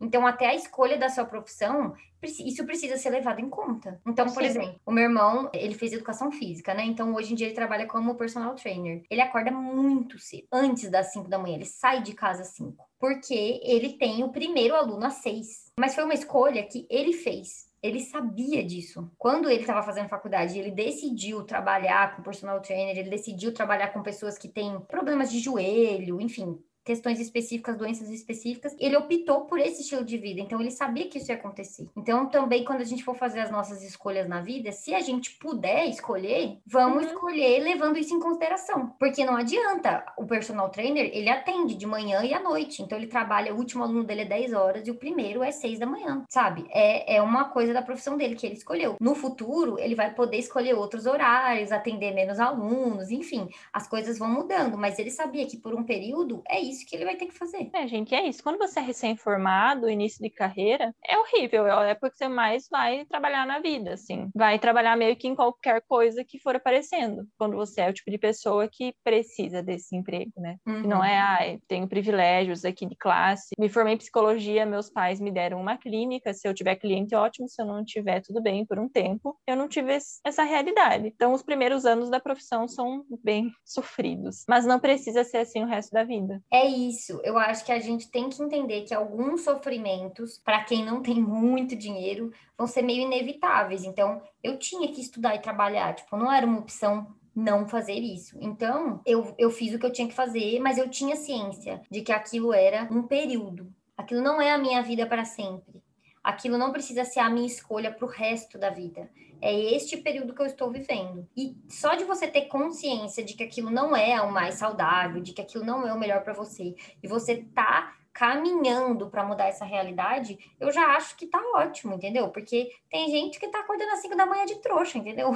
Então, 0.00 0.26
até 0.26 0.46
a 0.46 0.54
escolha 0.54 0.98
da 0.98 1.08
sua 1.08 1.24
profissão 1.24 1.94
isso 2.22 2.66
precisa 2.66 2.96
ser 2.96 3.10
levado 3.10 3.40
em 3.40 3.48
conta. 3.48 4.00
Então, 4.06 4.26
por 4.26 4.42
Sim. 4.42 4.48
exemplo, 4.48 4.80
o 4.84 4.90
meu 4.90 5.04
irmão, 5.04 5.48
ele 5.54 5.74
fez 5.74 5.92
educação 5.92 6.32
física, 6.32 6.74
né? 6.74 6.84
Então, 6.84 7.14
hoje 7.14 7.32
em 7.32 7.36
dia 7.36 7.46
ele 7.46 7.54
trabalha 7.54 7.86
como 7.86 8.16
personal 8.16 8.54
trainer. 8.54 9.02
Ele 9.08 9.20
acorda 9.20 9.50
muito 9.50 10.18
cedo, 10.18 10.46
antes 10.52 10.90
das 10.90 11.12
5 11.12 11.28
da 11.28 11.38
manhã, 11.38 11.54
ele 11.54 11.64
sai 11.64 12.02
de 12.02 12.14
casa 12.14 12.42
às 12.42 12.48
5, 12.48 12.84
porque 12.98 13.60
ele 13.62 13.90
tem 13.90 14.24
o 14.24 14.30
primeiro 14.30 14.74
aluno 14.74 15.06
às 15.06 15.14
6. 15.14 15.72
Mas 15.78 15.94
foi 15.94 16.04
uma 16.04 16.14
escolha 16.14 16.64
que 16.64 16.86
ele 16.90 17.12
fez. 17.12 17.68
Ele 17.80 18.00
sabia 18.00 18.64
disso. 18.64 19.08
Quando 19.16 19.48
ele 19.48 19.60
estava 19.60 19.84
fazendo 19.84 20.08
faculdade, 20.08 20.58
ele 20.58 20.72
decidiu 20.72 21.44
trabalhar 21.44 22.16
com 22.16 22.22
personal 22.22 22.60
trainer, 22.60 22.98
ele 22.98 23.08
decidiu 23.08 23.54
trabalhar 23.54 23.92
com 23.92 24.02
pessoas 24.02 24.36
que 24.36 24.48
têm 24.48 24.80
problemas 24.80 25.30
de 25.30 25.38
joelho, 25.38 26.20
enfim, 26.20 26.58
questões 26.88 27.20
específicas, 27.20 27.76
doenças 27.76 28.08
específicas. 28.08 28.74
Ele 28.80 28.96
optou 28.96 29.42
por 29.42 29.60
esse 29.60 29.82
estilo 29.82 30.02
de 30.02 30.16
vida, 30.16 30.40
então 30.40 30.58
ele 30.58 30.70
sabia 30.70 31.06
que 31.06 31.18
isso 31.18 31.30
ia 31.30 31.36
acontecer. 31.36 31.86
Então, 31.94 32.24
também, 32.30 32.64
quando 32.64 32.80
a 32.80 32.84
gente 32.84 33.04
for 33.04 33.14
fazer 33.14 33.40
as 33.40 33.50
nossas 33.50 33.82
escolhas 33.82 34.26
na 34.26 34.40
vida, 34.40 34.72
se 34.72 34.94
a 34.94 35.00
gente 35.00 35.32
puder 35.32 35.84
escolher, 35.84 36.56
vamos 36.66 37.04
uhum. 37.04 37.10
escolher 37.10 37.58
levando 37.60 37.98
isso 37.98 38.14
em 38.14 38.18
consideração. 38.18 38.94
Porque 38.98 39.22
não 39.22 39.36
adianta, 39.36 40.02
o 40.16 40.24
personal 40.24 40.70
trainer, 40.70 41.10
ele 41.12 41.28
atende 41.28 41.74
de 41.74 41.86
manhã 41.86 42.24
e 42.24 42.32
à 42.32 42.40
noite. 42.40 42.80
Então, 42.82 42.96
ele 42.96 43.06
trabalha, 43.06 43.54
o 43.54 43.58
último 43.58 43.84
aluno 43.84 44.02
dele 44.02 44.22
é 44.22 44.24
10 44.24 44.54
horas 44.54 44.88
e 44.88 44.90
o 44.90 44.94
primeiro 44.94 45.42
é 45.42 45.50
6 45.50 45.78
da 45.78 45.84
manhã, 45.84 46.24
sabe? 46.30 46.66
É, 46.70 47.16
é 47.16 47.20
uma 47.20 47.50
coisa 47.50 47.74
da 47.74 47.82
profissão 47.82 48.16
dele 48.16 48.34
que 48.34 48.46
ele 48.46 48.54
escolheu. 48.54 48.96
No 48.98 49.14
futuro, 49.14 49.78
ele 49.78 49.94
vai 49.94 50.14
poder 50.14 50.38
escolher 50.38 50.72
outros 50.72 51.04
horários, 51.04 51.70
atender 51.70 52.14
menos 52.14 52.40
alunos, 52.40 53.10
enfim, 53.10 53.46
as 53.74 53.86
coisas 53.86 54.18
vão 54.18 54.28
mudando, 54.28 54.78
mas 54.78 54.98
ele 54.98 55.10
sabia 55.10 55.46
que 55.46 55.58
por 55.58 55.74
um 55.74 55.84
período 55.84 56.42
é 56.48 56.58
isso 56.58 56.77
que 56.86 56.96
ele 56.96 57.04
vai 57.04 57.16
ter 57.16 57.26
que 57.26 57.36
fazer. 57.36 57.70
É, 57.74 57.86
gente, 57.86 58.14
é 58.14 58.26
isso. 58.26 58.42
Quando 58.42 58.58
você 58.58 58.78
é 58.78 58.82
recém-formado, 58.82 59.88
início 59.88 60.22
de 60.22 60.30
carreira, 60.30 60.94
é 61.06 61.18
horrível, 61.18 61.66
é 61.66 61.72
a 61.72 61.90
época 61.90 62.10
que 62.10 62.16
você 62.16 62.28
mais 62.28 62.68
vai 62.70 63.04
trabalhar 63.06 63.46
na 63.46 63.58
vida, 63.58 63.94
assim. 63.94 64.28
Vai 64.34 64.58
trabalhar 64.58 64.96
meio 64.96 65.16
que 65.16 65.28
em 65.28 65.34
qualquer 65.34 65.82
coisa 65.88 66.24
que 66.24 66.38
for 66.38 66.56
aparecendo, 66.56 67.26
quando 67.38 67.56
você 67.56 67.82
é 67.82 67.90
o 67.90 67.92
tipo 67.92 68.10
de 68.10 68.18
pessoa 68.18 68.68
que 68.70 68.94
precisa 69.04 69.62
desse 69.62 69.96
emprego, 69.96 70.32
né? 70.36 70.56
Uhum. 70.66 70.82
não 70.82 71.04
é, 71.04 71.18
ah, 71.18 71.58
tenho 71.66 71.88
privilégios 71.88 72.64
aqui 72.64 72.86
de 72.86 72.96
classe, 72.96 73.54
me 73.58 73.68
formei 73.68 73.94
em 73.94 73.98
psicologia, 73.98 74.66
meus 74.66 74.90
pais 74.90 75.20
me 75.20 75.30
deram 75.30 75.60
uma 75.60 75.76
clínica, 75.76 76.32
se 76.34 76.46
eu 76.46 76.54
tiver 76.54 76.76
cliente, 76.76 77.14
ótimo, 77.14 77.48
se 77.48 77.60
eu 77.60 77.66
não 77.66 77.84
tiver, 77.84 78.20
tudo 78.20 78.42
bem, 78.42 78.64
por 78.66 78.78
um 78.78 78.88
tempo. 78.88 79.36
Eu 79.46 79.56
não 79.56 79.68
tive 79.68 79.98
essa 80.24 80.42
realidade. 80.42 81.08
Então, 81.08 81.32
os 81.32 81.42
primeiros 81.42 81.84
anos 81.84 82.10
da 82.10 82.20
profissão 82.20 82.66
são 82.68 83.04
bem 83.22 83.50
sofridos, 83.64 84.44
mas 84.48 84.66
não 84.66 84.78
precisa 84.78 85.24
ser 85.24 85.38
assim 85.38 85.62
o 85.62 85.66
resto 85.66 85.92
da 85.92 86.04
vida. 86.04 86.40
É 86.52 86.67
isso. 86.68 87.20
Eu 87.24 87.36
acho 87.38 87.64
que 87.64 87.72
a 87.72 87.80
gente 87.80 88.10
tem 88.10 88.28
que 88.28 88.42
entender 88.42 88.82
que 88.82 88.94
alguns 88.94 89.42
sofrimentos, 89.42 90.38
para 90.38 90.62
quem 90.64 90.84
não 90.84 91.02
tem 91.02 91.14
muito 91.20 91.74
dinheiro, 91.74 92.30
vão 92.56 92.66
ser 92.66 92.82
meio 92.82 93.02
inevitáveis. 93.02 93.84
Então, 93.84 94.22
eu 94.42 94.58
tinha 94.58 94.88
que 94.92 95.00
estudar 95.00 95.34
e 95.34 95.40
trabalhar, 95.40 95.94
tipo, 95.94 96.16
não 96.16 96.32
era 96.32 96.46
uma 96.46 96.60
opção 96.60 97.14
não 97.34 97.68
fazer 97.68 97.94
isso. 97.94 98.36
Então, 98.40 99.00
eu, 99.06 99.34
eu 99.38 99.50
fiz 99.50 99.72
o 99.72 99.78
que 99.78 99.86
eu 99.86 99.92
tinha 99.92 100.08
que 100.08 100.14
fazer, 100.14 100.58
mas 100.60 100.76
eu 100.76 100.88
tinha 100.88 101.14
ciência 101.14 101.80
de 101.90 102.02
que 102.02 102.12
aquilo 102.12 102.52
era 102.52 102.88
um 102.90 103.02
período. 103.04 103.72
Aquilo 103.96 104.22
não 104.22 104.40
é 104.40 104.50
a 104.50 104.58
minha 104.58 104.82
vida 104.82 105.06
para 105.06 105.24
sempre. 105.24 105.82
Aquilo 106.28 106.58
não 106.58 106.72
precisa 106.72 107.06
ser 107.06 107.20
a 107.20 107.30
minha 107.30 107.46
escolha 107.46 107.90
para 107.90 108.04
o 108.04 108.08
resto 108.08 108.58
da 108.58 108.68
vida. 108.68 109.08
É 109.40 109.50
este 109.74 109.96
período 109.96 110.34
que 110.34 110.42
eu 110.42 110.44
estou 110.44 110.70
vivendo. 110.70 111.26
E 111.34 111.56
só 111.70 111.94
de 111.94 112.04
você 112.04 112.28
ter 112.28 112.48
consciência 112.48 113.24
de 113.24 113.32
que 113.32 113.42
aquilo 113.42 113.70
não 113.70 113.96
é 113.96 114.20
o 114.20 114.30
mais 114.30 114.56
saudável, 114.56 115.22
de 115.22 115.32
que 115.32 115.40
aquilo 115.40 115.64
não 115.64 115.88
é 115.88 115.94
o 115.94 115.98
melhor 115.98 116.22
para 116.22 116.34
você, 116.34 116.74
e 117.02 117.08
você 117.08 117.46
tá 117.54 117.96
caminhando 118.12 119.08
para 119.08 119.24
mudar 119.24 119.46
essa 119.46 119.64
realidade, 119.64 120.38
eu 120.60 120.70
já 120.70 120.96
acho 120.96 121.16
que 121.16 121.26
tá 121.26 121.40
ótimo, 121.54 121.94
entendeu? 121.94 122.28
Porque 122.28 122.68
tem 122.90 123.08
gente 123.10 123.40
que 123.40 123.48
tá 123.48 123.60
acordando 123.60 123.92
às 123.92 124.00
5 124.00 124.14
da 124.14 124.26
manhã 124.26 124.44
de 124.44 124.60
trouxa, 124.60 124.98
entendeu? 124.98 125.30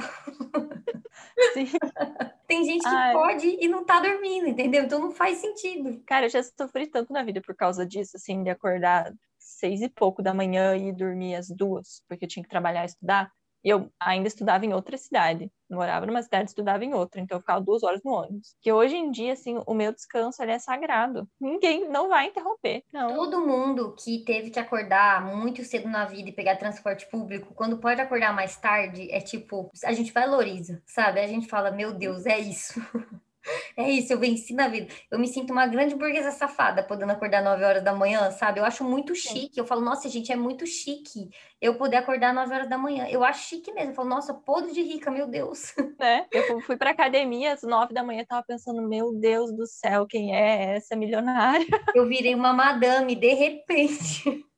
Sim. 1.53 1.65
tem 2.45 2.63
gente 2.65 2.83
que 2.83 2.95
Ai. 2.95 3.13
pode 3.13 3.47
e 3.47 3.67
não 3.67 3.83
tá 3.83 3.99
dormindo, 3.99 4.47
entendeu? 4.47 4.83
Então 4.83 4.99
não 4.99 5.11
faz 5.11 5.39
sentido. 5.39 6.03
Cara, 6.05 6.27
eu 6.27 6.29
já 6.29 6.43
sofri 6.43 6.85
tanto 6.85 7.11
na 7.11 7.23
vida 7.23 7.41
por 7.41 7.55
causa 7.55 7.83
disso, 7.83 8.15
assim, 8.15 8.43
de 8.43 8.51
acordar 8.51 9.11
seis 9.63 9.81
e 9.81 9.87
pouco 9.87 10.21
da 10.21 10.33
manhã 10.33 10.75
e 10.75 10.91
dormir 10.91 11.35
às 11.35 11.47
duas, 11.47 12.03
porque 12.09 12.25
eu 12.25 12.29
tinha 12.29 12.43
que 12.43 12.49
trabalhar 12.49 12.83
e 12.83 12.87
estudar. 12.87 13.31
E 13.63 13.69
eu 13.69 13.89
ainda 13.97 14.27
estudava 14.27 14.65
em 14.65 14.73
outra 14.73 14.97
cidade. 14.97 15.49
Morava 15.71 16.05
numa 16.05 16.21
cidade, 16.21 16.49
estudava 16.49 16.83
em 16.83 16.93
outra, 16.93 17.21
então 17.21 17.37
eu 17.37 17.39
ficava 17.39 17.61
duas 17.61 17.81
horas 17.81 18.01
no 18.03 18.11
ônibus. 18.11 18.57
Que 18.61 18.73
hoje 18.73 18.97
em 18.97 19.09
dia, 19.09 19.31
assim, 19.31 19.57
o 19.65 19.73
meu 19.73 19.93
descanso 19.93 20.43
ele 20.43 20.51
é 20.51 20.59
sagrado. 20.59 21.25
Ninguém 21.39 21.87
não 21.89 22.09
vai 22.09 22.27
interromper. 22.27 22.83
Não. 22.91 23.15
Todo 23.15 23.47
mundo 23.47 23.95
que 23.97 24.25
teve 24.25 24.49
que 24.49 24.59
acordar 24.59 25.25
muito 25.25 25.63
cedo 25.63 25.87
na 25.87 26.03
vida 26.03 26.27
e 26.27 26.33
pegar 26.33 26.57
transporte 26.57 27.09
público, 27.09 27.53
quando 27.55 27.77
pode 27.77 28.01
acordar 28.01 28.35
mais 28.35 28.57
tarde, 28.57 29.09
é 29.09 29.21
tipo, 29.21 29.71
a 29.85 29.93
gente 29.93 30.11
valoriza, 30.11 30.83
sabe? 30.85 31.21
A 31.21 31.27
gente 31.27 31.47
fala, 31.47 31.71
meu 31.71 31.93
Deus, 31.93 32.25
é 32.25 32.37
isso. 32.37 32.73
É 33.75 33.89
isso, 33.89 34.13
eu 34.13 34.19
venci 34.19 34.53
na 34.53 34.67
vida. 34.67 34.93
Eu 35.09 35.17
me 35.17 35.27
sinto 35.27 35.51
uma 35.51 35.65
grande 35.65 35.95
burguesa 35.95 36.31
safada 36.31 36.83
podendo 36.83 37.11
acordar 37.11 37.43
9 37.43 37.63
horas 37.63 37.83
da 37.83 37.93
manhã, 37.93 38.29
sabe? 38.31 38.59
Eu 38.59 38.65
acho 38.65 38.83
muito 38.83 39.15
chique. 39.15 39.59
Eu 39.59 39.65
falo, 39.65 39.81
nossa, 39.81 40.07
gente, 40.07 40.31
é 40.31 40.35
muito 40.35 40.65
chique 40.67 41.29
eu 41.59 41.75
poder 41.75 41.97
acordar 41.97 42.33
9 42.33 42.53
horas 42.53 42.69
da 42.69 42.77
manhã. 42.77 43.07
Eu 43.09 43.23
acho 43.23 43.49
chique 43.49 43.71
mesmo. 43.73 43.91
Eu 43.91 43.95
falo, 43.95 44.09
nossa, 44.09 44.33
podre 44.33 44.71
de 44.73 44.81
rica, 44.81 45.09
meu 45.09 45.27
Deus. 45.27 45.73
É, 45.99 46.25
eu 46.31 46.61
fui 46.61 46.77
pra 46.77 46.91
academia 46.91 47.53
às 47.53 47.63
9 47.63 47.93
da 47.93 48.03
manhã, 48.03 48.23
tava 48.25 48.43
pensando, 48.43 48.81
meu 48.87 49.13
Deus 49.13 49.51
do 49.51 49.65
céu, 49.65 50.05
quem 50.05 50.35
é 50.35 50.75
essa 50.75 50.95
milionária? 50.95 51.65
Eu 51.95 52.07
virei 52.07 52.35
uma 52.35 52.53
madame 52.53 53.15
de 53.15 53.33
repente. 53.33 54.23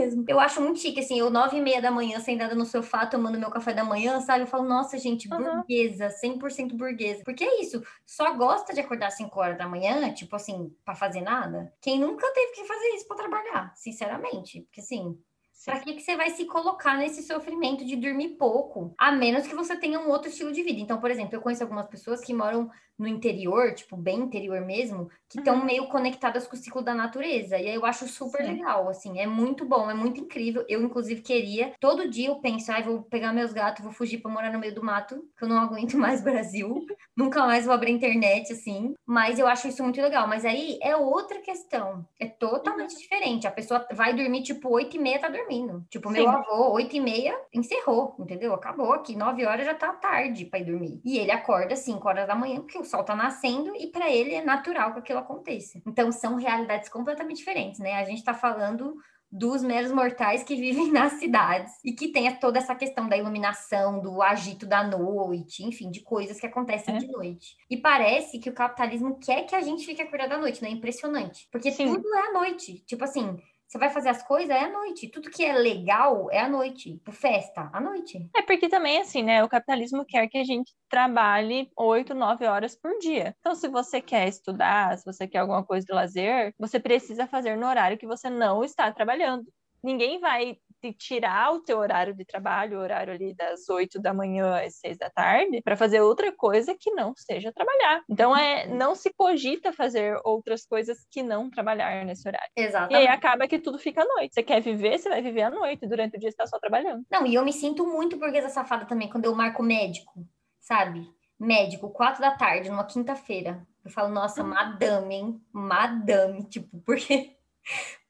Mesmo. 0.00 0.24
Eu 0.26 0.40
acho 0.40 0.60
muito 0.60 0.80
chique, 0.80 1.00
assim, 1.00 1.18
eu 1.18 1.30
nove 1.30 1.56
e 1.56 1.60
meia 1.60 1.80
da 1.80 1.90
manhã, 1.90 2.18
sentada 2.20 2.54
no 2.54 2.64
sofá, 2.64 3.06
tomando 3.06 3.38
meu 3.38 3.50
café 3.50 3.72
da 3.72 3.84
manhã, 3.84 4.20
sabe? 4.20 4.42
Eu 4.42 4.46
falo, 4.46 4.64
nossa, 4.64 4.98
gente, 4.98 5.28
burguesa, 5.28 6.08
100% 6.08 6.74
burguesa. 6.74 7.22
Porque 7.24 7.44
é 7.44 7.60
isso, 7.60 7.82
só 8.06 8.32
gosta 8.34 8.72
de 8.72 8.80
acordar 8.80 9.08
às 9.08 9.16
5 9.16 9.38
horas 9.40 9.58
da 9.58 9.68
manhã, 9.68 10.12
tipo 10.12 10.34
assim, 10.36 10.74
para 10.84 10.94
fazer 10.94 11.20
nada? 11.20 11.72
Quem 11.80 11.98
nunca 11.98 12.26
teve 12.32 12.52
que 12.52 12.64
fazer 12.64 12.88
isso 12.94 13.06
para 13.06 13.16
trabalhar, 13.16 13.72
sinceramente. 13.76 14.62
Porque 14.62 14.80
assim, 14.80 15.18
para 15.64 15.78
que, 15.80 15.92
que 15.94 16.00
você 16.00 16.16
vai 16.16 16.30
se 16.30 16.46
colocar 16.46 16.96
nesse 16.96 17.22
sofrimento 17.22 17.84
de 17.84 17.94
dormir 17.96 18.30
pouco? 18.30 18.94
A 18.96 19.12
menos 19.12 19.46
que 19.46 19.54
você 19.54 19.76
tenha 19.76 20.00
um 20.00 20.08
outro 20.08 20.30
estilo 20.30 20.52
de 20.52 20.62
vida. 20.62 20.80
Então, 20.80 20.98
por 20.98 21.10
exemplo, 21.10 21.34
eu 21.34 21.40
conheço 21.42 21.62
algumas 21.62 21.86
pessoas 21.86 22.20
que 22.20 22.32
moram 22.32 22.70
no 23.00 23.08
interior, 23.08 23.72
tipo, 23.72 23.96
bem 23.96 24.20
interior 24.20 24.60
mesmo, 24.60 25.08
que 25.26 25.38
estão 25.38 25.60
uhum. 25.60 25.64
meio 25.64 25.86
conectadas 25.86 26.46
com 26.46 26.54
o 26.54 26.58
ciclo 26.58 26.82
da 26.82 26.94
natureza. 26.94 27.56
E 27.56 27.66
aí 27.68 27.74
eu 27.74 27.86
acho 27.86 28.06
super 28.06 28.44
Sim. 28.44 28.52
legal, 28.52 28.88
assim, 28.88 29.18
é 29.18 29.26
muito 29.26 29.64
bom, 29.64 29.90
é 29.90 29.94
muito 29.94 30.20
incrível. 30.20 30.64
Eu, 30.68 30.82
inclusive, 30.82 31.22
queria, 31.22 31.72
todo 31.80 32.10
dia 32.10 32.28
eu 32.28 32.36
penso, 32.36 32.70
ai, 32.70 32.82
ah, 32.82 32.84
vou 32.84 33.02
pegar 33.02 33.32
meus 33.32 33.52
gatos, 33.52 33.82
vou 33.82 33.92
fugir 33.92 34.18
para 34.18 34.30
morar 34.30 34.52
no 34.52 34.58
meio 34.58 34.74
do 34.74 34.84
mato, 34.84 35.24
que 35.36 35.44
eu 35.44 35.48
não 35.48 35.58
aguento 35.58 35.96
mais 35.98 36.20
Brasil. 36.22 36.84
Nunca 37.16 37.46
mais 37.46 37.64
vou 37.64 37.72
abrir 37.72 37.92
internet, 37.92 38.52
assim. 38.52 38.94
Mas 39.06 39.38
eu 39.38 39.46
acho 39.46 39.66
isso 39.68 39.82
muito 39.82 40.00
legal. 40.00 40.28
Mas 40.28 40.44
aí 40.44 40.78
é 40.82 40.94
outra 40.94 41.40
questão. 41.40 42.06
É 42.18 42.26
totalmente 42.26 42.92
uhum. 42.92 42.98
diferente. 42.98 43.46
A 43.46 43.50
pessoa 43.50 43.86
vai 43.92 44.12
dormir, 44.12 44.42
tipo, 44.42 44.68
oito 44.70 44.96
e 44.96 44.98
meia 44.98 45.18
tá 45.18 45.28
dormindo. 45.28 45.84
Tipo, 45.88 46.08
Sim. 46.08 46.14
meu 46.16 46.28
avô, 46.28 46.72
oito 46.72 46.96
e 46.96 47.00
meia, 47.00 47.38
encerrou, 47.52 48.14
entendeu? 48.18 48.52
Acabou 48.52 48.92
aqui, 48.92 49.16
nove 49.16 49.46
horas 49.46 49.64
já 49.64 49.74
tá 49.74 49.92
tarde 49.92 50.44
para 50.44 50.58
ir 50.58 50.64
dormir. 50.64 51.00
E 51.04 51.18
ele 51.18 51.30
acorda 51.30 51.76
cinco 51.76 52.06
horas 52.08 52.26
da 52.26 52.34
manhã, 52.34 52.60
porque 52.60 52.78
o 52.78 52.84
sol 52.90 53.04
tá 53.04 53.14
nascendo 53.14 53.74
e 53.76 53.86
para 53.86 54.10
ele 54.10 54.34
é 54.34 54.44
natural 54.44 54.92
que 54.92 54.98
aquilo 54.98 55.18
aconteça. 55.18 55.80
Então 55.86 56.10
são 56.12 56.36
realidades 56.36 56.88
completamente 56.88 57.38
diferentes, 57.38 57.80
né? 57.80 57.94
A 57.94 58.04
gente 58.04 58.18
está 58.18 58.34
falando 58.34 58.96
dos 59.32 59.62
meros 59.62 59.92
mortais 59.92 60.42
que 60.42 60.56
vivem 60.60 60.90
nas 60.90 61.14
cidades 61.14 61.72
e 61.84 61.92
que 61.92 62.08
tem 62.08 62.34
toda 62.36 62.58
essa 62.58 62.74
questão 62.74 63.08
da 63.08 63.16
iluminação, 63.16 64.00
do 64.00 64.20
agito 64.20 64.66
da 64.66 64.82
noite, 64.82 65.64
enfim, 65.64 65.90
de 65.90 66.00
coisas 66.00 66.40
que 66.40 66.46
acontecem 66.46 66.96
é. 66.96 66.98
de 66.98 67.06
noite. 67.06 67.56
E 67.68 67.76
parece 67.76 68.38
que 68.38 68.50
o 68.50 68.54
capitalismo 68.54 69.18
quer 69.18 69.46
que 69.46 69.54
a 69.54 69.60
gente 69.60 69.86
fique 69.86 70.02
acordado 70.02 70.32
à 70.32 70.38
noite, 70.38 70.62
né? 70.62 70.70
Impressionante. 70.70 71.48
Porque 71.52 71.70
Sim. 71.70 71.94
tudo 71.94 72.14
é 72.14 72.28
à 72.28 72.32
noite. 72.32 72.82
Tipo 72.86 73.04
assim, 73.04 73.38
você 73.70 73.78
vai 73.78 73.88
fazer 73.88 74.08
as 74.08 74.20
coisas 74.24 74.50
é 74.50 74.64
à 74.64 74.68
noite. 74.68 75.08
Tudo 75.08 75.30
que 75.30 75.44
é 75.44 75.52
legal 75.52 76.28
é 76.32 76.40
à 76.40 76.48
noite. 76.48 76.94
Tipo, 76.94 77.12
festa, 77.12 77.70
à 77.72 77.80
noite. 77.80 78.28
É 78.34 78.42
porque 78.42 78.68
também, 78.68 78.98
assim, 78.98 79.22
né? 79.22 79.44
O 79.44 79.48
capitalismo 79.48 80.04
quer 80.04 80.26
que 80.26 80.38
a 80.38 80.44
gente 80.44 80.74
trabalhe 80.88 81.70
oito, 81.78 82.12
nove 82.12 82.44
horas 82.46 82.74
por 82.74 82.98
dia. 82.98 83.36
Então, 83.38 83.54
se 83.54 83.68
você 83.68 84.00
quer 84.00 84.26
estudar, 84.26 84.98
se 84.98 85.04
você 85.04 85.28
quer 85.28 85.38
alguma 85.38 85.64
coisa 85.64 85.86
de 85.86 85.92
lazer, 85.92 86.52
você 86.58 86.80
precisa 86.80 87.28
fazer 87.28 87.56
no 87.56 87.68
horário 87.68 87.96
que 87.96 88.08
você 88.08 88.28
não 88.28 88.64
está 88.64 88.90
trabalhando. 88.90 89.46
Ninguém 89.84 90.18
vai 90.18 90.58
de 90.82 90.92
tirar 90.92 91.52
o 91.52 91.60
teu 91.60 91.78
horário 91.78 92.14
de 92.14 92.24
trabalho, 92.24 92.78
o 92.78 92.82
horário 92.82 93.12
ali 93.12 93.34
das 93.34 93.68
8 93.68 94.00
da 94.00 94.14
manhã 94.14 94.60
às 94.64 94.78
6 94.78 94.98
da 94.98 95.10
tarde, 95.10 95.60
para 95.62 95.76
fazer 95.76 96.00
outra 96.00 96.32
coisa 96.32 96.74
que 96.78 96.90
não 96.92 97.12
seja 97.16 97.52
trabalhar. 97.52 98.02
Então 98.08 98.36
é 98.36 98.66
não 98.66 98.94
se 98.94 99.12
cogita 99.12 99.72
fazer 99.72 100.18
outras 100.24 100.64
coisas 100.64 100.98
que 101.10 101.22
não 101.22 101.50
trabalhar 101.50 102.04
nesse 102.04 102.26
horário. 102.26 102.50
Exatamente. 102.56 102.92
E 102.92 102.96
aí 102.96 103.06
acaba 103.08 103.46
que 103.46 103.58
tudo 103.58 103.78
fica 103.78 104.02
à 104.02 104.06
noite. 104.06 104.34
Você 104.34 104.42
quer 104.42 104.60
viver, 104.60 104.98
você 104.98 105.08
vai 105.08 105.22
viver 105.22 105.42
à 105.42 105.50
noite, 105.50 105.86
durante 105.86 106.16
o 106.16 106.20
dia 106.20 106.30
você 106.30 106.36
tá 106.36 106.46
só 106.46 106.58
trabalhando. 106.58 107.04
Não, 107.10 107.26
e 107.26 107.34
eu 107.34 107.44
me 107.44 107.52
sinto 107.52 107.86
muito 107.86 108.16
burguesa 108.16 108.48
safada 108.48 108.86
também 108.86 109.08
quando 109.08 109.24
eu 109.24 109.34
marco 109.34 109.62
médico, 109.62 110.26
sabe? 110.60 111.08
Médico, 111.38 111.90
quatro 111.90 112.20
da 112.20 112.32
tarde, 112.32 112.70
numa 112.70 112.84
quinta-feira. 112.84 113.66
Eu 113.84 113.90
falo, 113.90 114.10
nossa, 114.10 114.42
uhum. 114.42 114.48
madame, 114.48 115.14
hein? 115.14 115.40
Madame, 115.52 116.44
tipo, 116.44 116.80
porque 116.80 117.36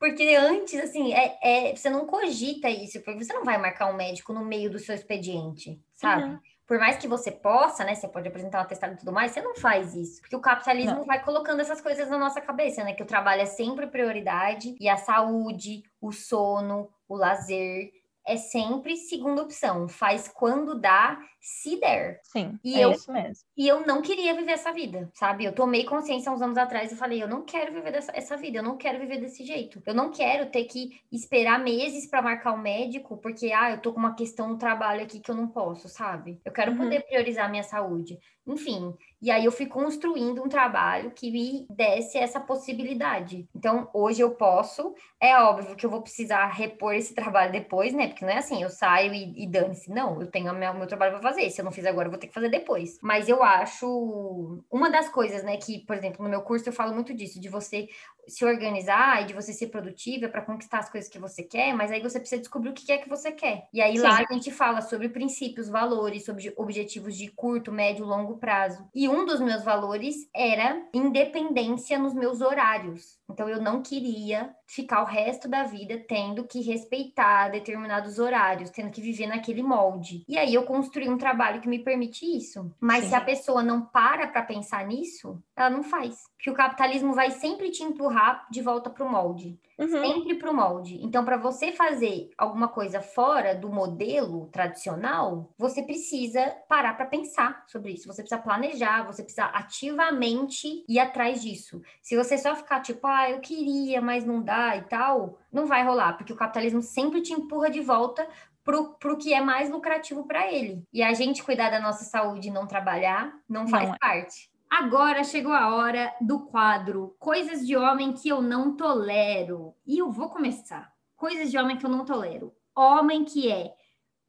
porque 0.01 0.35
antes, 0.35 0.81
assim, 0.81 1.13
é, 1.13 1.39
é, 1.43 1.77
você 1.77 1.91
não 1.91 2.07
cogita 2.07 2.71
isso, 2.71 3.03
porque 3.03 3.23
você 3.23 3.35
não 3.35 3.45
vai 3.45 3.59
marcar 3.59 3.93
um 3.93 3.97
médico 3.97 4.33
no 4.33 4.43
meio 4.43 4.71
do 4.71 4.79
seu 4.79 4.95
expediente, 4.95 5.79
sabe? 5.93 6.25
Uhum. 6.25 6.39
Por 6.67 6.79
mais 6.79 6.97
que 6.97 7.07
você 7.07 7.31
possa, 7.31 7.85
né? 7.85 7.95
Você 7.95 8.09
pode 8.09 8.27
apresentar 8.27 8.61
um 8.61 8.63
atestado 8.63 8.95
e 8.95 8.97
tudo 8.97 9.13
mais, 9.13 9.33
você 9.33 9.43
não 9.43 9.55
faz 9.55 9.95
isso. 9.95 10.23
Porque 10.23 10.35
o 10.35 10.41
capitalismo 10.41 11.01
não. 11.01 11.05
vai 11.05 11.23
colocando 11.23 11.61
essas 11.61 11.83
coisas 11.83 12.09
na 12.09 12.17
nossa 12.17 12.41
cabeça, 12.41 12.83
né? 12.83 12.95
Que 12.95 13.03
o 13.03 13.07
trabalho 13.07 13.43
é 13.43 13.47
sempre 13.47 13.87
prioridade 13.89 14.75
e 14.81 14.89
a 14.89 14.97
saúde, 14.97 15.83
o 16.01 16.13
sono, 16.13 16.89
o 17.07 17.15
lazer, 17.15 17.93
é 18.27 18.37
sempre 18.37 18.97
segunda 18.97 19.43
opção. 19.43 19.89
Faz 19.89 20.29
quando 20.29 20.79
dá, 20.79 21.19
se 21.41 21.81
der. 21.81 22.21
Sim, 22.23 22.59
e 22.63 22.77
é 22.77 22.85
eu, 22.85 22.93
isso 22.93 23.11
mesmo. 23.13 23.45
E 23.57 23.67
eu 23.67 23.87
não 23.87 24.03
queria 24.03 24.35
viver 24.35 24.53
essa 24.53 24.73
vida, 24.73 25.11
sabe? 25.15 25.45
Eu 25.45 25.55
tomei 25.55 25.85
consciência 25.85 26.31
uns 26.31 26.43
anos 26.43 26.59
atrás 26.59 26.93
e 26.93 26.97
falei, 26.97 27.23
eu 27.23 27.29
não 27.29 27.43
quero 27.43 27.73
viver 27.73 27.93
dessa, 27.93 28.13
essa 28.15 28.37
vida, 28.37 28.59
eu 28.59 28.63
não 28.63 28.77
quero 28.77 28.99
viver 28.99 29.19
desse 29.19 29.45
jeito. 29.45 29.83
Eu 29.87 29.95
não 29.95 30.11
quero 30.11 30.51
ter 30.51 30.65
que 30.65 31.01
esperar 31.11 31.59
meses 31.59 32.07
para 32.07 32.23
marcar 32.23 32.53
o 32.53 32.57
um 32.57 32.63
médico, 32.63 33.17
porque, 33.17 33.53
ah, 33.53 33.71
eu 33.71 33.79
tô 33.79 33.93
com 33.93 33.99
uma 33.99 34.15
questão 34.15 34.49
no 34.49 34.59
trabalho 34.59 35.03
aqui 35.03 35.19
que 35.19 35.31
eu 35.31 35.35
não 35.35 35.49
posso, 35.49 35.89
sabe? 35.89 36.41
Eu 36.45 36.53
quero 36.53 36.73
uhum. 36.73 36.79
poder 36.79 37.05
priorizar 37.07 37.47
a 37.47 37.51
minha 37.51 37.63
saúde. 37.63 38.19
Enfim, 38.51 38.95
e 39.23 39.31
aí 39.31 39.45
eu 39.45 39.53
fui 39.53 39.67
construindo 39.67 40.43
um 40.43 40.49
trabalho 40.49 41.11
que 41.11 41.31
me 41.31 41.67
desse 41.71 42.19
essa 42.19 42.41
possibilidade. 42.41 43.47
Então, 43.55 43.89
hoje 43.93 44.23
eu 44.23 44.31
posso, 44.31 44.95
é 45.21 45.37
óbvio 45.37 45.77
que 45.77 45.85
eu 45.85 45.91
vou 45.91 46.01
precisar 46.01 46.47
repor 46.47 46.95
esse 46.95 47.15
trabalho 47.15 47.53
depois, 47.53 47.93
né? 47.93 48.09
Porque 48.09 48.25
não 48.25 48.33
é 48.33 48.39
assim, 48.39 48.63
eu 48.63 48.71
saio 48.71 49.13
e, 49.13 49.45
e 49.45 49.47
dane-se. 49.47 49.91
Não, 49.91 50.21
eu 50.21 50.27
tenho 50.27 50.51
o 50.53 50.57
meu, 50.57 50.75
meu 50.75 50.87
trabalho 50.87 51.13
para 51.13 51.23
fazer. 51.23 51.49
Se 51.51 51.61
eu 51.61 51.65
não 51.65 51.71
fizer 51.71 51.91
agora, 51.91 52.09
eu 52.09 52.11
vou 52.11 52.19
ter 52.19 52.27
que 52.27 52.35
fazer 52.35 52.49
depois. 52.49 52.99
Mas 53.03 53.29
eu 53.29 53.43
acho 53.43 54.63
uma 54.71 54.91
das 54.91 55.09
coisas, 55.09 55.45
né, 55.45 55.57
que, 55.59 55.79
por 55.81 55.97
exemplo, 55.97 56.25
no 56.25 56.31
meu 56.31 56.41
curso 56.41 56.69
eu 56.69 56.73
falo 56.73 56.93
muito 56.93 57.15
disso, 57.15 57.41
de 57.41 57.49
você 57.49 57.89
se 58.27 58.45
organizar 58.45 59.23
e 59.23 59.27
de 59.27 59.35
você 59.35 59.53
ser 59.53 59.69
produtiva 59.69 60.29
para 60.29 60.43
conquistar 60.43 60.79
as 60.79 60.91
coisas 60.91 61.11
que 61.11 61.19
você 61.19 61.43
quer, 61.43 61.75
mas 61.75 61.91
aí 61.91 62.01
você 62.01 62.19
precisa 62.19 62.41
descobrir 62.41 62.71
o 62.71 62.75
que 62.75 62.91
é 62.93 62.99
que 62.99 63.09
você 63.09 63.33
quer. 63.33 63.69
E 63.73 63.81
aí 63.81 63.97
Sim. 63.97 64.03
lá 64.03 64.19
a 64.19 64.33
gente 64.33 64.51
fala 64.51 64.81
sobre 64.81 65.09
princípios, 65.09 65.69
valores, 65.69 66.25
sobre 66.25 66.53
objetivos 66.57 67.17
de 67.17 67.29
curto, 67.29 67.73
médio, 67.73 68.07
longo 68.07 68.37
prazo. 68.41 68.89
E 68.95 69.09
um 69.09 69.25
dos 69.25 69.41
meus 69.41 69.63
valores 69.63 70.17
era 70.35 70.83
independência 70.93 71.99
nos 71.99 72.15
meus 72.15 72.41
horários. 72.41 73.20
Então 73.33 73.49
eu 73.49 73.61
não 73.61 73.83
queria 73.83 74.55
ficar 74.67 75.03
o 75.03 75.07
resto 75.07 75.49
da 75.49 75.65
vida 75.65 75.99
tendo 76.09 76.45
que 76.45 76.61
respeitar 76.61 77.49
determinados 77.49 78.19
horários, 78.19 78.71
tendo 78.71 78.91
que 78.91 79.01
viver 79.01 79.27
naquele 79.27 79.63
molde. 79.63 80.25
E 80.29 80.39
aí 80.39 80.55
eu 80.55 80.63
construí 80.63 81.09
um 81.09 81.19
trabalho 81.19 81.61
que 81.61 81.69
me 81.69 81.81
permite 81.81 82.25
isso. 82.25 82.73
Mas 82.81 83.05
Sim. 83.05 83.11
se 83.11 83.15
a 83.17 83.21
pessoa 83.21 83.63
não 83.63 83.83
para 83.83 84.29
para 84.29 84.43
pensar 84.43 84.87
nisso, 84.87 85.43
ela 85.57 85.71
não 85.71 85.83
faz. 85.83 86.17
Porque 86.37 86.51
o 86.51 86.55
capitalismo 86.55 87.13
vai 87.13 87.31
sempre 87.31 87.71
te 87.71 87.83
empurrar 87.83 88.47
de 88.51 88.63
volta 88.63 88.89
para 88.89 89.05
o 89.05 89.11
molde. 89.11 89.59
Uhum. 89.79 89.89
Sempre 89.89 90.35
para 90.35 90.51
o 90.51 90.55
molde. 90.55 91.01
Então, 91.03 91.25
para 91.25 91.39
você 91.39 91.73
fazer 91.73 92.31
alguma 92.37 92.69
coisa 92.69 93.01
fora 93.01 93.55
do 93.55 93.71
modelo 93.71 94.47
tradicional, 94.53 95.51
você 95.57 95.83
precisa 95.83 96.55
parar 96.69 96.95
para 96.95 97.07
pensar 97.07 97.65
sobre 97.67 97.93
isso. 97.93 98.07
Você 98.07 98.23
precisa 98.23 98.41
planejar, 98.41 99.05
você 99.05 99.23
precisa 99.23 99.47
ativamente 99.47 100.85
ir 100.87 100.99
atrás 100.99 101.41
disso. 101.41 101.81
Se 102.03 102.15
você 102.15 102.37
só 102.37 102.55
ficar 102.55 102.81
tipo, 102.81 103.07
ah, 103.07 103.20
eu 103.29 103.41
queria, 103.41 104.01
mas 104.01 104.25
não 104.25 104.41
dá 104.41 104.77
e 104.77 104.83
tal, 104.83 105.39
não 105.53 105.67
vai 105.67 105.85
rolar, 105.85 106.15
porque 106.15 106.33
o 106.33 106.37
capitalismo 106.37 106.81
sempre 106.81 107.21
te 107.21 107.33
empurra 107.33 107.69
de 107.69 107.81
volta 107.81 108.27
pro, 108.65 108.95
pro 108.95 109.19
que 109.19 109.35
é 109.35 109.41
mais 109.41 109.69
lucrativo 109.69 110.25
para 110.25 110.53
ele. 110.53 110.83
E 110.93 111.03
a 111.03 111.13
gente 111.13 111.43
cuidar 111.43 111.71
da 111.71 111.81
nossa 111.81 112.05
saúde 112.05 112.49
e 112.49 112.53
não 112.53 112.67
trabalhar 112.67 113.35
não 113.49 113.67
faz 113.67 113.89
não 113.89 113.95
é. 113.95 113.99
parte. 113.99 114.51
Agora 114.71 115.25
chegou 115.25 115.53
a 115.53 115.75
hora 115.75 116.15
do 116.21 116.41
quadro 116.47 117.17
Coisas 117.19 117.67
de 117.67 117.77
Homem 117.77 118.13
que 118.13 118.29
eu 118.29 118.41
não 118.41 118.77
tolero. 118.77 119.75
E 119.85 119.99
eu 119.99 120.11
vou 120.11 120.29
começar. 120.29 120.93
Coisas 121.17 121.51
de 121.51 121.59
homem 121.59 121.77
que 121.77 121.85
eu 121.85 121.91
não 121.91 122.05
tolero. 122.05 122.55
Homem 122.75 123.25
que 123.25 123.51
é 123.51 123.75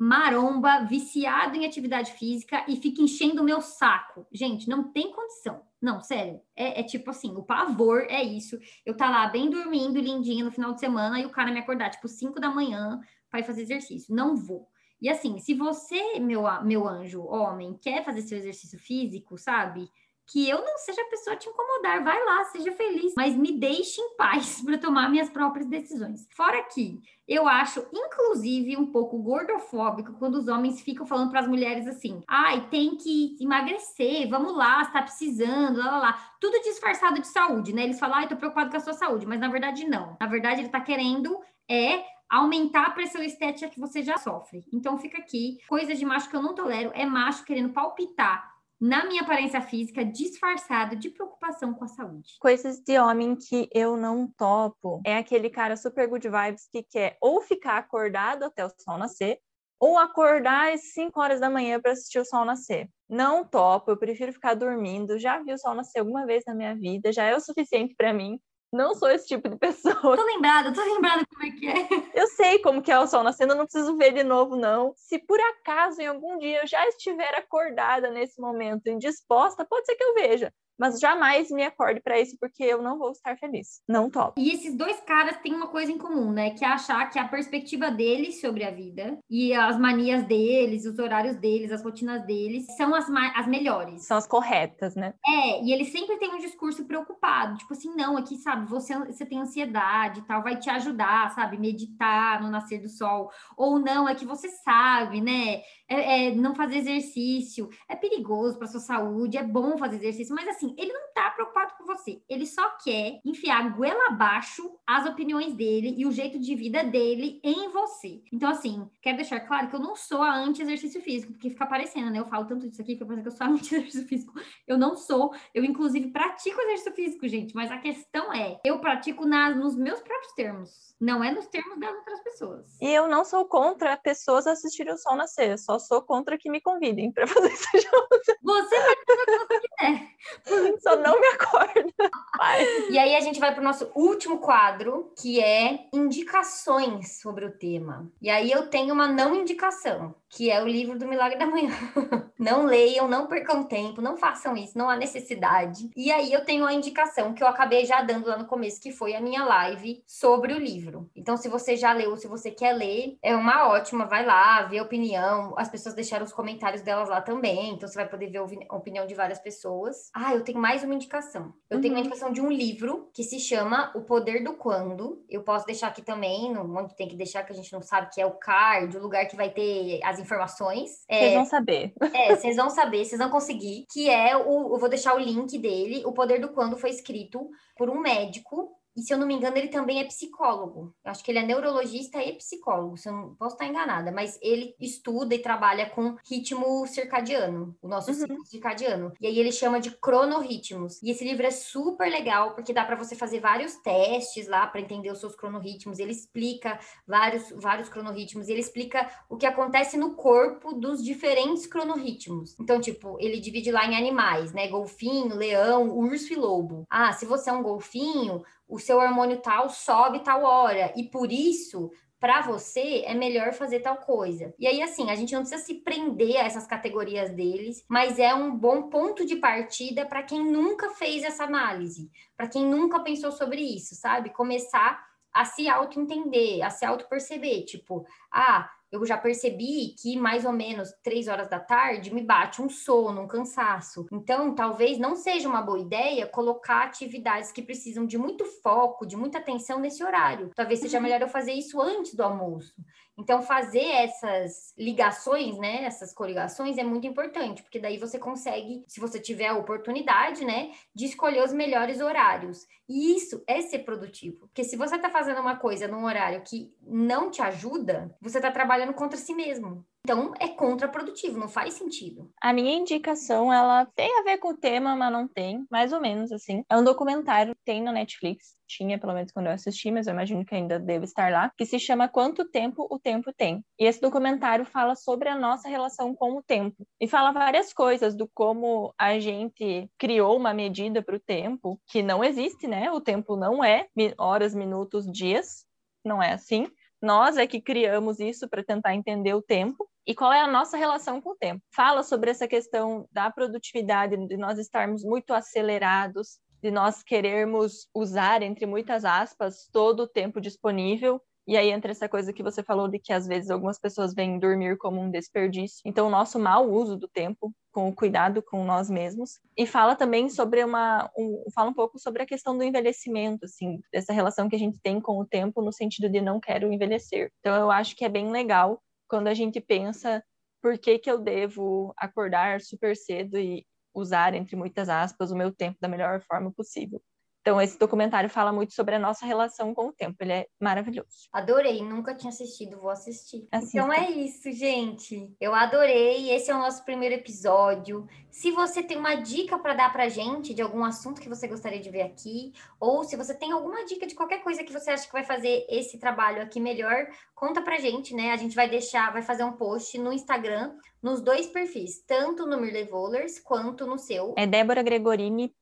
maromba, 0.04 0.84
viciado 0.86 1.56
em 1.56 1.64
atividade 1.64 2.14
física 2.14 2.66
e 2.68 2.76
fica 2.76 3.04
enchendo 3.04 3.40
o 3.40 3.46
meu 3.46 3.62
saco. 3.62 4.26
Gente, 4.32 4.68
não 4.68 4.92
tem 4.92 5.12
condição. 5.12 5.62
Não, 5.80 6.02
sério. 6.02 6.42
É, 6.56 6.80
é, 6.80 6.84
tipo 6.84 7.12
assim, 7.12 7.36
o 7.36 7.44
pavor 7.44 8.08
é 8.10 8.24
isso. 8.24 8.58
Eu 8.84 8.98
tá 8.98 9.12
lá 9.12 9.28
bem 9.28 9.48
dormindo, 9.48 10.00
lindinha 10.00 10.44
no 10.44 10.52
final 10.52 10.74
de 10.74 10.80
semana, 10.80 11.20
e 11.20 11.26
o 11.28 11.30
cara 11.30 11.52
me 11.52 11.60
acordar, 11.60 11.92
tipo, 11.92 12.08
5 12.08 12.40
da 12.40 12.50
manhã 12.50 13.00
para 13.30 13.42
ir 13.42 13.44
fazer 13.44 13.62
exercício. 13.62 14.16
Não 14.16 14.36
vou. 14.36 14.68
E 15.00 15.08
assim, 15.08 15.38
se 15.38 15.54
você, 15.54 16.20
meu, 16.20 16.46
meu 16.64 16.88
anjo, 16.88 17.22
homem, 17.22 17.78
quer 17.80 18.04
fazer 18.04 18.24
seu 18.24 18.40
exercício 18.40 18.80
físico, 18.80 19.38
sabe? 19.38 19.88
Que 20.28 20.50
eu 20.50 20.64
não 20.64 20.78
seja 20.78 21.02
a 21.02 21.10
pessoa 21.10 21.36
a 21.36 21.38
te 21.38 21.50
incomodar. 21.50 22.04
Vai 22.04 22.24
lá, 22.24 22.44
seja 22.46 22.72
feliz, 22.72 23.14
mas 23.16 23.36
me 23.36 23.52
deixe 23.52 24.02
em 24.02 24.16
paz 24.16 24.62
para 24.66 24.78
tomar 24.78 25.10
minhas 25.10 25.30
próprias 25.30 25.68
decisões. 25.68 26.28
Fora 26.36 26.64
que 26.64 27.02
eu 27.28 27.48
acho, 27.48 27.86
inclusive, 27.94 28.78
um 28.78 28.88
pouco 28.88 29.18
gordofóbico 29.18 30.14
quando 30.14 30.36
os 30.36 30.48
homens 30.48 30.82
ficam 30.82 31.06
falando 31.06 31.30
para 31.30 31.42
as 31.42 31.48
mulheres 31.48 31.88
assim: 31.88 32.22
ai, 32.28 32.68
tem 32.70 32.96
que 32.96 33.38
emagrecer, 33.40 34.30
vamos 34.30 34.56
lá, 34.56 34.82
está 34.82 35.02
precisando, 35.02 35.78
lá, 35.78 35.92
lá, 35.92 36.00
lá. 36.00 36.32
Tudo 36.40 36.62
disfarçado 36.62 37.22
de 37.22 37.28
saúde, 37.28 37.74
né? 37.74 37.84
Eles 37.84 38.00
falam, 38.00 38.18
ai, 38.18 38.28
tô 38.28 38.36
preocupado 38.36 38.70
com 38.70 38.78
a 38.78 38.82
sua 38.82 38.94
saúde, 38.94 39.26
mas 39.26 39.40
na 39.40 39.50
verdade 39.50 39.88
não. 39.88 40.18
Na 40.20 40.28
verdade, 40.28 40.62
ele 40.62 40.68
está 40.68 40.82
querendo 40.82 41.40
é 41.70 42.04
aumentar 42.30 42.88
a 42.88 42.92
pressão 42.92 43.22
estética 43.22 43.70
que 43.70 43.80
você 43.80 44.02
já 44.02 44.18
sofre. 44.18 44.64
Então 44.72 44.98
fica 44.98 45.18
aqui, 45.18 45.58
coisas 45.68 46.00
de 46.00 46.06
macho 46.06 46.30
que 46.30 46.36
eu 46.36 46.42
não 46.42 46.56
tolero 46.56 46.92
é 46.94 47.06
macho 47.06 47.44
querendo 47.44 47.74
palpitar 47.74 48.51
na 48.82 49.06
minha 49.06 49.22
aparência 49.22 49.62
física, 49.62 50.04
disfarçado 50.04 50.96
de 50.96 51.12
preocupação 51.12 51.72
com 51.72 51.86
a 51.86 51.88
saúde. 51.88 52.34
Coisas 52.40 52.80
de 52.80 52.98
homem 52.98 53.36
que 53.36 53.70
eu 53.72 53.96
não 53.96 54.28
topo. 54.28 55.00
É 55.06 55.18
aquele 55.18 55.52
cara 55.52 55.78
super 55.78 56.08
good 56.08 56.28
vibes 56.28 56.68
que 56.72 56.82
quer 56.82 57.16
ou 57.22 57.42
ficar 57.42 57.78
acordado 57.78 58.44
até 58.44 58.66
o 58.66 58.70
sol 58.70 58.98
nascer, 58.98 59.38
ou 59.80 60.00
acordar 60.00 60.74
às 60.74 60.94
5 60.94 61.20
horas 61.20 61.40
da 61.40 61.50
manhã 61.50 61.80
para 61.80 61.92
assistir 61.92 62.18
o 62.18 62.26
sol 62.26 62.44
nascer. 62.44 62.90
Não 63.08 63.46
topo, 63.46 63.92
eu 63.92 63.98
prefiro 63.98 64.34
ficar 64.34 64.56
dormindo. 64.56 65.20
Já 65.20 65.42
vi 65.44 65.54
o 65.54 65.58
sol 65.60 65.76
nascer 65.76 66.00
alguma 66.00 66.26
vez 66.26 66.44
na 66.48 66.56
minha 66.56 66.76
vida, 66.76 67.12
já 67.12 67.26
é 67.26 67.36
o 67.36 67.40
suficiente 67.40 67.94
para 67.96 68.12
mim. 68.12 68.40
Não 68.72 68.96
sou 68.96 69.10
esse 69.10 69.28
tipo 69.28 69.50
de 69.50 69.58
pessoa. 69.58 69.94
Tô 70.16 70.24
lembrada, 70.24 70.74
tô 70.74 70.82
lembrada 70.82 71.26
como 71.28 71.46
é 71.46 71.52
que 71.52 71.68
é. 71.68 71.88
Eu 72.14 72.28
sei 72.28 72.60
como 72.60 72.82
que 72.82 72.92
é 72.92 72.98
o 72.98 73.06
sol 73.06 73.24
nascendo, 73.24 73.54
eu 73.54 73.58
não 73.58 73.66
preciso 73.66 73.98
ver 73.98 74.14
de 74.14 74.24
novo, 74.24 74.56
não. 74.56 74.94
Se 74.96 75.20
por 75.20 75.40
acaso 75.40 76.02
em 76.02 76.08
algum 76.08 76.38
dia 76.38 76.62
eu 76.62 76.68
já 76.68 76.88
estiver 76.88 77.36
acordada 77.36 78.10
nesse 78.10 78.40
momento, 78.40 78.88
indisposta, 78.88 79.66
pode 79.66 79.86
ser 79.86 79.96
que 79.96 80.04
eu 80.04 80.14
veja 80.14 80.54
mas 80.82 81.00
jamais 81.00 81.52
me 81.52 81.64
acorde 81.64 82.02
para 82.02 82.20
isso 82.20 82.36
porque 82.42 82.64
eu 82.64 82.82
não 82.82 82.98
vou 82.98 83.12
estar 83.12 83.38
feliz. 83.38 83.84
Não 83.88 84.10
topo. 84.10 84.34
E 84.36 84.50
esses 84.50 84.76
dois 84.76 85.00
caras 85.02 85.38
têm 85.38 85.54
uma 85.54 85.68
coisa 85.68 85.92
em 85.92 85.98
comum, 86.00 86.32
né? 86.32 86.50
Que 86.50 86.66
é 86.66 86.70
achar 86.70 87.08
que 87.12 87.20
a 87.20 87.28
perspectiva 87.28 87.92
deles 87.92 88.42
sobre 88.42 88.64
a 88.64 88.72
vida 88.72 89.20
e 89.30 89.54
as 89.54 89.78
manias 89.78 90.24
deles, 90.24 90.88
os 90.88 90.98
horários 90.98 91.36
deles, 91.36 91.72
as 91.72 91.84
rotinas 91.84 92.26
deles 92.26 92.66
são 92.78 92.96
as, 92.96 93.06
as 93.36 93.48
melhores. 93.48 94.08
São 94.08 94.18
as 94.18 94.26
corretas, 94.26 94.96
né? 94.96 95.14
É, 95.24 95.64
e 95.64 95.72
eles 95.72 95.92
sempre 95.92 96.18
têm 96.18 96.34
um 96.34 96.40
discurso 96.40 96.84
preocupado, 96.86 97.60
tipo 97.60 97.74
assim, 97.74 97.94
não, 97.96 98.18
aqui, 98.18 98.38
sabe, 98.38 98.68
você, 98.68 98.98
você 99.06 99.24
tem 99.24 99.40
ansiedade 99.40 100.22
e 100.22 100.24
tal, 100.24 100.42
vai 100.42 100.58
te 100.58 100.70
ajudar, 100.72 101.30
sabe, 101.36 101.60
meditar 101.60 102.42
no 102.42 102.50
nascer 102.50 102.82
do 102.82 102.90
sol. 102.90 103.30
Ou 103.56 103.78
não, 103.78 104.10
é 104.10 104.16
que 104.16 104.26
você 104.26 104.50
sabe, 104.50 105.22
né? 105.22 105.62
É, 105.92 106.28
é 106.28 106.36
não 106.36 106.56
fazer 106.56 106.78
exercício, 106.78 107.70
é 107.90 107.96
perigoso 107.98 108.58
para 108.58 108.68
sua 108.68 108.80
saúde, 108.80 109.38
é 109.38 109.44
bom 109.44 109.78
fazer 109.78 109.98
exercício, 109.98 110.34
mas 110.34 110.48
assim, 110.48 110.74
ele 110.78 110.94
não 110.94 111.14
tá 111.14 111.30
preocupado 111.32 111.74
com 111.78 111.86
você. 111.86 112.22
Ele 112.30 112.46
só 112.46 112.70
quer 112.84 113.20
enfiar 113.26 113.76
goela 113.76 114.08
abaixo 114.08 114.78
as 114.88 115.06
opiniões 115.06 115.54
dele 115.54 115.94
e 115.98 116.06
o 116.06 116.12
jeito 116.12 116.40
de 116.40 116.56
vida 116.56 116.82
dele 116.84 117.42
em 117.44 117.70
você. 117.70 118.24
Então, 118.32 118.50
assim, 118.50 118.90
quero 119.02 119.18
deixar 119.18 119.42
claro 119.42 119.68
que 119.68 119.76
eu 119.76 119.80
não 119.80 119.96
sou 119.96 120.22
a 120.22 120.34
anti-exercício 120.34 121.02
físico, 121.02 121.34
porque 121.34 121.50
fica 121.50 121.66
parecendo, 121.66 122.10
né? 122.10 122.20
Eu 122.20 122.26
falo 122.26 122.46
tanto 122.46 122.70
disso 122.70 122.82
aqui, 122.82 122.94
fica 122.94 123.06
parecendo 123.06 123.30
que 123.30 123.34
eu 123.34 123.38
sou 123.38 123.48
anti-exercício 123.54 124.08
físico. 124.08 124.34
Eu 124.66 124.78
não 124.78 124.96
sou. 124.96 125.34
Eu, 125.54 125.66
inclusive, 125.66 126.12
pratico 126.12 126.62
exercício 126.62 126.94
físico, 126.94 127.28
gente. 127.28 127.54
Mas 127.54 127.70
a 127.70 127.78
questão 127.78 128.34
é, 128.34 128.60
eu 128.64 128.80
pratico 128.80 129.26
na, 129.26 129.50
nos 129.50 129.76
meus 129.76 130.02
próprios 130.02 130.34
termos. 130.34 130.96
Não 131.00 131.24
é 131.24 131.32
nos 131.32 131.48
termos 131.48 131.80
das 131.80 131.94
outras 131.94 132.20
pessoas. 132.22 132.78
E 132.82 132.88
eu 132.88 133.08
não 133.08 133.26
sou 133.26 133.46
contra 133.46 133.98
pessoas 133.98 134.48
assistirem 134.48 134.94
o 134.94 134.98
sol 134.98 135.16
nascer. 135.16 135.58
Só 135.58 135.81
sou 135.82 136.02
contra 136.02 136.38
que 136.38 136.50
me 136.50 136.62
convidem 136.62 137.12
para 137.12 137.28
fazer 137.28 137.52
isso 137.54 137.70
junto. 137.74 138.22
Você 138.42 138.80
vai 138.80 138.96
fazer 139.06 139.22
o 139.22 139.48
que 139.48 139.56
você 139.56 139.68
quiser. 139.68 140.12
Só 140.82 140.96
não 140.96 141.20
me 141.20 141.28
acorda. 141.28 141.94
Vai. 142.38 142.66
E 142.90 142.98
aí 142.98 143.16
a 143.16 143.22
gente 143.22 143.40
vai 143.40 143.52
para 143.54 143.62
o 143.62 143.64
nosso 143.64 143.92
último 143.96 144.40
quadro, 144.40 145.12
que 145.20 145.42
é 145.42 145.88
indicações 145.94 147.20
sobre 147.20 147.46
o 147.46 147.52
tema. 147.52 148.10
E 148.22 148.30
aí 148.30 148.52
eu 148.52 148.68
tenho 148.68 148.94
uma 148.94 149.08
não 149.08 149.36
indicação, 149.36 150.16
que 150.30 150.50
é 150.50 150.62
o 150.62 150.68
livro 150.68 150.98
do 150.98 151.08
Milagre 151.08 151.38
da 151.38 151.46
Manhã. 151.46 151.72
não 152.40 152.66
leiam, 152.66 153.08
não 153.08 153.28
percam 153.28 153.64
tempo, 153.64 154.02
não 154.02 154.18
façam 154.18 154.56
isso, 154.56 154.78
não 154.78 154.90
há 154.90 154.96
necessidade. 154.96 155.90
E 155.96 156.12
aí 156.12 156.32
eu 156.32 156.46
tenho 156.46 156.66
a 156.66 156.74
indicação 156.74 157.34
que 157.34 157.44
eu 157.44 157.48
acabei 157.48 157.86
já 157.86 158.02
dando 158.02 158.28
lá 158.28 158.38
no 158.38 158.46
começo, 158.46 158.82
que 158.82 158.92
foi 158.92 159.16
a 159.16 159.22
minha 159.22 159.44
live 159.46 160.04
sobre 160.08 160.54
o 160.54 160.60
livro. 160.60 161.10
Então, 161.16 161.38
se 161.38 161.50
você 161.50 161.76
já 161.76 161.94
leu, 161.94 162.16
se 162.18 162.28
você 162.28 162.52
quer 162.52 162.74
ler, 162.74 163.18
é 163.22 163.36
uma 163.36 163.70
ótima, 163.70 164.06
vai 164.06 164.26
lá, 164.26 164.64
vê 164.64 164.80
a 164.80 164.84
opinião. 164.84 165.54
As 165.58 165.70
pessoas 165.72 165.96
deixaram 165.96 166.26
os 166.26 166.34
comentários 166.34 166.82
delas 166.82 167.10
lá 167.10 167.22
também, 167.22 167.74
então 167.74 167.88
você 167.88 167.96
vai 167.96 168.08
poder 168.08 168.28
ver 168.28 168.40
a 168.70 168.76
opinião 168.76 169.08
de 169.08 169.16
várias 169.16 169.40
pessoas. 169.40 170.12
Ah, 170.14 170.36
eu 170.36 170.44
tenho 170.44 170.60
mais 170.60 170.84
uma 170.84 170.94
indicação. 170.94 171.54
Eu 171.70 171.78
uhum. 171.78 171.82
tenho 171.82 171.94
uma 171.94 172.00
uhum. 172.00 172.06
indicação 172.06 172.32
de 172.32 172.42
um 172.42 172.52
livro 172.52 173.10
que 173.14 173.24
se 173.24 173.40
chama 173.40 173.92
O 173.96 174.02
Poder 174.02 174.44
do 174.44 174.54
Quando. 174.54 175.24
Eu 175.30 175.44
posso 175.44 175.66
deixar 175.66 175.88
aqui 175.88 176.02
também, 176.02 176.56
onde 176.58 176.96
tem 176.96 177.08
que 177.08 177.16
deixar 177.16 177.44
que 177.44 177.52
a 177.52 177.56
gente 177.56 177.72
não 177.72 177.82
sabe, 177.82 178.10
que 178.14 178.22
é 178.22 178.26
o 178.26 178.38
card, 178.38 178.96
o 178.96 179.02
lugar 179.02 179.26
que 179.26 179.36
vai 179.36 179.50
ter 179.50 180.00
as 180.04 180.20
informações. 180.20 181.04
É, 181.10 181.20
vocês 181.20 181.34
vão 181.34 181.46
saber. 181.46 181.94
É, 182.14 182.36
vocês 182.36 182.56
vão 182.58 182.70
saber, 182.70 183.06
vocês 183.06 183.20
vão 183.20 183.30
conseguir. 183.30 183.86
Que 183.92 184.10
é 184.10 184.36
o. 184.36 184.74
Eu 184.74 184.78
vou 184.78 184.90
deixar 184.90 185.16
o 185.16 185.20
link 185.20 185.58
dele. 185.58 186.04
O 186.06 186.12
Poder 186.12 186.40
do 186.40 186.50
Quando 186.50 186.78
foi 186.78 186.90
escrito 186.90 187.50
por 187.78 187.90
um 187.90 188.00
médico 188.00 188.70
e 188.96 189.02
se 189.02 189.14
eu 189.14 189.18
não 189.18 189.28
me 189.28 189.34
engano, 189.34 189.58
ele 189.58 189.70
também 189.70 190.00
é 190.00 190.06
psicólogo. 190.06 190.94
Eu 191.04 191.12
acho 191.12 191.24
que 191.24 191.32
ele 191.32 191.40
é 191.40 191.46
neurologista 191.46 192.22
e 192.22 192.34
psicólogo, 192.34 192.98
se 192.98 193.08
eu 193.08 193.14
não 193.14 193.36
posso 193.36 193.56
estar 193.56 193.66
enganada, 193.66 194.12
mas 194.12 194.38
ele 194.42 194.76
estuda 194.80 195.34
e 195.34 195.40
trabalha 195.40 195.90
com 195.90 196.18
ritmo 196.30 196.86
circadiano, 196.86 197.76
o 197.82 197.88
nosso 197.88 198.12
uhum. 198.12 198.18
ciclo 198.18 198.46
circadiano. 198.46 199.14
E 199.22 199.28
aí 199.28 199.40
ele 199.40 199.52
chama 199.52 199.80
de 199.80 199.92
cronorritmos. 199.92 201.02
E 201.02 201.10
esse 201.10 201.24
livro 201.24 201.46
é 201.46 201.52
super 201.52 202.10
legal 202.10 202.54
porque 202.54 202.74
dá 202.74 202.84
para 202.84 202.96
você 202.96 203.16
fazer 203.16 203.40
vários 203.40 203.76
testes 203.78 204.48
lá 204.48 204.68
para 204.68 204.82
entender 204.82 205.12
os 205.12 205.20
seus 205.20 205.36
cronorritmos. 205.36 206.00
Ele 206.00 206.12
explica 206.12 206.80
vários 207.08 207.50
vários 207.52 207.90
cronorritmos 207.90 208.48
e 208.48 208.52
ele 208.52 208.62
explica 208.62 209.10
o 209.30 209.38
que 209.38 209.46
acontece 209.46 209.98
no 209.98 210.16
corpo 210.16 210.74
dos 210.74 211.04
diferentes 211.04 211.66
cronorritmos. 211.66 212.56
Então, 212.60 212.80
tipo, 212.80 213.18
ele 213.20 213.40
divide 213.40 213.72
lá 213.72 213.86
em 213.86 213.96
animais, 213.96 214.52
né? 214.52 214.68
Golfinho, 214.68 215.36
leão, 215.36 215.90
urso 215.98 216.34
e 216.34 216.36
lobo. 216.36 216.86
Ah, 216.90 217.14
se 217.14 217.26
você 217.26 217.50
é 217.50 217.54
um 217.54 217.64
golfinho, 217.64 218.44
o 218.72 218.80
seu 218.80 218.98
hormônio 218.98 219.42
tal 219.42 219.70
sobe 219.70 220.24
tal 220.24 220.44
hora, 220.44 220.94
e 220.96 221.04
por 221.04 221.32
isso 221.32 221.92
para 222.22 222.42
você 222.42 223.02
é 223.06 223.16
melhor 223.16 223.52
fazer 223.52 223.80
tal 223.80 223.98
coisa. 223.98 224.54
E 224.60 224.68
aí, 224.68 224.80
assim, 224.84 225.10
a 225.10 225.16
gente 225.16 225.34
não 225.34 225.42
precisa 225.42 225.62
se 225.62 225.74
prender 225.82 226.38
a 226.38 226.44
essas 226.44 226.68
categorias 226.68 227.32
deles, 227.32 227.84
mas 227.90 228.20
é 228.20 228.32
um 228.32 228.56
bom 228.56 228.90
ponto 228.90 229.26
de 229.26 229.38
partida 229.38 230.06
para 230.06 230.22
quem 230.22 230.46
nunca 230.46 230.92
fez 230.92 231.24
essa 231.24 231.46
análise, 231.46 232.12
para 232.38 232.48
quem 232.48 232.64
nunca 232.64 233.00
pensou 233.00 233.32
sobre 233.32 233.62
isso, 233.62 233.96
sabe? 233.96 234.30
Começar 234.30 235.04
a 235.34 235.46
se 235.46 235.68
auto-entender, 235.68 236.62
a 236.62 236.70
se 236.70 236.86
auto-perceber. 236.86 237.66
Tipo, 237.66 238.06
ah, 238.32 238.70
eu 238.92 239.06
já 239.06 239.18
percebi 239.18 239.96
que 240.02 240.18
mais 240.18 240.46
ou 240.46 240.52
menos 240.52 240.94
três 241.02 241.28
horas 241.28 241.48
da 241.48 241.60
tarde 241.60 242.14
me 242.14 242.22
bate 242.22 242.62
um 242.62 242.70
sono, 242.70 243.22
um 243.22 243.28
cansaço. 243.28 244.06
Então, 244.12 244.54
talvez 244.54 244.98
não 244.98 245.16
seja 245.16 245.48
uma 245.48 245.62
boa 245.62 245.80
ideia 245.80 246.28
colocar 246.28 246.84
atividades 246.84 247.52
que 247.52 247.62
precisam 247.62 248.06
de 248.06 248.18
muito 248.18 248.44
foco, 248.46 249.06
de 249.06 249.16
muita 249.16 249.38
atenção 249.38 249.80
nesse 249.80 250.04
horário. 250.04 250.52
Talvez 250.56 250.80
seja 250.80 250.98
uhum. 250.98 251.04
melhor 251.04 251.22
eu 251.22 251.30
fazer 251.30 251.54
isso 251.54 251.80
antes 251.80 252.14
do 252.14 252.24
almoço. 252.24 252.74
Então, 253.18 253.44
fazer 253.44 253.86
essas 253.86 254.74
ligações, 254.76 255.58
né, 255.60 255.84
essas 255.84 256.12
coligações 256.12 256.78
é 256.78 256.84
muito 256.84 257.06
importante, 257.06 257.62
porque 257.62 257.80
daí 257.80 257.98
você 257.98 258.18
consegue, 258.18 258.84
se 258.88 259.00
você 259.00 259.20
tiver 259.20 259.48
a 259.48 259.58
oportunidade, 259.58 260.44
né, 260.44 260.72
de 260.96 261.06
escolher 261.06 261.44
os 261.44 261.54
melhores 261.54 262.02
horários. 262.02 262.66
E 262.90 263.16
isso 263.16 263.44
é 263.46 263.62
ser 263.62 263.80
produtivo. 263.80 264.48
Porque 264.48 264.64
se 264.64 264.76
você 264.76 264.96
está 264.96 265.10
fazendo 265.10 265.40
uma 265.40 265.56
coisa 265.56 265.88
num 265.88 266.04
horário 266.04 266.42
que 266.42 266.74
não 266.82 267.30
te 267.30 267.42
ajuda, 267.42 268.14
você 268.20 268.40
está 268.40 268.52
trabalhando 268.52 268.81
contra 268.94 269.18
si 269.18 269.34
mesmo. 269.34 269.86
Então, 270.04 270.34
é 270.40 270.48
contraprodutivo, 270.48 271.38
não 271.38 271.48
faz 271.48 271.76
sentido. 271.76 272.32
A 272.42 272.52
minha 272.52 272.76
indicação, 272.76 273.54
ela 273.54 273.86
tem 273.86 274.20
a 274.20 274.24
ver 274.24 274.40
com 274.40 274.50
o 274.50 274.58
tema, 274.58 274.96
mas 274.96 275.12
não 275.12 275.28
tem, 275.28 275.64
mais 275.70 275.94
ou 275.94 276.02
menos 276.02 276.32
assim. 276.32 276.64
É 276.68 276.76
um 276.76 276.84
documentário, 276.84 277.56
tem 277.64 277.84
na 277.84 277.92
Netflix, 277.92 278.56
tinha 278.68 278.98
pelo 278.98 279.14
menos 279.14 279.32
quando 279.32 279.46
eu 279.46 279.52
assisti, 279.52 279.92
mas 279.92 280.08
eu 280.08 280.14
imagino 280.14 280.44
que 280.44 280.56
ainda 280.56 280.80
deve 280.80 281.06
estar 281.06 281.32
lá, 281.32 281.52
que 281.56 281.66
se 281.68 281.78
chama 281.78 282.08
Quanto 282.08 282.50
Tempo 282.50 282.88
o 282.90 282.98
Tempo 282.98 283.32
Tem. 283.32 283.64
E 283.78 283.86
esse 283.86 284.02
documentário 284.02 284.66
fala 284.66 284.96
sobre 284.96 285.30
a 285.30 285.38
nossa 285.38 285.70
relação 285.70 286.16
com 286.16 286.38
o 286.38 286.44
tempo 286.44 286.84
e 287.00 287.08
fala 287.08 287.32
várias 287.32 287.72
coisas 287.72 288.16
do 288.16 288.28
como 288.34 288.94
a 288.98 289.20
gente 289.20 289.88
criou 290.00 290.36
uma 290.36 290.54
medida 290.54 291.04
para 291.04 291.16
o 291.16 291.20
tempo 291.20 291.80
que 291.88 292.02
não 292.02 292.24
existe, 292.24 292.68
né? 292.68 292.92
O 292.92 293.02
tempo 293.02 293.36
não 293.36 293.64
é 293.64 293.88
horas, 294.18 294.56
minutos, 294.56 295.06
dias, 295.06 295.64
não 296.04 296.24
é 296.24 296.34
assim. 296.34 296.68
Nós 297.02 297.38
é 297.38 297.48
que 297.48 297.60
criamos 297.60 298.20
isso 298.20 298.48
para 298.48 298.64
tentar 298.64 298.94
entender 298.94 299.34
o 299.34 299.42
tempo 299.42 299.90
e 300.06 300.14
qual 300.14 300.32
é 300.32 300.42
a 300.42 300.48
nossa 300.48 300.78
relação 300.78 301.20
com 301.20 301.32
o 301.32 301.36
tempo. 301.36 301.62
Fala 301.76 302.04
sobre 302.04 302.30
essa 302.30 302.48
questão 302.48 303.08
da 303.12 303.32
produtividade, 303.32 304.16
de 304.28 304.38
nós 304.38 304.60
estarmos 304.60 305.04
muito 305.04 305.34
acelerados, 305.34 306.40
de 306.62 306.70
nós 306.70 307.02
querermos 307.02 307.88
usar, 307.94 308.44
entre 308.44 308.66
muitas 308.66 309.04
aspas, 309.04 309.68
todo 309.72 310.04
o 310.04 310.08
tempo 310.08 310.40
disponível. 310.40 311.20
E 311.48 311.58
aí 311.58 311.70
entra 311.70 311.92
essa 311.92 312.08
coisa 312.08 312.32
que 312.32 312.44
você 312.44 312.64
falou 312.64 312.88
de 312.88 313.00
que 313.00 313.12
às 313.12 313.28
vezes 313.28 313.50
algumas 313.50 313.80
pessoas 313.80 314.14
veem 314.14 314.40
dormir 314.40 314.78
como 314.78 315.02
um 315.02 315.10
desperdício. 315.10 315.82
Então, 315.86 316.08
o 316.08 316.10
nosso 316.10 316.40
mau 316.40 316.70
uso 316.70 316.96
do 316.98 317.08
tempo, 317.08 317.52
com 317.72 317.90
o 317.90 317.96
cuidado 317.96 318.44
com 318.44 318.64
nós 318.64 318.90
mesmos. 318.90 319.40
E 319.58 319.66
fala 319.66 319.96
também 319.96 320.30
sobre 320.30 320.64
uma. 320.64 321.10
Um, 321.18 321.44
fala 321.54 321.70
um 321.70 321.74
pouco 321.74 321.98
sobre 322.00 322.22
a 322.22 322.26
questão 322.26 322.58
do 322.58 322.64
envelhecimento, 322.64 323.46
assim, 323.46 323.80
dessa 323.92 324.14
relação 324.14 324.48
que 324.48 324.56
a 324.56 324.60
gente 324.60 324.80
tem 324.82 325.02
com 325.02 325.20
o 325.20 325.26
tempo 325.26 325.62
no 325.62 325.74
sentido 325.74 326.10
de 326.10 326.22
não 326.22 326.40
quero 326.40 326.72
envelhecer. 326.72 327.32
Então, 327.40 327.56
eu 327.56 327.72
acho 327.72 327.96
que 327.96 328.06
é 328.06 328.10
bem 328.10 328.32
legal 328.32 328.82
quando 329.08 329.28
a 329.28 329.34
gente 329.34 329.60
pensa 329.60 330.24
por 330.62 330.78
que, 330.78 331.00
que 331.00 331.10
eu 331.10 331.18
devo 331.20 331.94
acordar 331.98 332.62
super 332.62 332.96
cedo 332.96 333.38
e, 333.38 333.66
usar, 333.94 334.34
entre 334.34 334.56
muitas 334.56 334.90
aspas, 334.90 335.32
o 335.32 335.36
meu 335.36 335.54
tempo 335.54 335.78
da 335.82 335.88
melhor 335.88 336.22
forma 336.22 336.52
possível. 336.52 337.02
Então, 337.42 337.60
esse 337.60 337.78
documentário 337.78 338.30
fala 338.30 338.54
muito 338.54 338.74
sobre 338.74 338.94
a 338.94 339.00
nossa 339.00 339.26
relação 339.26 339.74
com 339.74 339.88
o 339.88 339.92
tempo. 339.92 340.16
Ele 340.22 340.32
é 340.32 340.48
maravilhoso. 340.60 341.28
Adorei, 341.34 341.82
nunca 341.84 342.14
tinha 342.14 342.30
assistido, 342.30 342.80
vou 342.80 342.92
assistir. 342.92 343.48
Assista. 343.52 343.78
Então 343.78 343.92
é 343.92 344.12
isso, 344.12 344.52
gente. 344.52 345.36
Eu 345.42 345.56
adorei. 345.56 346.32
Esse 346.32 346.52
é 346.52 346.56
o 346.56 346.60
nosso 346.60 346.86
primeiro 346.86 347.16
episódio. 347.16 348.08
Se 348.30 348.52
você 348.52 348.84
tem 348.84 348.98
uma 348.98 349.16
dica 349.16 349.58
para 349.58 349.74
dar 349.74 349.92
pra 349.92 350.08
gente 350.08 350.54
de 350.54 350.62
algum 350.62 350.84
assunto 350.84 351.20
que 351.20 351.28
você 351.28 351.48
gostaria 351.48 351.80
de 351.80 351.90
ver 351.90 352.04
aqui, 352.04 352.54
ou 352.80 353.04
se 353.04 353.18
você 353.18 353.34
tem 353.34 353.52
alguma 353.52 353.84
dica 353.86 354.06
de 354.06 354.16
qualquer 354.16 354.44
coisa 354.44 354.64
que 354.64 354.72
você 354.72 354.92
acha 354.92 355.08
que 355.08 355.12
vai 355.12 355.24
fazer 355.24 355.66
esse 355.68 355.98
trabalho 355.98 356.42
aqui 356.42 356.60
melhor, 356.60 357.08
conta 357.36 357.62
pra 357.62 357.80
gente, 357.80 358.16
né? 358.16 358.32
A 358.32 358.38
gente 358.38 358.56
vai 358.56 358.70
deixar, 358.70 359.12
vai 359.12 359.22
fazer 359.22 359.44
um 359.44 359.54
post 359.54 359.98
no 359.98 360.14
Instagram, 360.14 360.76
nos 361.02 361.22
dois 361.22 361.48
perfis, 361.48 362.04
tanto 362.06 362.46
no 362.46 362.60
Mirley 362.60 362.86
Volers 362.86 363.40
quanto 363.40 363.88
no 363.88 363.98
seu. 363.98 364.34
É 364.38 364.46
Débora 364.46 364.84
Gregorini 364.84 365.54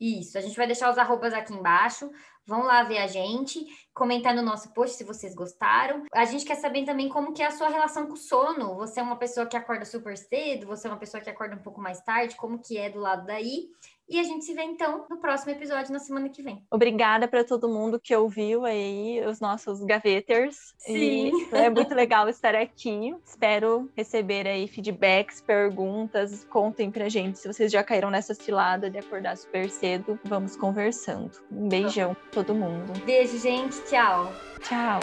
Isso, 0.00 0.38
a 0.38 0.40
gente 0.40 0.56
vai 0.56 0.66
deixar 0.66 0.90
os 0.90 0.98
arrobas 0.98 1.32
aqui 1.32 1.52
embaixo. 1.52 2.10
Vão 2.46 2.62
lá 2.62 2.84
ver 2.84 2.98
a 2.98 3.08
gente, 3.08 3.66
comentar 3.92 4.32
no 4.32 4.42
nosso 4.42 4.72
post 4.72 4.96
se 4.96 5.02
vocês 5.02 5.34
gostaram. 5.34 6.04
A 6.14 6.24
gente 6.24 6.44
quer 6.44 6.54
saber 6.54 6.84
também 6.84 7.08
como 7.08 7.32
que 7.32 7.42
é 7.42 7.46
a 7.46 7.50
sua 7.50 7.68
relação 7.68 8.06
com 8.06 8.12
o 8.12 8.16
sono. 8.16 8.76
Você 8.76 9.00
é 9.00 9.02
uma 9.02 9.16
pessoa 9.16 9.46
que 9.46 9.56
acorda 9.56 9.84
super 9.84 10.16
cedo, 10.16 10.66
você 10.66 10.86
é 10.86 10.90
uma 10.90 10.98
pessoa 10.98 11.20
que 11.20 11.28
acorda 11.28 11.56
um 11.56 11.62
pouco 11.62 11.80
mais 11.80 12.00
tarde, 12.02 12.36
como 12.36 12.60
que 12.60 12.78
é 12.78 12.88
do 12.88 13.00
lado 13.00 13.26
daí? 13.26 13.68
E 14.08 14.20
a 14.20 14.22
gente 14.22 14.44
se 14.44 14.54
vê 14.54 14.62
então 14.62 15.04
no 15.10 15.18
próximo 15.18 15.52
episódio 15.52 15.92
na 15.92 15.98
semana 15.98 16.28
que 16.28 16.42
vem. 16.42 16.62
Obrigada 16.70 17.26
para 17.26 17.42
todo 17.42 17.68
mundo 17.68 17.98
que 17.98 18.14
ouviu 18.14 18.64
aí 18.64 19.20
os 19.26 19.40
nossos 19.40 19.82
gaveters. 19.84 20.74
Sim. 20.78 21.32
E 21.52 21.54
é 21.54 21.68
muito 21.68 21.94
legal 21.94 22.28
estar 22.28 22.54
aqui. 22.54 23.14
Espero 23.24 23.90
receber 23.96 24.46
aí 24.46 24.68
feedbacks, 24.68 25.40
perguntas. 25.40 26.44
Contem 26.44 26.90
pra 26.90 27.08
gente 27.08 27.38
se 27.38 27.48
vocês 27.48 27.72
já 27.72 27.82
caíram 27.82 28.10
nessa 28.10 28.32
cilada 28.32 28.88
de 28.88 28.98
acordar 28.98 29.36
super 29.36 29.68
cedo. 29.68 30.18
Vamos 30.24 30.56
conversando. 30.56 31.32
Um 31.50 31.68
beijão 31.68 32.14
pra 32.14 32.30
todo 32.30 32.54
mundo. 32.54 32.92
Beijo, 33.04 33.38
gente. 33.38 33.82
Tchau. 33.84 34.32
Tchau. 34.60 35.00